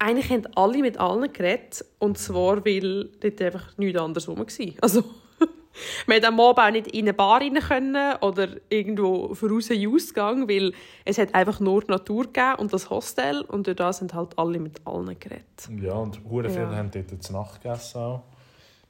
eigentlich 0.00 0.28
haben 0.30 0.46
alle 0.56 0.78
mit 0.78 0.98
allen 0.98 1.32
geredet. 1.32 1.84
Und 1.98 2.18
zwar, 2.18 2.64
weil 2.66 3.08
dort 3.20 3.40
einfach 3.40 3.78
nichts 3.78 3.98
anderes 4.00 4.28
rum 4.28 4.38
war. 4.38 4.46
Also, 4.82 5.04
wir 6.06 6.20
konnten 6.20 6.26
am 6.26 6.40
Abend 6.40 6.58
auch 6.58 6.70
nicht 6.70 6.86
in 6.88 7.04
eine 7.04 7.14
Bar 7.14 7.40
rein 7.40 7.54
können 7.54 8.16
oder 8.20 8.48
irgendwo 8.68 9.34
voraus 9.34 9.70
in 9.70 9.92
Ausgang, 9.94 10.48
weil 10.48 10.72
es 11.04 11.18
hat 11.18 11.34
einfach 11.34 11.60
nur 11.60 11.82
die 11.82 11.90
Natur 11.90 12.24
gegeben 12.24 12.56
und 12.58 12.72
das 12.72 12.90
Hostel. 12.90 13.42
Und 13.42 13.66
durch 13.66 13.76
das 13.76 13.98
sind 13.98 14.14
halt 14.14 14.38
alle 14.38 14.58
mit 14.58 14.80
allen 14.86 15.18
geredet. 15.18 15.68
Ja, 15.80 15.94
und 15.94 16.20
hure 16.28 16.48
viele 16.50 16.62
Ja. 16.64 16.76
haben 16.76 16.90
dort 16.90 17.22
zu 17.22 17.32
Nacht 17.32 17.62
gegessen 17.62 17.98
auch. 17.98 18.22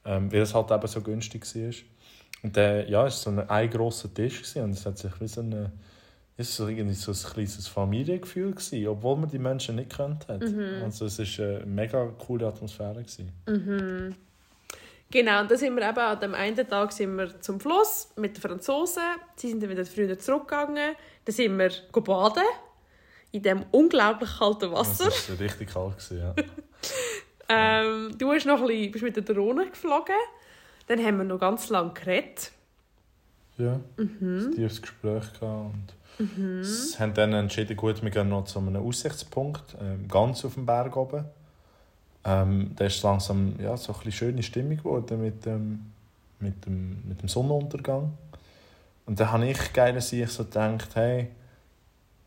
Ähm, 0.05 0.33
weil 0.33 0.41
es 0.43 0.55
halt 0.55 0.71
eben 0.71 0.87
so 0.87 1.01
günstig 1.03 1.45
war. 1.55 1.73
Und 2.45 2.57
der, 2.57 2.89
ja, 2.89 3.07
es 3.07 3.27
war 3.27 3.35
so 3.35 3.41
ein, 3.41 3.51
ein 3.51 3.69
grosser 3.71 4.15
Tisch 4.15 4.39
gewesen, 4.39 4.63
und 4.63 4.71
es 4.71 4.87
hat 4.87 4.97
sich 4.97 5.11
wie 5.21 5.27
so 5.27 5.41
eine, 5.41 5.73
es 6.37 6.59
war 6.61 6.67
so 6.67 6.71
irgendwie 6.73 6.95
so 6.95 7.11
ein 7.11 7.33
kleines 7.35 7.67
Familiengefühl 7.67 8.53
gewesen, 8.53 8.87
obwohl 8.87 9.17
man 9.17 9.29
die 9.29 9.41
Menschen 9.41 9.75
nicht 9.75 9.95
kennt 9.95 10.29
hat. 10.29 10.43
Also 10.85 11.07
es 11.07 11.19
war 11.19 11.47
eine 11.47 11.67
mega 11.67 12.07
coole 12.17 12.47
Atmosphäre 12.47 13.03
gewesen. 13.03 13.33
Genau, 15.11 15.41
und 15.41 15.51
dann 15.51 15.57
sind 15.59 15.75
wir 15.75 15.89
eben 15.89 15.99
an 15.99 16.21
dem 16.21 16.35
einen 16.35 16.69
Tag 16.69 16.93
sind 16.93 17.17
wir 17.17 17.41
zum 17.41 17.59
Fluss 17.61 18.09
mit 18.17 18.37
den 18.37 18.43
Franzosen. 18.43 19.03
Sie 19.37 19.49
sind 19.49 19.63
dann 19.63 19.71
wieder 19.71 19.87
früher 19.87 20.19
zurückgegangen. 20.19 20.95
Dann 21.25 21.35
sind 21.35 21.59
wir 21.59 21.71
baden 22.03 22.43
in 23.33 23.43
dem 23.43 23.65
unglaublich 23.71 24.31
kalten 24.39 24.71
Wasser. 24.73 25.09
Es 25.09 25.31
war 25.31 25.39
richtig 25.41 25.73
kalt 25.73 25.97
ja. 26.11 26.35
Ähm, 27.51 28.15
du 28.19 28.31
hast 28.33 28.45
noch 28.45 28.61
ein 28.61 28.67
bisschen, 28.67 28.93
bist 28.93 29.05
mit 29.05 29.17
der 29.17 29.23
Drohne 29.23 29.71
geflogen. 29.71 30.15
Dann 30.87 31.03
haben 31.03 31.17
wir 31.17 31.25
noch 31.25 31.39
ganz 31.39 31.71
lange 31.71 31.93
geredet. 31.95 32.53
Ja, 33.57 33.81
Mhm. 33.97 34.49
ein 34.51 34.55
tiefes 34.55 34.83
Gespräch 34.83 35.33
gehabt 35.41 35.75
und 36.19 36.65
sie 36.65 36.99
haben 36.99 37.15
dann 37.15 37.33
entschieden, 37.33 37.75
gut, 37.77 38.03
wir 38.03 38.11
gehen 38.11 38.29
noch 38.29 38.45
zu 38.45 38.59
einem 38.59 38.77
Aussichtspunkt, 38.77 39.77
ähm, 39.81 40.07
ganz 40.09 40.45
auf 40.45 40.55
dem 40.55 40.67
Berg 40.67 40.95
oben. 40.97 41.25
Ähm, 42.29 42.73
da 42.77 42.85
ist 42.85 43.03
langsam 43.03 43.55
ja, 43.59 43.75
so 43.77 43.93
ein 43.93 43.99
bisschen 43.99 44.13
schöne 44.13 44.43
Stimmung 44.43 44.77
geworden 44.77 45.23
mit 45.23 45.47
dem, 45.47 45.81
mit 46.41 46.67
dem, 46.67 47.03
mit 47.09 47.23
dem 47.23 47.29
Sonnenuntergang. 47.29 48.13
Und 49.07 49.19
dann 49.19 49.33
habe 49.33 49.49
ich 49.49 49.73
geil 49.73 49.99
sich 50.03 50.29
so 50.29 50.45
gedacht, 50.45 50.91
hey, 50.95 51.29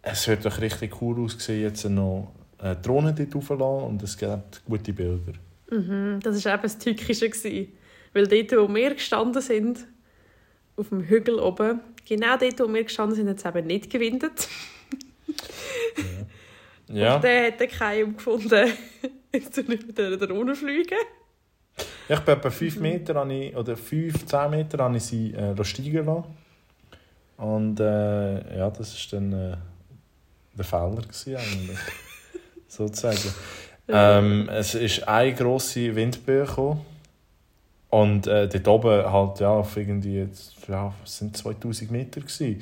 es 0.02 0.28
wird 0.28 0.44
doch 0.44 0.60
richtig 0.60 1.00
cool 1.02 1.24
aussehen, 1.24 1.62
jetzt 1.62 1.88
noch 1.88 2.32
eine 2.58 2.76
Drohne 2.78 3.14
dort 3.14 3.36
raufzulassen 3.36 3.88
und 3.90 4.02
es 4.02 4.18
gibt 4.18 4.66
gute 4.66 4.92
Bilder. 4.92 5.34
Mhm, 5.70 6.20
das 6.24 6.44
war 6.44 6.54
eben 6.54 6.64
das 6.64 6.80
Tückische. 6.80 7.30
gewesen. 7.30 7.72
Weil 8.14 8.28
dort, 8.28 8.52
wo 8.54 8.74
wir 8.74 8.96
gestanden 8.96 9.42
sind, 9.42 9.86
auf 10.76 10.90
dem 10.90 11.04
Hügel 11.04 11.40
oben, 11.40 11.80
genau 12.08 12.38
dort, 12.38 12.60
wo 12.60 12.74
wir 12.74 12.84
gestanden 12.84 13.16
sind, 13.16 13.30
hat 13.30 13.38
es 13.38 13.46
eben 13.46 13.68
nicht 13.68 13.90
gewindet. 13.90 14.48
Ja, 16.88 17.16
Und 17.16 17.24
dann 17.24 17.46
hat 17.46 17.60
der 17.60 17.68
keiner 17.68 18.12
gefunden, 18.12 18.74
jetzt 19.34 19.56
soll 19.56 19.72
ich 19.74 19.86
mit 19.88 19.98
dieser 19.98 20.18
Drohne 20.18 20.56
fliegen. 20.56 20.98
ich 22.10 22.20
bin 22.20 22.36
etwa 22.36 22.50
5 22.50 22.80
Meter 22.80 23.16
habe 23.16 23.34
ich, 23.34 23.56
oder 23.56 23.78
5, 23.78 24.26
10 24.26 24.50
Meter 24.50 24.84
habe 24.84 24.98
ich 24.98 25.04
sie 25.04 25.34
äh, 25.34 25.64
steigen 25.64 26.06
lassen. 26.06 26.24
Und 27.38 27.80
äh, 27.80 28.58
ja, 28.58 28.70
das 28.70 28.94
war 28.94 29.20
dann 29.20 29.34
äh, 29.34 29.58
der 30.56 30.66
Fehler 30.66 31.02
gewesen, 31.02 31.36
eigentlich. 31.36 31.80
sozusagen. 32.68 33.34
Ähm, 33.88 34.48
es 34.50 34.76
ist 34.76 35.08
eine 35.08 35.34
grosse 35.34 35.96
Windböe 35.96 36.46
gekommen. 36.46 36.86
Und 37.90 38.26
äh, 38.28 38.48
dort 38.48 38.68
oben 38.68 39.12
halt, 39.12 39.40
ja, 39.42 39.50
auf 39.50 39.76
irgendwie, 39.76 40.20
jetzt, 40.20 40.56
ja, 40.68 40.94
sind 41.04 41.36
2000 41.36 41.92
Meter 41.92 42.22
gewesen. 42.22 42.62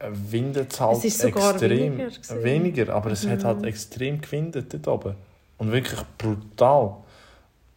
Windet 0.00 0.72
es 0.72 0.80
halt 0.80 0.98
Es 0.98 1.04
ist 1.06 1.20
sogar 1.20 1.52
extrem. 1.52 1.98
weniger 1.98 2.44
weniger, 2.44 2.94
aber 2.94 3.10
es 3.10 3.26
hat 3.26 3.42
halt 3.42 3.64
extrem 3.64 4.20
gewindet 4.20 4.72
dort 4.72 4.86
oben. 4.86 5.14
Und 5.58 5.72
wirklich 5.72 6.00
brutal. 6.16 6.96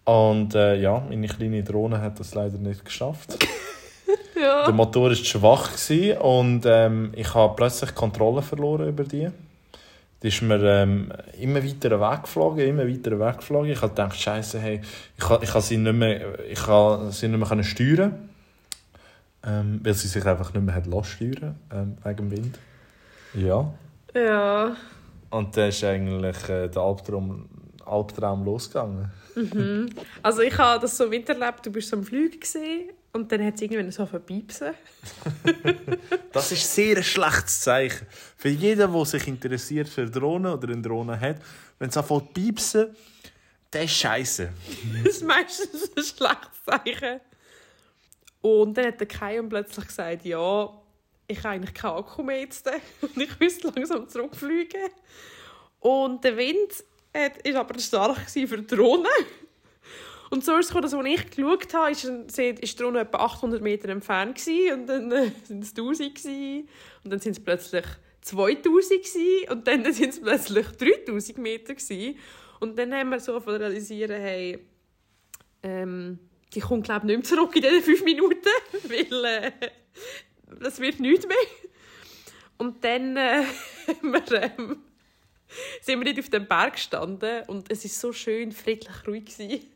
Und 0.06 0.56
äh, 0.56 0.80
ja, 0.80 1.04
meine 1.08 1.28
kleine 1.28 1.64
Drohne 1.64 2.02
hat 2.02 2.20
das 2.20 2.34
leider 2.34 2.58
nicht 2.58 2.86
geschafft. 2.86 3.38
Ja. 4.42 4.66
Der 4.66 4.74
Motor 4.74 5.10
war 5.10 5.16
schwach 5.16 5.72
gewesen 5.72 6.18
und 6.18 6.64
ähm, 6.66 7.12
ich 7.16 7.34
habe 7.36 7.56
plötzlich 7.56 7.94
Kontrolle 7.94 8.42
verloren 8.42 8.90
über 8.90 9.04
die. 9.04 9.30
Die 10.24 10.28
ist 10.28 10.42
mir 10.42 10.62
ähm, 10.64 11.12
immer 11.40 11.64
weiter 11.64 12.00
weggeflogen, 12.00 12.68
immer 12.68 12.88
weiter 12.88 13.20
weggeflogen. 13.20 13.72
Ich 13.72 13.82
habe 13.82 13.90
gedacht, 13.90 14.16
Scheiße, 14.16 14.60
hey, 14.60 14.82
ich 15.18 15.24
kann, 15.24 15.44
ich 15.44 15.52
kann 15.52 15.62
sie 15.62 15.78
nicht 15.78 15.94
mehr, 15.94 16.40
ich 16.50 16.60
kann 16.60 17.12
sie 17.12 17.28
nicht 17.28 17.40
mehr 17.40 17.48
können 17.48 17.64
steuern, 17.64 18.30
ähm, 19.46 19.80
weil 19.84 19.94
sie 19.94 20.08
sich 20.08 20.26
einfach 20.26 20.54
nicht 20.54 20.64
mehr 20.64 20.76
hat 20.76 20.86
steuern 21.06 21.60
ähm, 21.72 21.98
wegen 22.04 22.18
dem 22.18 22.32
Wind. 22.32 22.60
Ja. 23.34 23.72
Ja. 24.16 24.76
Und 25.30 25.58
dann 25.58 25.70
ist 25.70 25.84
eigentlich 25.84 26.50
äh, 26.50 26.68
der 26.68 26.82
Albtraum, 26.82 27.48
Albtraum 27.86 28.44
losgegangen. 28.46 29.12
Also 30.22 30.42
ich 30.42 30.58
habe 30.58 30.82
das 30.82 30.98
so 30.98 31.08
miterlebt, 31.08 31.66
du 31.66 31.72
bist 31.72 31.90
so 31.90 31.98
am 31.98 32.04
Flügen 32.04 32.40
gesehen 32.40 32.90
und 33.14 33.32
dann 33.32 33.46
hat 33.46 33.56
es 33.56 33.62
irgendwann 33.62 33.92
so 33.92 34.06
verpiepsen. 34.06 34.74
Das 36.34 36.50
ist 36.52 36.74
sehr 36.74 36.96
ein 36.96 37.04
schlechtes 37.04 37.60
Zeichen. 37.60 38.08
Für 38.38 38.48
jeden, 38.48 38.94
der 38.94 39.06
sich 39.06 39.28
interessiert 39.28 39.90
für 39.90 40.10
Drohnen 40.10 40.54
oder 40.54 40.70
eine 40.70 40.82
Drohne 40.82 41.20
hat, 41.20 41.38
wenn 41.78 41.90
es 41.90 41.98
anfängt 41.98 42.34
piepsen, 42.34 42.96
das 43.70 43.84
ist 43.84 43.98
scheiße. 43.98 44.50
Das 45.04 45.16
ist 45.16 45.24
meistens 45.26 45.92
ein 45.96 46.04
schlechtes 46.04 46.64
Zeichen. 46.66 47.20
Und 48.42 48.78
dann 48.78 48.88
hat 48.88 49.00
der 49.00 49.08
Kai 49.08 49.42
plötzlich 49.42 49.88
gesagt, 49.88 50.26
ja, 50.26 50.70
ich 51.28 51.38
habe 51.40 51.50
eigentlich 51.50 51.74
keinen 51.74 51.98
Akku 51.98 52.24
mehr 52.24 52.40
jetzt 52.40 52.70
und 53.02 53.18
ich 53.18 53.40
müsste 53.40 53.68
langsam 53.70 54.08
zurückfliegen. 54.08 54.90
Und 55.80 56.24
der 56.24 56.38
Wind 56.38 56.84
hat, 57.14 57.38
ist 57.46 57.56
aber 57.56 57.80
stark 57.80 58.30
für 58.30 58.58
die 58.58 58.68
Drohne. 58.68 59.10
Und 60.32 60.46
so 60.46 60.56
ist 60.58 60.74
es 60.74 60.82
dass 60.82 60.94
als 60.94 61.08
ich 61.08 61.30
geschaut 61.30 61.74
habe, 61.74 61.92
ist, 61.92 62.06
ist 62.06 62.80
die 62.80 62.82
Drohne 62.82 63.02
etwa 63.02 63.18
800 63.18 63.62
Meter 63.62 63.90
entfernt 63.90 64.38
gewesen, 64.38 64.80
und 64.80 64.88
dann 64.88 65.12
äh, 65.12 65.32
sind 65.44 65.64
es 65.64 65.72
1000 65.72 66.16
gewesen, 66.16 66.70
und 67.04 67.12
dann 67.12 67.20
sind 67.20 67.34
es 67.34 67.44
plötzlich 67.44 67.86
2000 68.22 68.64
gewesen, 68.64 69.50
und 69.52 69.68
dann 69.68 69.84
sind 69.94 70.10
es 70.10 70.22
plötzlich 70.22 70.68
3000 70.68 71.38
Meter 71.38 71.76
gewesen. 71.76 72.18
Und 72.62 72.78
dann 72.78 72.94
haben 72.94 73.10
wir 73.10 73.20
so 73.20 73.38
realisieren, 73.38 74.22
hey, 74.22 74.60
ähm, 75.64 76.20
die 76.54 76.60
kommt 76.60 76.86
glaube 76.86 77.02
ich 77.02 77.18
nicht 77.18 77.30
mehr 77.30 77.38
zurück 77.38 77.56
in 77.56 77.64
diesen 77.64 77.82
fünf 77.82 78.04
Minuten, 78.04 78.50
weil 78.84 79.26
äh, 79.26 79.52
das 80.62 80.80
wird 80.80 81.00
nichts 81.00 81.28
mehr. 81.28 81.38
Und 82.58 82.84
dann 82.84 83.18
äh, 83.18 83.44
haben 83.88 84.12
wir, 84.12 84.44
ähm, 84.44 84.84
sind 85.82 86.00
wir 86.00 86.06
nicht 86.06 86.20
auf 86.20 86.30
dem 86.30 86.48
Berg 86.48 86.74
gestanden 86.74 87.44
und 87.48 87.72
es 87.72 87.86
ist 87.86 88.00
so 88.00 88.14
schön 88.14 88.52
friedlich 88.52 89.08
ruhig 89.08 89.26
gewesen. 89.26 89.68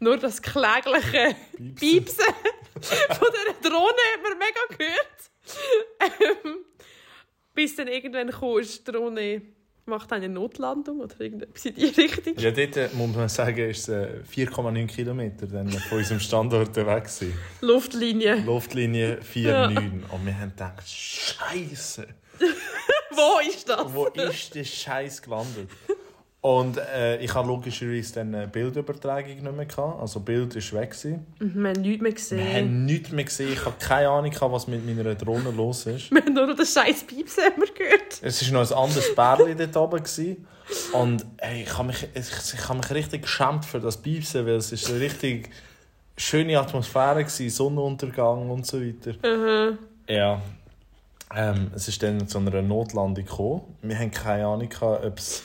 Nur 0.00 0.16
das 0.16 0.42
klägliche 0.42 1.36
Piepsen. 1.56 1.76
Piepsen 1.76 2.24
von 2.80 3.28
dieser 3.32 3.70
Drohne 3.70 4.02
hat 4.12 4.22
man 4.22 4.38
mega 4.38 4.76
gehört. 4.76 6.44
Ähm, 6.44 6.56
bis 7.54 7.76
dann 7.76 7.88
irgendwann 7.88 8.30
kam, 8.30 8.58
ist 8.58 8.86
die 8.86 8.92
Drohne 8.92 9.42
macht 9.90 10.12
eine 10.12 10.28
Notlandung 10.28 11.00
oder 11.00 11.20
irgendetwas 11.20 11.66
in 11.66 11.74
die 11.74 11.86
Richtung. 11.86 12.38
Ja, 12.38 12.50
dort 12.50 12.76
äh, 12.76 12.88
muss 12.94 13.14
man 13.14 13.28
sagen, 13.28 13.68
ist 13.68 13.88
es 13.88 13.88
äh, 13.88 14.22
4,9 14.46 14.86
Kilometer 14.86 15.46
dann 15.46 15.68
von 15.68 15.98
unserem 15.98 16.20
Standort 16.20 16.74
weg 16.76 17.04
gewesen. 17.04 17.34
Luftlinie. 17.60 18.36
Luftlinie 18.36 19.18
4,9. 19.20 20.08
Und 20.10 20.26
wir 20.26 20.38
haben 20.38 20.50
gedacht, 20.50 20.88
Scheiße, 20.88 22.06
Wo 23.16 23.40
ist 23.48 23.68
das? 23.68 23.94
wo 23.94 24.06
ist 24.06 24.54
der 24.54 24.64
Scheiß 24.64 25.22
gelandet? 25.22 25.68
Und 26.42 26.78
äh, 26.78 27.18
ich 27.22 27.34
habe 27.34 27.46
logischerweise 27.48 28.14
dann 28.14 28.34
eine 28.34 28.46
Bildübertragung 28.48 29.28
nicht 29.42 29.42
mehr 29.42 29.66
gehabt. 29.66 30.00
Also 30.00 30.20
Bild 30.20 30.56
ist 30.56 30.72
weg 30.72 30.90
gewesen. 30.92 31.26
Wir 31.38 31.68
haben 31.70 31.82
nichts 31.82 32.00
mehr 32.00 32.10
Wir 32.10 32.14
gesehen. 32.14 32.54
haben 32.56 32.84
nichts 32.86 33.10
mehr 33.10 33.24
gesehen. 33.24 33.52
Ich 33.52 33.64
habe 33.64 33.76
keine 33.78 34.08
Ahnung, 34.08 34.30
gehabt, 34.30 34.50
was 34.52 34.66
mit 34.66 34.86
meiner 34.86 35.14
Drohne 35.14 35.50
los 35.50 35.84
ist. 35.84 36.10
Wir 36.10 36.22
haben 36.22 36.32
nur 36.32 36.46
noch 36.46 36.56
den 36.56 36.64
scheiß 36.64 37.04
Piepsen 37.04 37.44
wir 37.56 37.66
gehört. 37.74 38.20
Es 38.22 38.42
war 38.52 38.62
noch 38.62 38.70
ein 38.70 38.78
anderes 38.84 39.14
Bärli 39.14 39.54
dort 39.54 39.76
oben. 39.76 39.98
Gewesen. 40.02 40.46
Und 40.92 41.26
ey, 41.38 41.64
ich 41.64 41.76
habe 41.76 41.88
mich, 41.88 42.08
ich, 42.14 42.54
ich 42.54 42.68
habe 42.68 42.78
mich 42.78 42.90
richtig 42.90 43.22
geschämt 43.22 43.66
für 43.66 43.80
das 43.80 43.98
Piepsen, 43.98 44.46
weil 44.46 44.54
es 44.54 44.72
ist 44.72 44.88
eine 44.88 44.98
richtig 45.00 45.50
schöne 46.16 46.58
Atmosphäre 46.58 47.16
war, 47.24 47.50
Sonnenuntergang 47.50 48.48
und 48.48 48.66
so 48.66 48.80
weiter. 48.80 49.14
Aha. 49.22 49.76
Ja. 50.08 50.40
Ähm, 51.34 51.70
es 51.74 51.86
ist 51.88 52.02
dann 52.02 52.26
zu 52.26 52.38
einer 52.38 52.62
Notlandung 52.62 53.24
gekommen. 53.24 53.62
Wir 53.82 53.98
haben 53.98 54.10
keine 54.10 54.46
Ahnung, 54.46 54.68
gehabt, 54.68 55.04
ob 55.04 55.18
es 55.18 55.44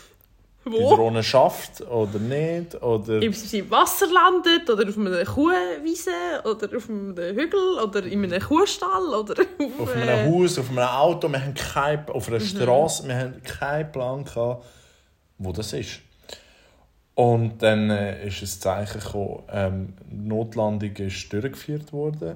die? 0.66 0.72
Drohne 0.72 1.24
schafft 1.24 1.82
oder 1.82 2.20
nicht. 2.20 2.82
Oder 2.82 3.18
Ob 3.18 3.36
sie 3.36 3.60
im 3.60 3.70
Wasser 3.70 4.08
landet, 4.08 4.70
oder 4.70 4.90
auf 4.90 4.98
einer 4.98 5.24
Kuhwiese, 5.24 6.12
oder 6.44 6.76
auf 6.76 6.90
einem 6.90 7.16
Hügel, 7.16 7.80
oder 7.84 8.04
in 8.04 8.24
einem 8.24 8.42
Kuhstall, 8.42 9.14
oder 9.14 9.36
auf, 9.60 9.80
auf 9.80 9.96
äh, 9.96 10.02
einem 10.02 10.34
Haus, 10.34 10.58
auf 10.58 10.70
einem 10.70 10.80
Auto. 10.80 11.30
Wir 11.30 11.42
haben 11.42 11.54
kein, 11.54 12.10
auf 12.10 12.28
einer 12.28 12.40
Straße. 12.40 13.08
Wir 13.08 13.16
haben 13.16 13.44
keinen 13.44 13.92
Plan, 13.92 14.26
gehabt, 14.26 14.66
wo 15.38 15.52
das 15.52 15.74
ist. 15.74 16.00
Und 17.16 17.64
dann 17.64 17.90
äh, 17.90 18.28
ist 18.28 18.42
ein 18.42 18.48
Zeichen 18.48 19.00
gekommen, 19.00 19.44
ähm, 19.50 19.94
Notlandung 20.12 20.92
ist 20.98 21.32
durchgeführt 21.32 21.94
worden. 21.94 22.36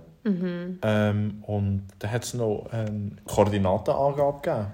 Ähm, 0.81 1.43
und 1.45 1.87
dann 1.99 2.11
hat 2.11 2.23
es 2.23 2.33
noch 2.33 2.67
eine 2.71 3.11
Koordinatenangabe 3.25 4.41
gegeben. 4.41 4.67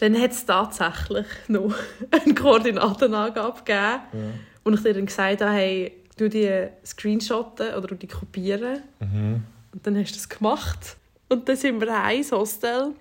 Dann 0.00 0.20
hat 0.20 0.32
es 0.32 0.44
tatsächlich 0.44 1.26
noch 1.46 1.72
eine 2.10 2.34
Koordinatenangabe 2.34 3.58
gegeben. 3.64 4.00
Und 4.64 4.74
ich 4.74 4.82
dir 4.82 4.94
dann 4.94 5.06
gesagt 5.06 5.40
habe, 5.40 5.52
hey, 5.52 5.92
du 6.16 6.28
die 6.28 6.66
screenshotten 6.84 7.74
oder 7.74 7.88
du 7.88 7.94
die 7.94 8.08
kopieren. 8.08 8.82
Und 9.72 9.86
dann 9.86 9.96
hast 9.96 10.12
du 10.12 10.16
das 10.16 10.28
gemacht. 10.28 10.96
Und 11.28 11.48
dann 11.48 11.56
sind 11.56 11.80
wir 11.80 12.02
heim 12.02 12.18
ins 12.18 12.32
Hostel. 12.32 12.92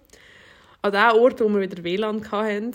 An 0.82 0.92
dem 0.92 1.22
Ort, 1.22 1.40
wo 1.40 1.50
wir 1.50 1.62
wieder 1.62 1.84
WLAN 1.84 2.32
hatten. 2.32 2.74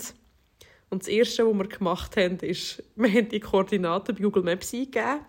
Und 0.90 1.02
das 1.02 1.08
Erste, 1.08 1.46
was 1.46 1.54
wir 1.54 1.68
gemacht 1.68 2.16
haben, 2.16 2.38
ist, 2.38 2.82
wir 2.96 3.10
haben 3.10 3.28
die 3.28 3.40
Koordinaten 3.40 4.14
bei 4.14 4.22
Google 4.22 4.42
Maps 4.42 4.72
eingegeben. 4.72 5.20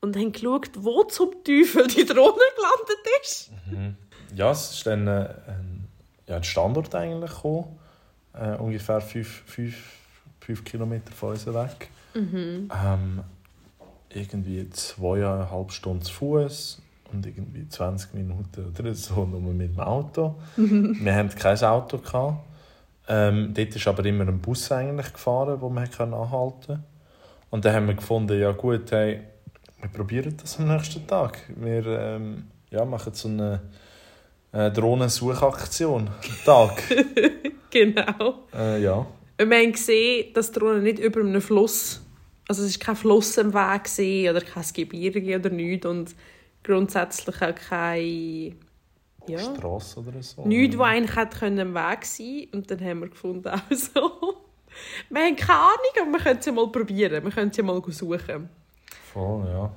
Und 0.00 0.16
haben 0.16 0.32
geschaut, 0.32 0.70
wo 0.74 1.04
zum 1.04 1.32
Teufel 1.42 1.86
die 1.88 2.04
Drohne 2.04 2.38
gelandet 2.56 3.06
ist. 3.20 3.50
Ja, 4.34 4.52
es 4.52 4.70
ist 4.70 4.86
dann 4.86 5.08
äh, 5.08 5.34
ein, 5.48 5.88
ja, 6.28 6.36
ein 6.36 6.44
Standort 6.44 6.94
eigentlich 6.94 7.32
gekommen. 7.32 7.78
Äh, 8.32 8.56
ungefähr 8.56 9.00
5 9.00 9.44
Kilometer 10.64 11.12
von 11.12 11.30
uns 11.30 11.46
weg. 11.46 11.90
Ähm, 12.70 13.24
irgendwie 14.10 14.70
zweieinhalb 14.70 15.72
Stunden 15.72 16.02
zu 16.02 16.12
Fuß 16.12 16.82
und 17.12 17.26
irgendwie 17.26 17.68
20 17.68 18.14
Minuten 18.14 18.74
oder 18.78 18.94
so 18.94 19.24
nur 19.24 19.40
mit 19.40 19.72
dem 19.72 19.80
Auto. 19.80 20.36
Wir 20.56 21.14
hatten 21.14 21.34
kein 21.36 21.58
Auto. 21.58 21.98
Gehabt. 21.98 22.47
Ähm, 23.08 23.54
dort 23.54 23.74
ist 23.74 23.88
aber 23.88 24.04
immer 24.04 24.28
ein 24.28 24.38
Bus 24.38 24.70
eigentlich 24.70 25.12
gefahren, 25.12 25.60
wo 25.60 25.68
man 25.68 25.88
anhalten 25.88 26.30
konnte. 26.30 26.80
Und 27.50 27.64
dann 27.64 27.74
haben 27.74 27.86
wir 27.86 27.94
gefunden, 27.94 28.38
ja 28.38 28.52
gut, 28.52 28.90
hey, 28.92 29.20
wir 29.80 29.88
probieren 29.88 30.36
das 30.40 30.58
am 30.58 30.68
nächsten 30.68 31.06
Tag. 31.06 31.38
Wir 31.56 31.86
ähm, 31.86 32.44
ja, 32.70 32.84
machen 32.84 33.14
so 33.14 33.28
eine 33.28 33.60
äh, 34.52 34.70
Drohnensuchaktion. 34.70 36.10
Tag. 36.44 36.82
Genau. 37.70 38.46
äh, 38.54 38.82
ja. 38.82 39.06
Und 39.38 39.50
wir 39.50 39.58
haben 39.58 39.72
gesehen, 39.72 40.32
dass 40.32 40.50
die 40.50 40.58
Drohne 40.58 40.80
nicht 40.80 40.98
über 40.98 41.20
einem 41.20 41.42
Fluss, 41.42 42.00
also 42.48 42.64
es 42.64 42.80
war 42.80 42.86
kein 42.86 42.96
Fluss 42.96 43.36
im 43.36 43.52
Weg 43.52 43.84
gewesen, 43.84 44.30
oder 44.30 44.40
kein 44.40 44.64
Gebirge 44.72 45.36
oder 45.38 45.50
nichts 45.50 45.84
und 45.84 46.14
grundsätzlich 46.64 47.42
auch 47.42 47.54
kein, 47.54 48.56
ja, 49.28 49.38
Straße 49.38 50.00
oder 50.00 50.22
so. 50.22 50.46
nichts, 50.46 50.78
was 50.78 50.88
eigentlich 50.88 51.16
hätte 51.16 51.38
können 51.38 51.58
im 51.58 51.74
Weg 51.74 52.04
sein 52.04 52.46
Und 52.52 52.70
dann 52.70 52.80
haben 52.80 53.00
wir 53.00 53.08
gefunden, 53.08 53.48
also, 53.70 54.40
wir 55.10 55.22
haben 55.22 55.36
keine 55.36 55.58
Ahnung, 55.58 55.92
aber 56.00 56.12
wir 56.12 56.18
können 56.20 56.38
es 56.38 56.46
ja 56.46 56.52
mal 56.52 56.68
probieren, 56.68 57.24
wir 57.24 57.30
können 57.30 57.50
es 57.50 57.56
ja 57.56 57.62
mal 57.62 57.82
suchen. 57.86 58.48
Voll, 59.12 59.46
ja. 59.46 59.70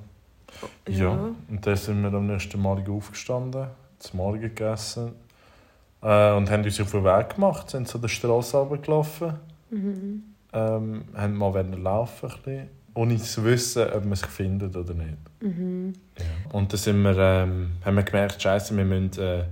ja. 0.88 1.34
Und 1.48 1.66
dann 1.66 1.76
sind 1.76 2.02
wir 2.02 2.12
am 2.12 2.26
nächsten 2.26 2.60
Morgen 2.60 2.96
aufgestanden, 2.96 3.68
zum 3.98 4.16
Morgen 4.18 4.40
gegessen 4.40 5.12
äh, 6.02 6.32
und 6.32 6.50
haben 6.50 6.64
uns 6.64 6.80
auf 6.80 6.90
den 6.90 7.04
Weg 7.04 7.34
gemacht, 7.34 7.70
sind 7.70 7.88
zu 7.88 7.98
der 7.98 8.08
Straße 8.08 8.58
runtergelaufen. 8.58 9.34
Ähm, 10.54 11.04
haben 11.16 11.34
mal 11.34 11.54
laufen, 11.78 12.30
ein 12.30 12.36
bisschen, 12.42 12.68
ohne 12.94 13.16
zu 13.16 13.44
wissen, 13.44 13.90
ob 13.90 14.04
man 14.04 14.16
sich 14.16 14.28
findet 14.28 14.76
oder 14.76 14.94
nicht. 14.94 15.16
Ja. 15.40 15.48
Und 16.52 16.72
dann 16.72 16.78
sind 16.78 17.02
wir, 17.02 17.16
ähm, 17.18 17.72
haben 17.84 17.96
wir 17.96 18.02
gemerkt, 18.02 18.42
Scheiße, 18.42 18.76
wir 18.76 18.84
müssen, 18.84 19.20
äh, 19.20 19.44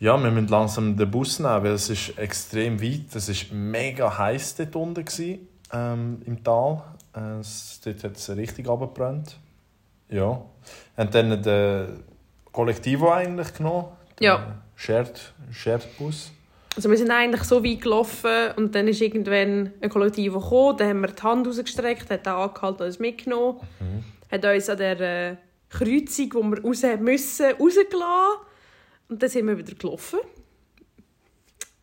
ja, 0.00 0.22
wir 0.22 0.30
müssen 0.30 0.48
langsam 0.48 0.96
den 0.96 1.10
Bus 1.10 1.38
nehmen, 1.38 1.62
weil 1.64 1.72
es 1.72 1.88
ist 1.88 2.18
extrem 2.18 2.82
weit. 2.82 3.14
Es 3.14 3.28
war 3.28 3.56
mega 3.56 4.18
heiß 4.18 4.56
dort 4.56 4.76
unten 4.76 5.04
gewesen, 5.04 5.48
ähm, 5.72 6.22
im 6.26 6.42
Tal. 6.42 6.82
Äh, 7.14 7.38
es, 7.40 7.80
dort 7.84 8.02
hat 8.04 8.16
es 8.16 8.28
richtig 8.30 8.66
runtergebrannt. 8.66 9.38
Ja. 10.08 10.42
Und 10.96 11.14
dann 11.14 11.42
den 11.42 12.02
Kollektivo 12.52 13.12
eigentlich 13.12 13.54
genommen. 13.54 13.86
Den 14.18 14.24
Ja. 14.24 14.54
Shared, 14.76 15.32
Shared 15.50 15.96
Bus. 15.98 16.32
Also 16.76 16.90
wir 16.90 16.96
sind 16.96 17.10
eigentlich 17.10 17.44
so 17.44 17.64
weit 17.64 17.80
gelaufen 17.80 18.52
und 18.56 18.74
dann 18.74 18.88
ist 18.88 19.00
irgendwann 19.00 19.72
ein 19.80 19.90
Kollektiv 19.90 20.34
gekommen, 20.34 20.76
dann 20.76 20.88
haben 20.88 21.00
wir 21.02 21.08
die 21.08 21.22
Hand 21.22 21.46
rausgestreckt, 21.46 22.10
hat 22.10 22.26
auch 22.26 22.48
angehalten 22.48 22.80
und 22.82 22.86
uns 22.86 22.98
mitgenommen, 22.98 23.60
hat 24.30 24.44
uns 24.44 24.68
an 24.68 24.78
der 24.78 25.00
äh, 25.00 25.36
Kreuzung, 25.68 26.34
wo 26.34 26.42
wir 26.42 26.62
raus 26.62 26.82
müssen, 26.98 27.46
rausgelassen 27.52 28.40
und 29.08 29.22
dann 29.22 29.30
sind 29.30 29.46
wir 29.46 29.56
wieder 29.56 29.74
gelaufen. 29.74 30.18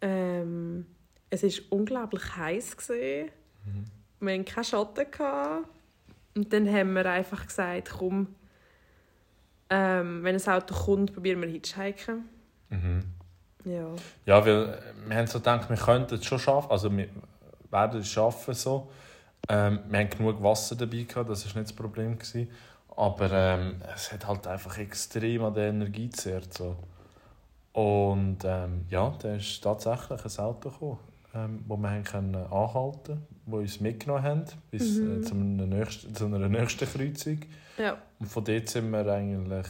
Ähm, 0.01 0.85
es 1.29 1.43
war 1.43 1.51
unglaublich 1.69 2.35
heiß. 2.35 2.77
Gewesen. 2.77 3.31
Wir 4.19 4.33
hatten 4.33 4.45
keinen 4.45 4.63
Schatten. 4.63 5.05
Gehabt. 5.09 5.67
Und 6.35 6.53
dann 6.53 6.71
haben 6.71 6.93
wir 6.93 7.05
einfach 7.05 7.45
gesagt, 7.45 7.91
komm, 7.97 8.27
ähm, 9.69 10.23
wenn 10.23 10.35
ein 10.35 10.47
Auto 10.47 10.73
kommt, 10.73 11.13
probieren 11.13 11.41
wir 11.41 11.49
hitchhiken. 11.49 12.29
Ja. 13.65 13.87
Ja, 14.25 14.45
weil 14.45 14.69
äh, 14.69 15.09
wir 15.09 15.17
haben 15.17 15.27
so 15.27 15.39
gedacht, 15.39 15.69
wir 15.69 15.77
könnten 15.77 16.15
es 16.15 16.25
schon 16.25 16.39
schaffen. 16.39 16.71
Also 16.71 16.95
wir 16.95 17.07
werden 17.69 18.01
es 18.01 18.07
schaffen 18.09 18.53
so. 18.53 18.89
Ähm, 19.49 19.79
wir 19.89 19.99
haben 19.99 20.09
genug 20.09 20.43
Wasser 20.43 20.75
dabei 20.75 21.03
gehabt, 21.03 21.29
das 21.29 21.45
war 21.45 21.61
nicht 21.61 21.71
das 21.71 21.75
Problem. 21.75 22.17
Gewesen. 22.17 22.49
Aber 22.95 23.31
ähm, 23.31 23.81
es 23.95 24.11
hat 24.11 24.27
halt 24.27 24.47
einfach 24.47 24.77
extrem 24.77 25.43
an 25.43 25.53
der 25.53 25.69
Energie 25.69 26.09
gezehrt. 26.09 26.53
So. 26.53 26.75
Und 27.73 28.39
ähm, 28.43 28.85
ja, 28.89 29.13
da 29.19 29.35
ist 29.35 29.61
tatsächlich 29.61 30.23
ein 30.23 30.43
Auto 30.43 30.69
gekommen, 30.69 30.99
ähm, 31.33 31.63
wo 31.67 31.77
wir 31.77 31.89
haben 31.89 32.03
können 32.03 32.35
anhalten 32.35 32.71
konnten, 32.73 33.27
wo 33.45 33.57
uns 33.57 33.79
mitgenommen 33.79 34.23
haben 34.23 34.45
bis 34.69 34.99
äh, 34.99 35.21
zu, 35.21 35.33
einer 35.33 35.65
nächsten, 35.65 36.13
zu 36.13 36.25
einer 36.25 36.49
nächsten 36.49 36.85
Kreuzung. 36.85 37.39
ja. 37.77 37.97
Und 38.19 38.27
von 38.27 38.43
dort 38.43 38.69
sind 38.69 38.91
wir 38.91 39.07
eigentlich 39.07 39.67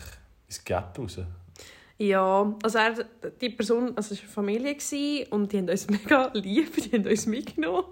ins 0.47 0.63
Gap 0.63 0.97
raus. 0.97 1.19
Ja, 2.01 2.51
also 2.63 2.79
er, 2.79 3.05
die 3.39 3.49
Person, 3.49 3.95
also 3.95 4.15
es 4.15 4.21
war 4.35 4.43
eine 4.43 4.57
Familie 4.57 5.27
und 5.29 5.53
die 5.53 5.59
haben 5.59 5.69
uns 5.69 5.87
mega 5.87 6.31
lieb, 6.33 6.75
die 6.77 6.97
haben 6.97 7.05
uns 7.05 7.27
mitgenommen. 7.27 7.83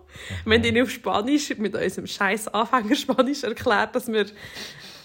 Wir 0.45 0.57
haben 0.57 0.64
ihnen 0.64 0.82
auf 0.82 0.89
Spanisch, 0.89 1.55
mit 1.60 1.76
unserem 1.76 2.07
scheiß 2.07 2.47
Anfängerspanisch 2.47 3.43
erklärt, 3.43 3.93
dass 3.93 4.12
wir 4.12 4.26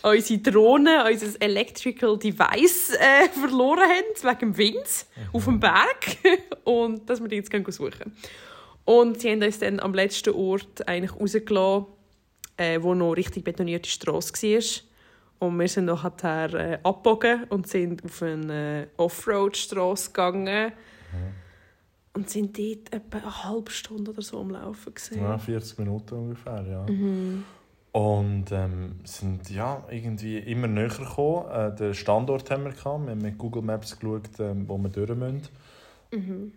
unsere 0.02 0.40
Drohne, 0.40 1.04
unser 1.04 1.42
Electrical 1.42 2.18
Device 2.18 2.94
äh, 2.94 3.28
verloren 3.28 3.82
haben, 3.82 4.22
wegen 4.22 4.38
dem 4.38 4.56
Wind, 4.56 5.06
auf 5.34 5.44
dem 5.44 5.60
Berg. 5.60 6.16
Und 6.64 7.06
dass 7.10 7.20
wir 7.20 7.28
die 7.28 7.36
jetzt 7.36 7.50
gehen 7.50 7.70
suchen. 7.70 8.16
Und 8.86 9.20
sie 9.20 9.32
haben 9.32 9.42
uns 9.42 9.58
dann 9.58 9.80
am 9.80 9.92
letzten 9.92 10.32
Ort 10.34 10.88
eigentlich 10.88 11.14
rausgelassen, 11.14 11.88
äh, 12.56 12.80
wo 12.80 12.94
noch 12.94 13.12
richtig 13.12 13.44
betonierte 13.44 13.90
Straße 13.90 14.32
war. 14.32 14.93
Und 15.44 15.58
wir 15.58 15.68
sind 15.68 15.86
nachher 15.86 16.54
äh, 16.54 16.78
abgebogen 16.82 17.44
und 17.44 17.66
sind 17.66 18.04
auf 18.04 18.22
eine 18.22 18.82
äh, 18.82 18.86
Offroad-Straße 18.96 20.10
gegangen. 20.10 20.72
Und 22.14 22.30
sind 22.30 22.56
dort 22.56 22.92
etwa 22.92 23.18
eine 23.18 23.44
halbe 23.44 23.70
Stunde 23.70 24.12
oder 24.12 24.22
so 24.22 24.40
am 24.40 24.50
Laufen. 24.50 24.94
Gewesen. 24.94 25.20
Ja, 25.20 25.36
40 25.36 25.78
Minuten 25.78 26.14
ungefähr, 26.14 26.64
ja. 26.64 26.86
Und 27.92 28.52
ähm, 28.52 28.96
sind 29.04 29.50
ja, 29.50 29.84
irgendwie 29.90 30.38
immer 30.38 30.66
näher 30.68 30.88
gekommen. 30.88 31.50
Äh, 31.50 31.74
den 31.74 31.94
Standort 31.94 32.50
haben 32.50 32.64
wir 32.64 32.72
gehabt. 32.72 33.04
Wir 33.04 33.10
haben 33.12 33.22
mit 33.22 33.38
Google 33.38 33.62
Maps 33.62 33.98
geschaut, 33.98 34.38
ähm, 34.38 34.68
wo 34.68 34.78
wir 34.78 34.88
durch 34.88 35.14
müssen. 35.14 35.42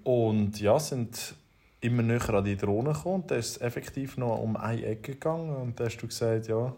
Und 0.04 0.60
ja, 0.60 0.80
sind 0.80 1.36
immer 1.82 2.04
näher 2.04 2.30
an 2.30 2.44
die 2.44 2.58
Drohne 2.58 2.94
gekommen. 2.94 3.24
Und 3.24 3.32
da 3.32 3.36
ist 3.36 3.62
effektiv 3.62 4.18
noch 4.18 4.40
um 4.40 4.56
eine 4.56 4.86
Ecke 4.86 5.14
gegangen. 5.14 5.56
Und 5.56 5.80
da 5.80 5.86
hast 5.86 5.98
du 5.98 6.08
gesagt, 6.08 6.48
ja, 6.48 6.74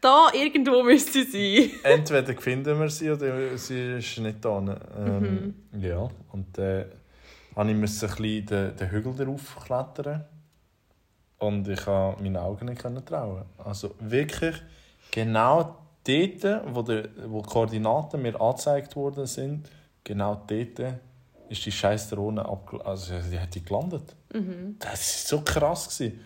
Da 0.00 0.28
irgendwo 0.32 0.82
müsste 0.84 1.24
sie 1.24 1.70
sein. 1.82 1.92
entweder 1.92 2.40
finden 2.40 2.78
wir 2.78 2.88
sie 2.90 3.10
oder 3.10 3.56
sie 3.56 3.98
ist 3.98 4.18
nicht 4.18 4.44
da. 4.44 4.58
Ähm, 4.96 5.54
Ja, 5.80 6.08
und 6.32 6.56
dann 6.56 6.86
äh, 7.56 7.74
musste 7.74 8.06
ich 8.06 8.12
ein 8.12 8.22
bisschen 8.22 8.46
den, 8.46 8.76
den 8.76 8.90
Hügel 8.90 9.14
darauf 9.14 9.56
klettern. 9.64 10.24
Und 11.38 11.68
ich 11.68 11.84
konnte 11.84 12.22
meinen 12.22 12.36
Augen 12.36 12.66
nicht 12.66 12.80
trauen. 13.06 13.44
Also 13.58 13.94
wirklich 14.00 14.56
genau 15.10 15.76
dort, 16.04 16.74
wo, 16.74 16.82
der, 16.82 17.08
wo 17.26 17.42
die 17.42 17.48
Koordinaten 17.48 18.22
mir 18.22 18.40
angezeigt 18.40 18.96
worden 18.96 19.26
sind, 19.26 19.68
genau 20.02 20.42
dort 20.46 20.94
ist 21.48 21.64
die 21.64 21.72
scheiß 21.72 22.10
Drohne 22.10 22.44
abgelandet. 22.44 22.86
Also 22.88 23.14
die 23.30 23.38
hat 23.38 23.54
die 23.54 23.64
gelandet. 23.64 24.16
Das 24.80 24.90
war 25.30 25.38
so 25.38 25.44
krass. 25.44 25.96
Gewesen. 25.96 26.20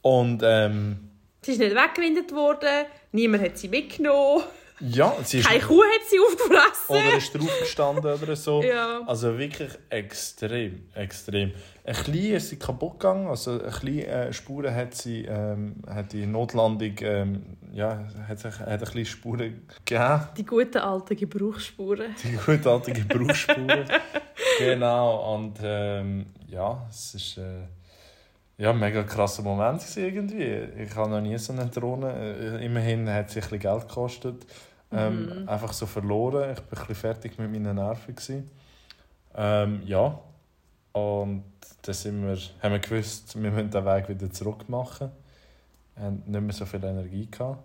Und 0.00 0.42
ähm, 0.44 1.10
Sie 1.44 1.52
ist 1.52 1.58
nicht 1.58 1.74
weggewindet 1.74 2.32
worden, 2.32 2.86
niemand 3.12 3.42
hat 3.44 3.58
sie 3.58 3.68
mitgenommen, 3.68 4.44
ja, 4.80 5.14
sie 5.22 5.38
ist... 5.38 5.46
keine 5.46 5.60
Kuh 5.60 5.82
hat 5.82 6.08
sie 6.08 6.18
aufgefressen. 6.18 6.88
Oder 6.88 7.16
ist 7.16 7.34
draufgestanden 7.34 8.22
oder 8.22 8.36
so. 8.36 8.62
Ja. 8.74 9.02
Also 9.06 9.38
wirklich 9.38 9.70
extrem, 9.90 10.88
extrem. 10.94 11.52
Ein 11.84 11.94
bisschen 11.94 12.34
ist 12.34 12.48
sie 12.48 12.58
kaputt 12.58 12.98
gegangen, 12.98 13.28
also 13.28 13.52
ein 13.52 13.58
bisschen 13.60 13.98
äh, 13.98 14.32
Spuren 14.32 14.74
hat 14.74 14.94
sie, 14.94 15.26
ähm, 15.26 15.76
hat 15.86 16.12
die 16.12 16.26
Notlandung, 16.26 16.94
ähm, 17.00 17.56
ja, 17.72 18.04
hat, 18.26 18.38
sich, 18.38 18.58
hat 18.58 18.68
ein 18.68 18.78
bisschen 18.78 19.04
Spuren 19.04 19.66
gegeben. 19.84 20.28
Die 20.36 20.46
guten 20.46 20.78
alten 20.78 21.16
Gebrauchsspuren. 21.16 22.14
Die 22.24 22.36
gutartigen 22.36 23.06
Berufsspuren. 23.06 23.84
genau, 24.58 25.34
und 25.34 25.58
ähm, 25.62 26.26
ja, 26.48 26.86
es 26.88 27.14
ist 27.14 27.38
äh, 27.38 27.66
ja, 28.56 28.70
ein 28.70 28.78
mega 28.78 29.02
krasser 29.02 29.42
Moment 29.42 29.82
irgendwie. 29.96 30.82
Ich 30.82 30.94
habe 30.94 31.10
noch 31.10 31.20
nie 31.20 31.36
so 31.38 31.52
eine 31.52 31.66
Drohne, 31.66 32.12
äh, 32.12 32.64
immerhin 32.64 33.08
hat 33.08 33.30
sie 33.30 33.40
ein 33.40 33.42
bisschen 33.42 33.58
Geld 33.58 33.88
gekostet. 33.88 34.46
Ähm, 34.92 35.48
Einfach 35.48 35.72
so 35.72 35.86
verloren, 35.86 36.52
ich 36.52 36.58
war 36.58 36.64
ein 36.64 36.68
bisschen 36.70 36.94
fertig 36.94 37.38
mit 37.38 37.50
meinen 37.50 37.74
Nerven. 37.74 38.14
Gewesen. 38.14 38.50
Ähm, 39.34 39.82
ja, 39.84 40.20
und 40.92 41.44
dann 41.82 41.94
sind 41.94 42.22
wir, 42.24 42.38
haben 42.62 42.72
wir 42.72 42.78
gewusst, 42.78 43.40
wir 43.40 43.50
müssen 43.50 43.70
den 43.70 43.84
Weg 43.84 44.08
wieder 44.08 44.30
zurück 44.30 44.68
machen. 44.68 45.10
Wir 45.96 46.04
haben 46.04 46.22
nicht 46.24 46.40
mehr 46.40 46.52
so 46.52 46.64
viel 46.66 46.84
Energie 46.84 47.28
gehabt. 47.28 47.62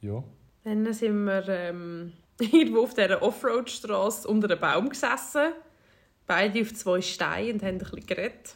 Ja. 0.00 0.22
Dann 0.64 0.92
sind 0.92 1.24
wir 1.24 1.46
ähm, 1.48 2.14
irgendwo 2.40 2.84
auf 2.84 2.94
dieser 2.94 3.22
Offroad-Straße 3.22 4.26
unter 4.26 4.50
einem 4.50 4.60
Baum 4.60 4.88
gesessen. 4.88 5.52
Beide 6.26 6.62
auf 6.62 6.72
zwei 6.74 7.02
Steinen 7.02 7.52
und 7.54 7.62
haben 7.62 7.74
ein 7.74 7.78
bisschen 7.78 8.06
geredet. 8.06 8.54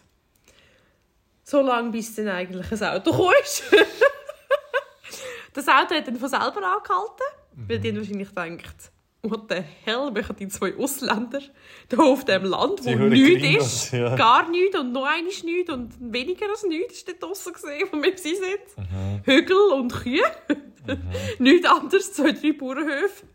So 1.52 1.60
lange, 1.60 1.90
bis 1.90 2.14
dann 2.14 2.28
eigentlich 2.28 2.72
ein 2.72 2.82
Auto 2.82 3.30
ist. 3.42 3.64
das 5.52 5.68
Auto 5.68 5.94
hat 5.94 6.06
dann 6.08 6.16
von 6.16 6.30
selber 6.30 6.46
angehalten, 6.46 7.26
weil 7.68 7.78
die 7.78 7.90
haben 7.90 7.98
wahrscheinlich 7.98 8.28
gedacht, 8.28 8.90
what 9.22 9.50
the 9.50 9.56
hell 9.84 10.10
machen 10.10 10.34
die 10.36 10.48
zwei 10.48 10.74
Ausländer 10.74 11.42
hier 11.90 12.00
auf 12.00 12.24
diesem 12.24 12.44
Land, 12.44 12.82
wo 12.82 13.08
Die 13.10 13.36
nichts 13.36 13.84
ist, 13.84 13.92
ja. 13.92 14.16
gar 14.16 14.48
nichts 14.48 14.78
und 14.78 14.92
noch 14.92 15.04
einmal 15.04 15.24
nichts 15.24 15.70
und 15.70 15.92
weniger 16.00 16.48
als 16.48 16.62
nichts 16.62 16.94
ist 16.94 17.08
dort 17.08 17.22
draussen 17.22 17.52
gesehen, 17.52 17.86
wo 17.92 18.02
wir 18.02 18.16
sind. 18.16 19.26
Hügel 19.26 19.72
und 19.74 19.92
Kühe. 19.92 20.24
nichts 21.38 21.68
anderes, 21.68 22.14
zwei, 22.14 22.32
drei 22.32 22.52
Bauernhöfe. 22.52 23.26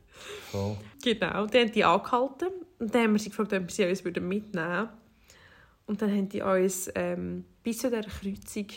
Voll. 0.49 0.75
Genau, 1.03 1.45
dann 1.45 1.61
haben 1.61 1.71
die 1.71 1.83
angehalten 1.83 2.47
und 2.79 2.95
dann 2.95 3.03
haben 3.03 3.13
wir 3.13 3.19
sie 3.19 3.29
gefragt, 3.29 3.53
ob 3.53 3.69
sie 3.69 3.85
uns 3.85 4.03
mitnehmen 4.03 4.41
würden. 4.55 4.89
Und 5.87 6.01
dann 6.01 6.11
haben 6.11 6.29
die 6.29 6.41
uns 6.41 6.91
ähm, 6.95 7.45
bis 7.63 7.79
zu 7.79 7.89
dieser 7.89 8.03
Kreuzung 8.03 8.67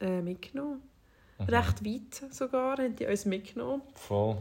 äh, 0.00 0.22
mitgenommen. 0.22 0.80
Recht 1.40 1.84
weit 1.84 2.32
sogar 2.32 2.78
haben 2.78 2.94
die 2.96 3.06
uns 3.06 3.24
mitgenommen. 3.26 3.82
Voll. 3.94 4.36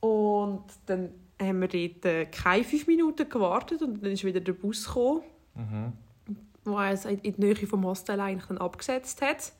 Und 0.00 0.64
dann 0.86 1.10
haben 1.40 1.60
wir 1.60 1.68
dort 1.68 2.04
äh, 2.04 2.26
keine 2.26 2.64
fünf 2.64 2.86
Minuten 2.86 3.28
gewartet 3.28 3.82
und 3.82 4.02
dann 4.02 4.12
ist 4.12 4.24
wieder 4.24 4.40
der 4.40 4.52
Bus 4.52 4.84
gekommen, 4.84 5.22
der 6.66 6.90
uns 6.90 7.04
in 7.04 7.20
die 7.20 7.34
Nähe 7.38 7.66
vom 7.66 7.84
Hostel 7.84 8.20
eigentlich 8.20 8.46
dann 8.46 8.58
abgesetzt 8.58 9.22
hat. 9.22 9.52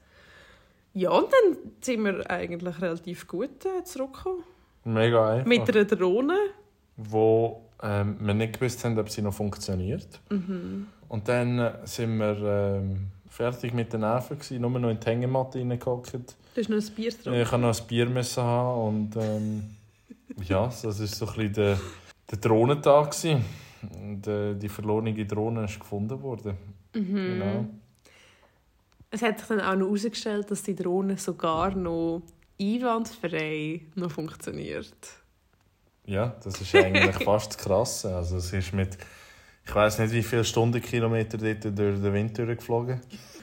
Ja, 0.94 1.10
und 1.10 1.28
dann 1.32 1.56
sind 1.80 2.04
wir 2.04 2.28
eigentlich 2.30 2.80
relativ 2.80 3.26
gut 3.26 3.64
äh, 3.64 3.84
zurückgekommen. 3.84 4.42
Mega 4.84 5.30
einfach. 5.34 5.46
Mit 5.46 5.74
einer 5.74 5.84
Drohne. 5.84 6.36
wo 6.96 7.62
ähm, 7.82 8.16
wir 8.20 8.34
nicht 8.34 8.58
gewusst 8.58 8.84
haben, 8.84 8.98
ob 8.98 9.08
sie 9.08 9.22
noch 9.22 9.34
funktioniert. 9.34 10.20
Und 11.12 11.28
dann 11.28 11.74
sind 11.84 12.16
wir 12.16 12.38
ähm, 12.42 13.08
fertig 13.28 13.74
mit 13.74 13.92
den 13.92 14.00
Nerven, 14.00 14.38
gewesen, 14.38 14.62
nur 14.62 14.70
noch 14.70 14.88
in 14.88 14.98
die 14.98 15.06
Hängematte 15.06 15.58
reingehockt. 15.58 16.14
Du 16.14 16.24
hast 16.56 16.70
noch 16.70 16.78
ein 16.78 16.94
Bier 16.94 17.10
getrunken. 17.10 17.38
Ich 17.38 17.52
habe 17.52 17.60
noch 17.60 17.78
ein 17.78 17.86
Bier 17.86 18.06
müssen 18.06 18.42
haben 18.42 18.80
und 18.80 19.16
ähm, 19.16 19.76
ja, 20.42 20.64
das 20.64 20.84
war 20.84 20.92
so 20.92 21.26
ein 21.26 21.34
bisschen 21.34 21.52
der, 21.52 21.78
der 22.30 22.38
Drohnentag. 22.38 23.10
gewesen. 23.10 23.44
Und, 23.92 24.26
äh, 24.26 24.54
die 24.54 24.70
verlorene 24.70 25.12
Drohne 25.26 25.66
ist 25.66 25.78
gefunden 25.78 26.22
worden. 26.22 26.56
Genau. 26.94 27.66
Es 29.10 29.20
hat 29.20 29.38
sich 29.38 29.48
dann 29.48 29.60
auch 29.60 29.74
noch 29.74 29.88
herausgestellt, 29.88 30.50
dass 30.50 30.62
die 30.62 30.74
Drohne 30.74 31.18
sogar 31.18 31.74
noch 31.74 32.22
einwandfrei 32.58 33.82
noch 33.96 34.12
funktioniert. 34.12 34.96
Ja, 36.06 36.34
das 36.42 36.58
ist 36.58 36.74
eigentlich 36.74 37.16
fast 37.22 37.52
das 37.52 37.58
Krasse. 37.58 38.16
Also 38.16 38.38
es 38.38 38.50
ist 38.50 38.72
mit, 38.72 38.96
ich 39.72 39.76
weiß 39.76 40.00
nicht 40.00 40.12
wie 40.12 40.22
viele 40.22 40.44
Stundenkilometer 40.44 41.38
dort 41.38 41.64
durch 41.64 41.98
den 41.98 42.12
Wind 42.12 42.36
durchgeflogen. 42.36 43.00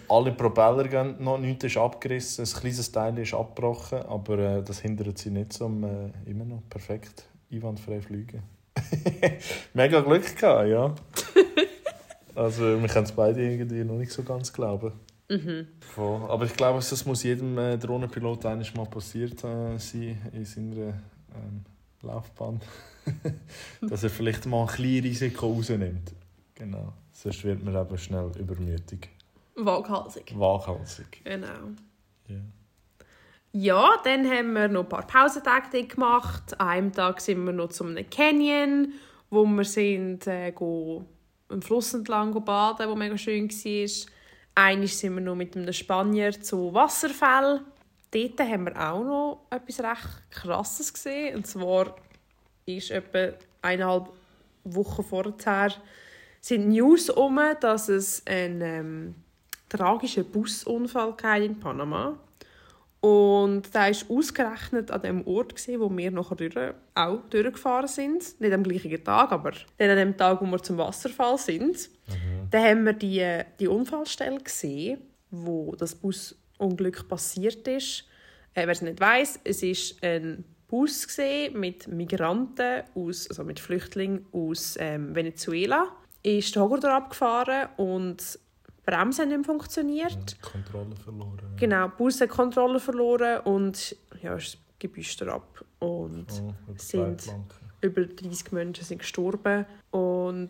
alle 0.07 0.31
Propeller 0.31 0.87
gehen 0.87 1.15
noch, 1.17 1.39
nichts 1.39 1.63
ist 1.63 1.77
abgerissen, 1.77 2.45
ein 2.45 2.53
kleines 2.53 2.91
Teil 2.91 3.17
ist 3.17 3.33
abgebrochen, 3.33 4.03
aber 4.03 4.37
äh, 4.37 4.63
das 4.63 4.81
hindert 4.81 5.17
sie 5.17 5.31
nicht, 5.31 5.59
um 5.59 5.83
äh, 5.83 6.11
immer 6.29 6.45
noch 6.45 6.61
perfekt 6.69 7.27
einwandfrei 7.51 7.99
fliegen. 7.99 8.43
Mega 9.73 10.01
Glück 10.01 10.37
gehabt, 10.37 10.69
ja. 10.69 10.93
also 12.35 12.79
wir 12.79 12.87
können 12.87 13.05
es 13.05 13.11
beide 13.11 13.41
irgendwie 13.41 13.83
noch 13.83 13.97
nicht 13.97 14.11
so 14.11 14.21
ganz 14.21 14.53
glauben. 14.53 14.91
Mhm. 15.29 15.65
Aber 15.97 16.45
ich 16.45 16.55
glaube, 16.55 16.77
das 16.77 17.05
muss 17.07 17.23
jedem 17.23 17.57
äh, 17.57 17.75
Drohnenpilot 17.79 18.45
eines 18.45 18.71
mal 18.75 18.85
passiert 18.85 19.43
äh, 19.43 19.79
sein 19.79 20.21
in 20.31 20.45
seiner 20.45 20.89
ähm, 21.33 21.65
Laufbahn. 22.03 22.61
Dass 23.81 24.03
er 24.03 24.11
vielleicht 24.11 24.45
mal 24.45 24.61
ein 24.61 24.67
kleines 24.67 25.05
Risiko 25.05 25.53
rausnimmt. 25.53 26.13
Genau. 26.59 26.93
Sonst 27.11 27.43
wird 27.43 27.63
man 27.63 27.75
eben 27.75 27.97
schnell 27.97 28.31
übermütig. 28.37 29.09
Waghalsig. 29.55 30.37
Waghalsig. 30.37 31.23
Genau. 31.23 31.71
Ja. 32.27 32.37
Ja, 33.51 33.95
dann 34.03 34.29
haben 34.29 34.53
wir 34.53 34.67
noch 34.67 34.83
ein 34.83 34.89
paar 34.89 35.07
Pausentage 35.07 35.83
gemacht. 35.85 36.59
An 36.59 36.67
einem 36.67 36.91
Tag 36.93 37.19
sind 37.19 37.43
wir 37.45 37.53
noch 37.53 37.69
zum 37.69 37.95
Canyon, 38.11 38.93
wo 39.31 39.43
wir 39.45 39.63
sind, 39.63 40.27
äh, 40.27 40.51
go 40.51 41.03
am 41.47 41.63
Fluss 41.63 41.95
entlang 41.95 42.31
go 42.31 42.41
baden, 42.41 42.87
wo 42.87 42.95
mega 42.95 43.17
schön 43.17 43.49
war. 43.49 44.13
Einmal 44.53 44.87
sind 44.87 45.15
wir 45.15 45.21
noch 45.21 45.35
mit 45.35 45.57
einem 45.57 45.73
Spanier 45.73 46.39
zu 46.39 46.73
Wasserfall. 46.73 47.61
Dort 48.11 48.39
haben 48.39 48.65
wir 48.65 48.75
auch 48.75 49.03
noch 49.03 49.45
etwas 49.49 49.79
recht 49.79 50.31
Krasses 50.31 50.93
gesehen. 50.93 51.37
Und 51.37 51.47
zwar 51.47 51.95
ist 52.65 52.91
etwa 52.91 53.33
eineinhalb 53.61 54.09
Wochen 54.63 55.03
vorher 55.03 55.37
sind 56.41 56.69
News 56.69 57.09
um, 57.09 57.39
dass 57.59 57.89
es 57.89 58.25
einen 58.25 58.61
ähm, 58.61 59.15
tragischen 59.67 60.25
Busunfall 60.25 61.15
in 61.41 61.59
Panama. 61.59 62.17
Und 63.01 63.73
da 63.73 63.87
ist 63.87 64.09
ausgerechnet 64.09 64.91
an 64.91 65.01
dem 65.01 65.25
Ort, 65.25 65.55
gewesen, 65.55 65.79
wo 65.79 65.95
wir 65.95 66.11
nachher 66.11 66.35
durch, 66.35 66.55
auch 66.95 67.21
durchgefahren 67.29 67.87
sind. 67.87 68.39
Nicht 68.41 68.51
am 68.51 68.63
gleichen 68.63 69.03
Tag, 69.03 69.31
aber 69.31 69.53
dann 69.77 69.89
an 69.89 69.97
dem 69.97 70.17
Tag, 70.17 70.41
wo 70.41 70.45
wir 70.45 70.61
zum 70.61 70.77
Wasserfall 70.77 71.37
sind. 71.37 71.89
Da 72.51 72.61
haben 72.61 72.83
wir 72.83 72.93
die, 72.93 73.41
die 73.59 73.67
Unfallstelle 73.67 74.39
gesehen, 74.39 74.99
wo 75.31 75.75
das 75.75 75.95
Busunglück 75.95 77.07
passiert 77.07 77.67
ist. 77.67 78.05
Äh, 78.53 78.65
Wer 78.65 78.69
es 78.69 78.81
nicht 78.81 78.99
weiß, 78.99 79.41
es 79.45 79.63
ist 79.63 80.03
ein 80.03 80.43
Bus 80.67 81.07
gesehen 81.07 81.59
mit 81.59 81.87
Migranten 81.87 82.83
aus, 82.95 83.29
also 83.29 83.43
mit 83.43 83.59
Flüchtlingen 83.59 84.25
aus 84.31 84.75
ähm, 84.79 85.15
Venezuela. 85.15 85.95
Ist 86.23 86.55
der 86.55 86.63
Hogarth 86.63 86.85
abgefahren 86.85 87.69
und 87.77 88.17
die 88.67 88.91
Bremsen 88.91 89.21
haben 89.23 89.37
nicht 89.37 89.45
funktioniert. 89.45 90.31
Die 90.37 90.41
Kontrolle 90.41 90.95
verloren. 90.95 91.39
ja. 91.51 91.57
Genau, 91.57 91.87
die 91.87 91.95
Bus 91.97 92.19
hat 92.21 92.29
die 92.29 92.33
Kontrolle 92.35 92.79
verloren 92.79 93.39
und 93.41 93.95
ja, 94.21 94.35
ist 94.35 94.53
das 94.55 94.61
Gebüster 94.79 95.27
ab. 95.33 95.63
Und 95.79 96.27
Oh, 96.31 96.53
sind- 96.77 97.23
über 97.81 98.03
30 98.05 98.51
Menschen 98.51 98.83
sind 98.83 98.97
gestorben. 98.99 99.65
Und 99.91 100.49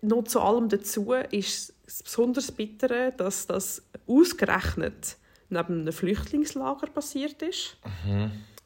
noch 0.00 0.24
zu 0.24 0.40
allem 0.40 0.68
dazu 0.70 1.12
ist 1.30 1.74
es 1.86 2.02
besonders 2.02 2.50
bittere, 2.52 3.12
dass 3.16 3.46
das 3.46 3.82
ausgerechnet 4.06 5.16
neben 5.50 5.80
einem 5.82 5.92
Flüchtlingslager 5.92 6.86
passiert 6.88 7.42
ist. 7.42 7.76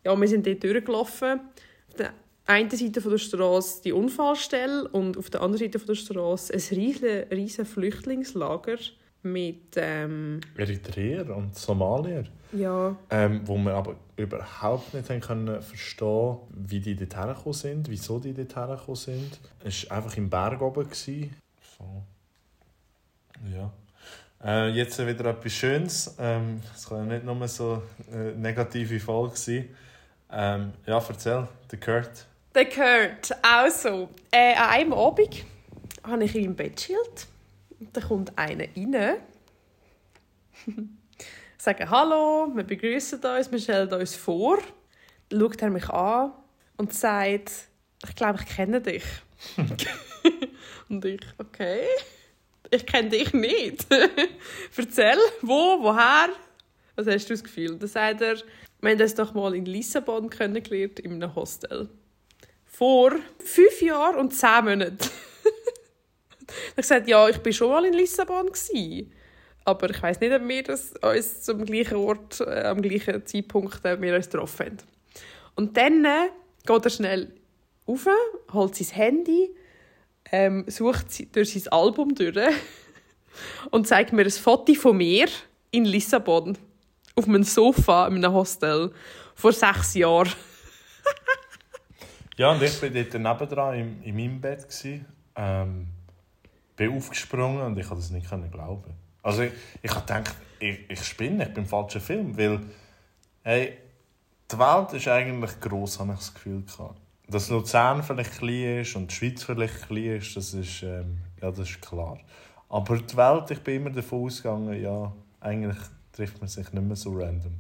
Ja, 0.05 0.21
wir 0.21 0.29
sind 0.29 0.47
dort 0.47 0.63
durchgelaufen. 0.63 1.41
Auf 1.89 1.95
der 1.97 2.13
einen 2.47 2.71
Seite 2.71 3.01
von 3.01 3.11
der 3.13 3.19
Straße 3.19 3.83
die 3.85 3.93
Unfallstelle 3.93 4.89
und 4.89 5.17
auf 5.17 5.31
der 5.31 5.43
anderen 5.43 5.65
Seite 5.65 5.79
von 5.79 5.87
der 5.89 5.95
Straße 5.95 6.53
ein 6.53 6.61
riesiges 6.77 7.31
riesen 7.31 7.67
Flüchtlingslager 7.67 8.79
mit 9.23 9.75
ähm, 9.77 10.41
Eritreer 10.57 11.37
und 11.37 11.57
Somalier. 11.57 12.25
ja, 12.53 12.97
Ähm, 13.11 13.43
wo 13.45 13.57
wir 13.57 13.75
aber 13.75 13.95
überhaupt 14.17 14.93
nicht 14.95 15.09
haben 15.09 15.21
können 15.21 15.63
verstehen 15.63 16.39
wie 16.51 16.81
die 16.81 16.97
dort 16.97 17.17
hergekommen 17.17 17.53
sind, 17.53 17.89
wieso 17.89 18.19
die 18.19 18.35
dort 18.35 18.57
hergekommen 18.57 18.97
sind. 18.97 19.39
Es 19.63 19.89
war 19.89 19.99
einfach 19.99 20.17
im 20.17 20.29
Berg 20.29 20.61
oben. 20.61 20.85
Gewesen. 20.85 21.37
So. 21.79 22.03
Ja. 23.55 23.73
Äh, 24.45 24.71
jetzt 24.71 24.99
wieder 24.99 25.27
etwas 25.27 25.53
Schönes. 25.53 26.17
Ähm, 26.19 26.61
Es 26.75 26.89
kann 26.89 27.09
ja 27.09 27.15
nicht 27.15 27.25
nur 27.25 27.47
so 27.47 27.81
eine 28.13 28.33
negative 28.33 28.99
Folge 28.99 29.37
sein. 29.37 29.69
Ähm, 30.33 30.73
ja, 30.85 31.01
erzähl, 31.09 31.47
der 31.71 31.79
Kurt. 31.79 32.27
Der 32.55 32.69
Kurt, 32.69 33.33
also, 33.41 34.11
äh, 34.31 34.55
an 34.55 34.69
einem 34.69 34.93
Abend 34.93 35.43
habe 36.05 36.25
ich 36.25 36.35
ihn 36.35 36.45
im 36.45 36.55
Bett 36.55 36.77
chillt. 36.77 37.27
Dann 37.95 38.05
kommt 38.05 38.39
einer 38.39 38.67
rein. 38.77 39.17
sagen 41.57 41.89
Hallo, 41.89 42.53
wir 42.55 42.65
begrüßen 42.65 43.21
uns, 43.21 43.51
wir 43.51 43.59
stellen 43.59 43.91
uns 43.91 44.15
vor. 44.15 44.59
Dann 45.31 45.41
schaut 45.41 45.63
er 45.63 45.71
mich 45.71 45.89
an 45.89 46.33
und 46.77 46.93
sagt, 46.93 47.53
ich 48.07 48.15
glaube, 48.17 48.41
ich 48.43 48.55
kenne 48.55 48.83
dich. 48.83 49.05
und 50.91 51.03
ich, 51.07 51.21
okay, 51.39 51.87
ich 52.71 52.85
kenne 52.85 53.09
dich 53.09 53.33
nicht. 53.33 53.87
Erzähl, 54.77 55.17
wo, 55.41 55.83
woher? 55.83 56.29
Was 56.97 57.07
hast 57.07 57.31
du 57.31 57.33
das 57.33 57.45
Gefühl? 57.45 57.79
Dann 57.79 57.89
sagt 57.89 58.21
er, 58.21 58.37
wir 58.83 58.91
haben 58.91 59.01
uns 59.01 59.15
doch 59.15 59.33
mal 59.33 59.55
in 59.55 59.65
Lissabon 59.65 60.29
kennengelernt, 60.29 61.01
in 61.01 61.15
einem 61.15 61.35
Hostel. 61.35 61.89
Vor 62.83 63.13
fünf 63.39 63.81
Jahren 63.81 64.17
und 64.17 64.35
zehn 64.35 64.65
Monaten. 64.65 64.99
ich 66.71 66.75
gesagt, 66.75 67.07
ja, 67.07 67.29
ich 67.29 67.39
bin 67.39 67.53
schon 67.53 67.71
mal 67.71 67.85
in 67.85 67.93
Lissabon. 67.93 68.47
Gewesen. 68.47 69.13
Aber 69.65 69.89
ich 69.89 70.03
weiß 70.03 70.19
nicht, 70.19 70.33
ob 70.33 70.49
wir 70.49 70.65
das 70.65 70.93
uns 71.01 71.43
zum 71.43 71.65
gleichen 71.65 71.95
Ort, 71.95 72.41
äh, 72.41 72.65
am 72.65 72.83
gleichen 72.83 73.25
Zeitpunkt 73.25 73.85
äh, 73.85 74.03
wir 74.03 74.17
uns 74.17 74.29
getroffen 74.29 74.67
haben. 74.67 74.79
Und 75.55 75.77
dann 75.77 76.05
äh, 76.05 76.31
geht 76.67 76.85
er 76.85 76.91
schnell 76.91 77.33
rauf, 77.87 78.09
holt 78.53 78.75
sein 78.75 78.89
Handy, 78.97 79.55
ähm, 80.33 80.65
sucht 80.67 81.07
durch 81.37 81.53
sein 81.53 81.73
Album 81.73 82.17
durch 82.17 82.37
und 83.71 83.87
zeigt 83.87 84.13
mir 84.13 84.25
ein 84.25 84.31
Foto 84.33 84.75
von 84.75 84.97
mir 84.97 85.29
in 85.71 85.85
Lissabon 85.85 86.59
auf 87.15 87.29
einem 87.29 87.45
Sofa 87.45 88.09
in 88.09 88.17
einem 88.17 88.33
Hostel 88.33 88.93
vor 89.37 89.53
sechs 89.53 89.95
Jahren. 89.95 90.33
Ja, 92.37 92.53
und 92.53 92.63
ich 92.63 92.81
war 92.83 92.89
dort 92.89 93.15
nebendran 93.15 93.75
in, 93.75 94.03
in 94.03 94.17
meinem 94.17 94.41
Bett. 94.41 94.63
Gewesen. 94.63 95.07
Ähm, 95.37 95.89
bin 96.77 96.97
aufgesprungen 96.97 97.63
und 97.63 97.79
ich 97.79 97.87
konnte 97.87 98.03
das 98.03 98.11
nicht 98.11 98.29
glauben. 98.53 98.95
Also 99.23 99.43
ich, 99.43 99.53
ich 99.83 99.95
habe 99.95 100.25
ich, 100.59 100.91
ich 100.91 101.05
spinne, 101.05 101.45
ich 101.45 101.55
bin 101.55 101.65
im 101.65 101.69
falschen 101.69 102.01
Film, 102.01 102.37
weil 102.37 102.61
hey, 103.43 103.79
die 104.51 104.59
Welt 104.59 104.93
ist 104.93 105.09
eigentlich 105.09 105.61
gross, 105.61 105.99
habe 106.01 106.13
ich 106.13 106.19
das 106.19 106.35
Gefühl 106.35 106.63
gehabt. 106.63 107.01
Dass 107.29 107.51
Luzern 107.51 108.03
vielleicht 108.03 108.39
klein 108.39 108.81
ist 108.81 108.97
und 108.97 109.11
die 109.11 109.15
Schweiz 109.15 109.43
vielleicht 109.43 109.87
klein 109.87 110.17
ist, 110.17 110.37
das 110.37 110.55
ist, 110.55 110.83
ähm, 110.83 111.19
ja, 111.41 111.51
das 111.51 111.71
ist 111.71 111.81
klar. 111.81 112.19
Aber 112.69 112.99
die 112.99 113.17
Welt, 113.17 113.51
ich 113.51 113.61
bin 113.61 113.77
immer 113.77 113.91
davon 113.91 114.27
ausgegangen, 114.27 114.81
ja, 114.81 115.13
eigentlich 115.41 115.79
trifft 116.13 116.41
man 116.41 116.49
sich 116.49 116.73
nicht 116.73 116.85
mehr 116.85 116.97
so 116.97 117.13
random. 117.13 117.55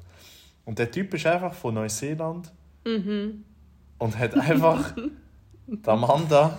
Und 0.65 0.79
der 0.79 0.91
Typ 0.91 1.15
ist 1.15 1.27
einfach 1.27 1.55
von 1.55 1.75
Neuseeland 1.75 2.53
und 4.03 4.19
hat 4.19 4.35
einfach 4.35 4.95
Amanda 5.87 6.59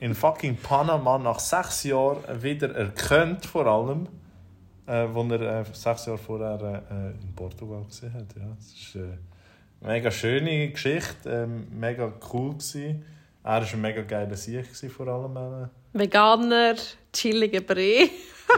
in 0.00 0.14
fucking 0.14 0.56
Panama 0.56 1.16
nach 1.18 1.38
sechs 1.38 1.84
Jahren 1.84 2.42
wieder 2.42 2.74
erkannt, 2.74 3.46
vor 3.46 3.66
allem, 3.66 4.06
äh, 4.86 5.06
wo 5.10 5.22
er 5.32 5.60
äh, 5.60 5.64
sechs 5.72 6.04
Jahre 6.04 6.18
vorher 6.18 6.82
äh, 6.90 7.24
in 7.24 7.34
Portugal 7.34 7.82
gesehen 7.84 8.12
hat. 8.12 8.26
Ja, 8.36 8.54
das 8.54 8.66
ist 8.66 8.96
äh, 8.96 8.98
eine 9.80 9.92
mega 9.94 10.10
schöne 10.10 10.70
Geschichte, 10.70 11.30
ähm, 11.30 11.66
mega 11.70 12.12
cool 12.32 12.50
gewesen. 12.50 13.06
Er 13.42 13.62
war 13.62 13.66
ein 13.66 13.80
mega 13.80 14.02
geiler 14.02 14.36
Sieg 14.36 14.66
vor 14.90 15.08
allem. 15.08 15.36
Äh, 15.36 15.68
Veganer, 15.98 16.74
chilliger 17.10 17.62
Bre. 17.62 18.10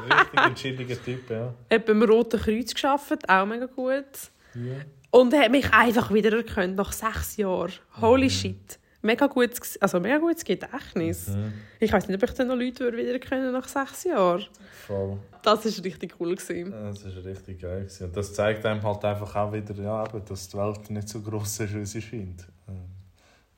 ein 0.02 0.12
richtig 0.12 0.54
chilliger 0.56 1.04
Typ, 1.04 1.30
ja. 1.30 1.54
hat 1.70 1.86
beim 1.86 2.02
Roten 2.02 2.40
Kreuz 2.40 2.74
geschafft, 2.74 3.28
auch 3.28 3.46
mega 3.46 3.66
gut. 3.66 4.32
ja. 4.54 4.82
Und 5.16 5.32
er 5.32 5.42
hat 5.44 5.50
mich 5.52 5.72
einfach 5.72 6.12
wieder 6.12 6.36
erkannt 6.36 6.74
nach 6.74 6.90
sechs 6.92 7.36
Jahren. 7.36 7.70
Holy 8.00 8.28
shit. 8.28 8.80
Mega 9.00 9.26
gutes, 9.28 9.80
also 9.80 10.00
mega 10.00 10.18
gutes 10.18 10.44
Gedächtnis. 10.44 11.30
Ich 11.78 11.92
weiß 11.92 12.08
nicht, 12.08 12.20
ob 12.20 12.28
ich 12.28 12.34
dann 12.34 12.48
noch 12.48 12.56
Leute 12.56 12.80
würde 12.80 12.96
wiedererkennen 12.96 13.52
nach 13.52 13.68
sechs 13.68 14.02
Jahren. 14.04 14.44
Voll. 14.86 15.18
Das 15.42 15.64
war 15.64 15.84
richtig 15.84 16.14
cool. 16.18 16.34
Gewesen. 16.34 16.72
Das 16.72 17.02
ist 17.04 17.24
richtig 17.24 17.60
geil. 17.60 17.82
Gewesen. 17.82 18.06
Und 18.06 18.16
das 18.16 18.34
zeigt 18.34 18.66
einem 18.66 18.82
halt 18.82 19.04
einfach 19.04 19.36
auch 19.36 19.52
wieder, 19.52 19.74
ja, 19.74 20.04
eben, 20.04 20.24
dass 20.24 20.48
die 20.48 20.56
Welt 20.56 20.90
nicht 20.90 21.08
so 21.08 21.20
gross 21.20 21.60
ist, 21.60 21.74
wie 21.74 21.84
sie 21.86 22.02
scheint. 22.02 22.46
Ähm, 22.68 22.84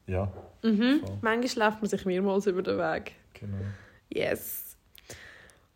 ja, 0.06 0.30
Mhm. 0.62 1.00
voll. 1.00 1.18
Manchmal 1.22 1.68
läuft 1.68 1.80
man 1.80 1.88
sich 1.88 2.04
mehrmals 2.04 2.46
über 2.46 2.62
den 2.62 2.76
Weg. 2.76 3.12
Genau. 3.32 3.56
Yes. 4.10 4.76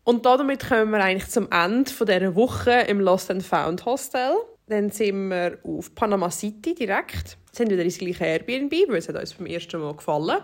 Und 0.03 0.25
damit 0.27 0.67
kommen 0.67 0.91
wir 0.91 1.03
eigentlich 1.03 1.31
zum 1.31 1.49
Ende 1.51 1.89
von 1.91 2.05
dieser 2.05 2.35
Woche 2.35 2.71
im 2.87 2.99
Lost 2.99 3.31
and 3.31 3.41
Found 3.43 3.85
Hostel. 3.85 4.35
Dann 4.71 4.89
sind 4.89 5.27
wir 5.29 5.57
auf 5.63 5.93
Panama 5.93 6.31
City 6.31 6.73
direkt. 6.73 7.37
Wir 7.51 7.55
sind 7.57 7.69
wieder 7.71 7.83
ins 7.83 7.97
gleiche 7.97 8.23
Airbnb, 8.23 8.71
weil 8.87 8.95
es 8.99 9.09
hat 9.09 9.17
uns 9.17 9.33
beim 9.33 9.47
ersten 9.47 9.81
Mal 9.81 9.93
gefallen. 9.93 10.37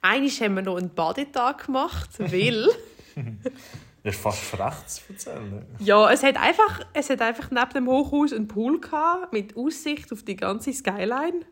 Einmal 0.00 0.30
haben 0.30 0.54
wir 0.54 0.62
noch 0.62 0.76
einen 0.78 0.88
Badetag 0.94 1.66
gemacht, 1.66 2.08
weil 2.18 2.66
Das 4.02 4.14
ist 4.14 4.20
fast 4.22 4.38
frech 4.42 4.86
zu 4.86 5.02
erzählen. 5.12 5.66
Ja, 5.80 6.10
es 6.10 6.22
hat 6.22 6.38
einfach, 6.40 6.80
es 6.94 7.10
hat 7.10 7.20
einfach 7.20 7.50
neben 7.50 7.70
dem 7.74 7.88
Hochhaus 7.88 8.32
einen 8.32 8.48
Pool 8.48 8.80
gehabt, 8.80 9.34
mit 9.34 9.54
Aussicht 9.54 10.10
auf 10.12 10.22
die 10.22 10.36
ganze 10.36 10.72
Skyline. 10.72 11.42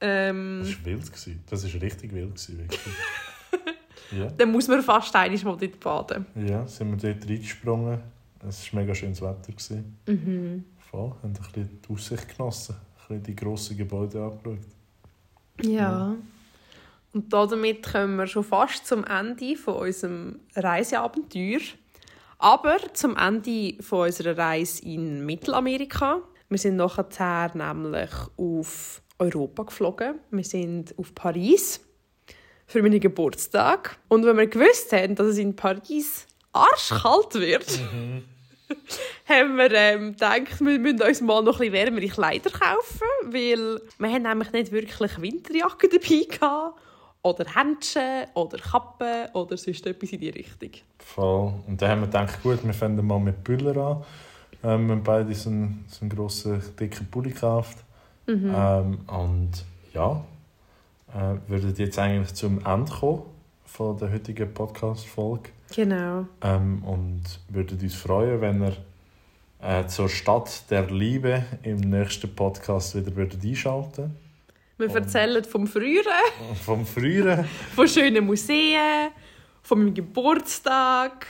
Ähm, 0.00 0.62
Das 0.64 0.78
war 0.78 0.84
wild. 0.84 1.06
gewesen. 1.06 1.44
Das 1.48 1.72
war 1.74 1.80
richtig 1.80 2.12
wild. 2.12 2.34
gewesen, 2.34 2.58
Wirklich. 2.58 2.94
ja. 4.18 4.26
dann 4.36 4.50
muss 4.50 4.66
man 4.66 4.82
fast 4.82 5.14
einmal 5.14 5.44
mal 5.44 5.56
dort 5.56 5.78
baden. 5.78 6.26
ja, 6.44 6.66
sind 6.66 6.90
wir 7.02 7.14
dort 7.14 7.30
reingesprungen. 7.30 8.00
Es 8.48 8.72
war 8.72 8.80
mega 8.80 8.94
schönes 8.94 9.20
Wetter. 9.20 9.52
Gewesen. 9.52 9.98
Mhm. 10.06 10.64
Voll, 10.90 11.10
haben 11.10 11.18
ein 11.22 11.32
bisschen 11.32 11.80
die 11.82 11.92
Aussicht 11.92 12.36
genossen. 12.36 12.74
Ein 12.74 13.08
bisschen 13.08 13.22
die 13.22 13.36
grossen 13.36 13.76
Gebäude 13.76 14.22
angeschaut. 14.22 14.58
Ja. 15.62 16.14
Und 17.12 17.32
damit 17.32 17.82
kommen 17.92 18.16
wir 18.16 18.26
schon 18.26 18.44
fast 18.44 18.86
zum 18.86 19.04
Ende 19.04 19.56
von 19.56 19.74
unserem 19.76 20.40
Reiseabenteuer. 20.56 21.60
Aber 22.38 22.76
zum 22.92 23.16
Ende 23.16 23.76
von 23.80 24.06
unserer 24.06 24.36
Reise 24.36 24.84
in 24.84 25.24
Mittelamerika. 25.24 26.20
Wir 26.48 26.58
sind 26.58 26.76
nachher 26.76 27.50
nämlich 27.54 28.10
auf 28.36 29.00
Europa 29.18 29.62
geflogen. 29.62 30.16
Wir 30.30 30.44
sind 30.44 30.94
auf 30.98 31.14
Paris 31.14 31.80
für 32.66 32.82
meinen 32.82 33.00
Geburtstag. 33.00 33.98
Und 34.08 34.26
wenn 34.26 34.36
wir 34.36 34.46
gewusst 34.48 34.92
haben, 34.92 35.14
dass 35.14 35.28
es 35.28 35.38
in 35.38 35.54
Paris 35.54 36.26
arschkalt 36.52 37.34
wird, 37.34 37.80
haben 39.28 39.56
wir 39.56 39.72
ähm, 39.72 40.12
gedacht, 40.12 40.60
wir 40.60 40.78
müssen 40.78 41.02
uns 41.02 41.20
mal 41.20 41.42
noch 41.42 41.60
ein 41.60 41.70
bisschen 41.70 41.72
wärmere 41.72 42.08
Kleider 42.08 42.50
kaufen, 42.50 43.08
weil 43.24 43.80
wir 43.98 44.08
haben 44.08 44.22
nämlich 44.22 44.52
nicht 44.52 44.72
wirklich 44.72 45.20
Winterjacken 45.20 45.90
dabei 45.90 46.24
gehabt, 46.28 46.80
oder 47.22 47.46
Händchen, 47.54 48.26
oder 48.34 48.58
Kappen, 48.58 49.32
oder 49.32 49.56
sonst 49.56 49.86
etwas 49.86 50.10
in 50.10 50.20
die 50.20 50.30
Richtung. 50.30 50.70
Voll. 50.98 51.54
Und 51.66 51.80
dann 51.80 51.90
haben 51.90 52.00
wir 52.00 52.06
gedacht, 52.06 52.42
gut, 52.42 52.64
wir 52.64 52.74
fangen 52.74 53.06
mal 53.06 53.18
mit 53.18 53.42
Büller 53.42 53.76
an. 53.76 54.04
Ähm, 54.62 54.86
wir 54.86 54.96
haben 54.96 55.02
beide 55.02 55.34
so 55.34 55.50
einen, 55.50 55.84
so 55.88 56.02
einen 56.02 56.10
grossen, 56.10 56.62
dicken 56.78 57.06
Pulli 57.10 57.30
gekauft. 57.30 57.78
Ähm, 58.26 59.00
und 59.06 59.50
ja, 59.92 60.24
äh, 61.14 61.36
würden 61.48 61.74
jetzt 61.76 61.98
eigentlich 61.98 62.34
zum 62.34 62.64
Ende 62.64 62.92
kommen 62.92 63.22
von 63.74 63.96
der 63.96 64.12
heutigen 64.12 64.54
Podcast-Folge. 64.54 65.50
Genau. 65.74 66.26
Ähm, 66.42 66.84
und 66.84 67.22
würden 67.48 67.80
uns 67.80 67.94
freuen, 67.96 68.40
wenn 68.40 68.62
ihr 68.62 68.76
äh, 69.60 69.86
zur 69.88 70.08
Stadt 70.08 70.70
der 70.70 70.88
Liebe 70.88 71.44
im 71.64 71.78
nächsten 71.78 72.32
Podcast 72.36 72.94
wieder 72.94 73.16
würdet 73.16 73.42
einschalten 73.42 74.14
Wir 74.78 74.88
erzählen 74.94 75.42
vom 75.42 75.66
Früheren, 75.66 76.06
Und 76.48 76.58
Vom 76.62 76.86
Früheren. 76.86 77.44
von 77.74 77.88
schönen 77.88 78.24
Museen, 78.24 79.10
von 79.62 79.78
meinem 79.80 79.94
Geburtstag. 79.94 81.26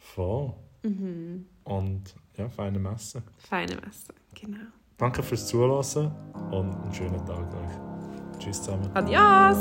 Voll. 0.00 0.52
Und 1.62 2.02
ja, 2.36 2.48
feine 2.48 2.80
Messe. 2.80 3.22
Feine 3.48 3.76
Messe, 3.76 4.12
genau. 4.34 4.58
Danke 4.98 5.22
fürs 5.22 5.46
Zuhören 5.46 6.10
und 6.50 6.74
einen 6.74 6.92
schönen 6.92 7.24
Tag 7.24 7.46
euch. 7.54 8.40
Tschüss 8.40 8.60
zusammen. 8.60 8.90
Adios! 8.94 9.56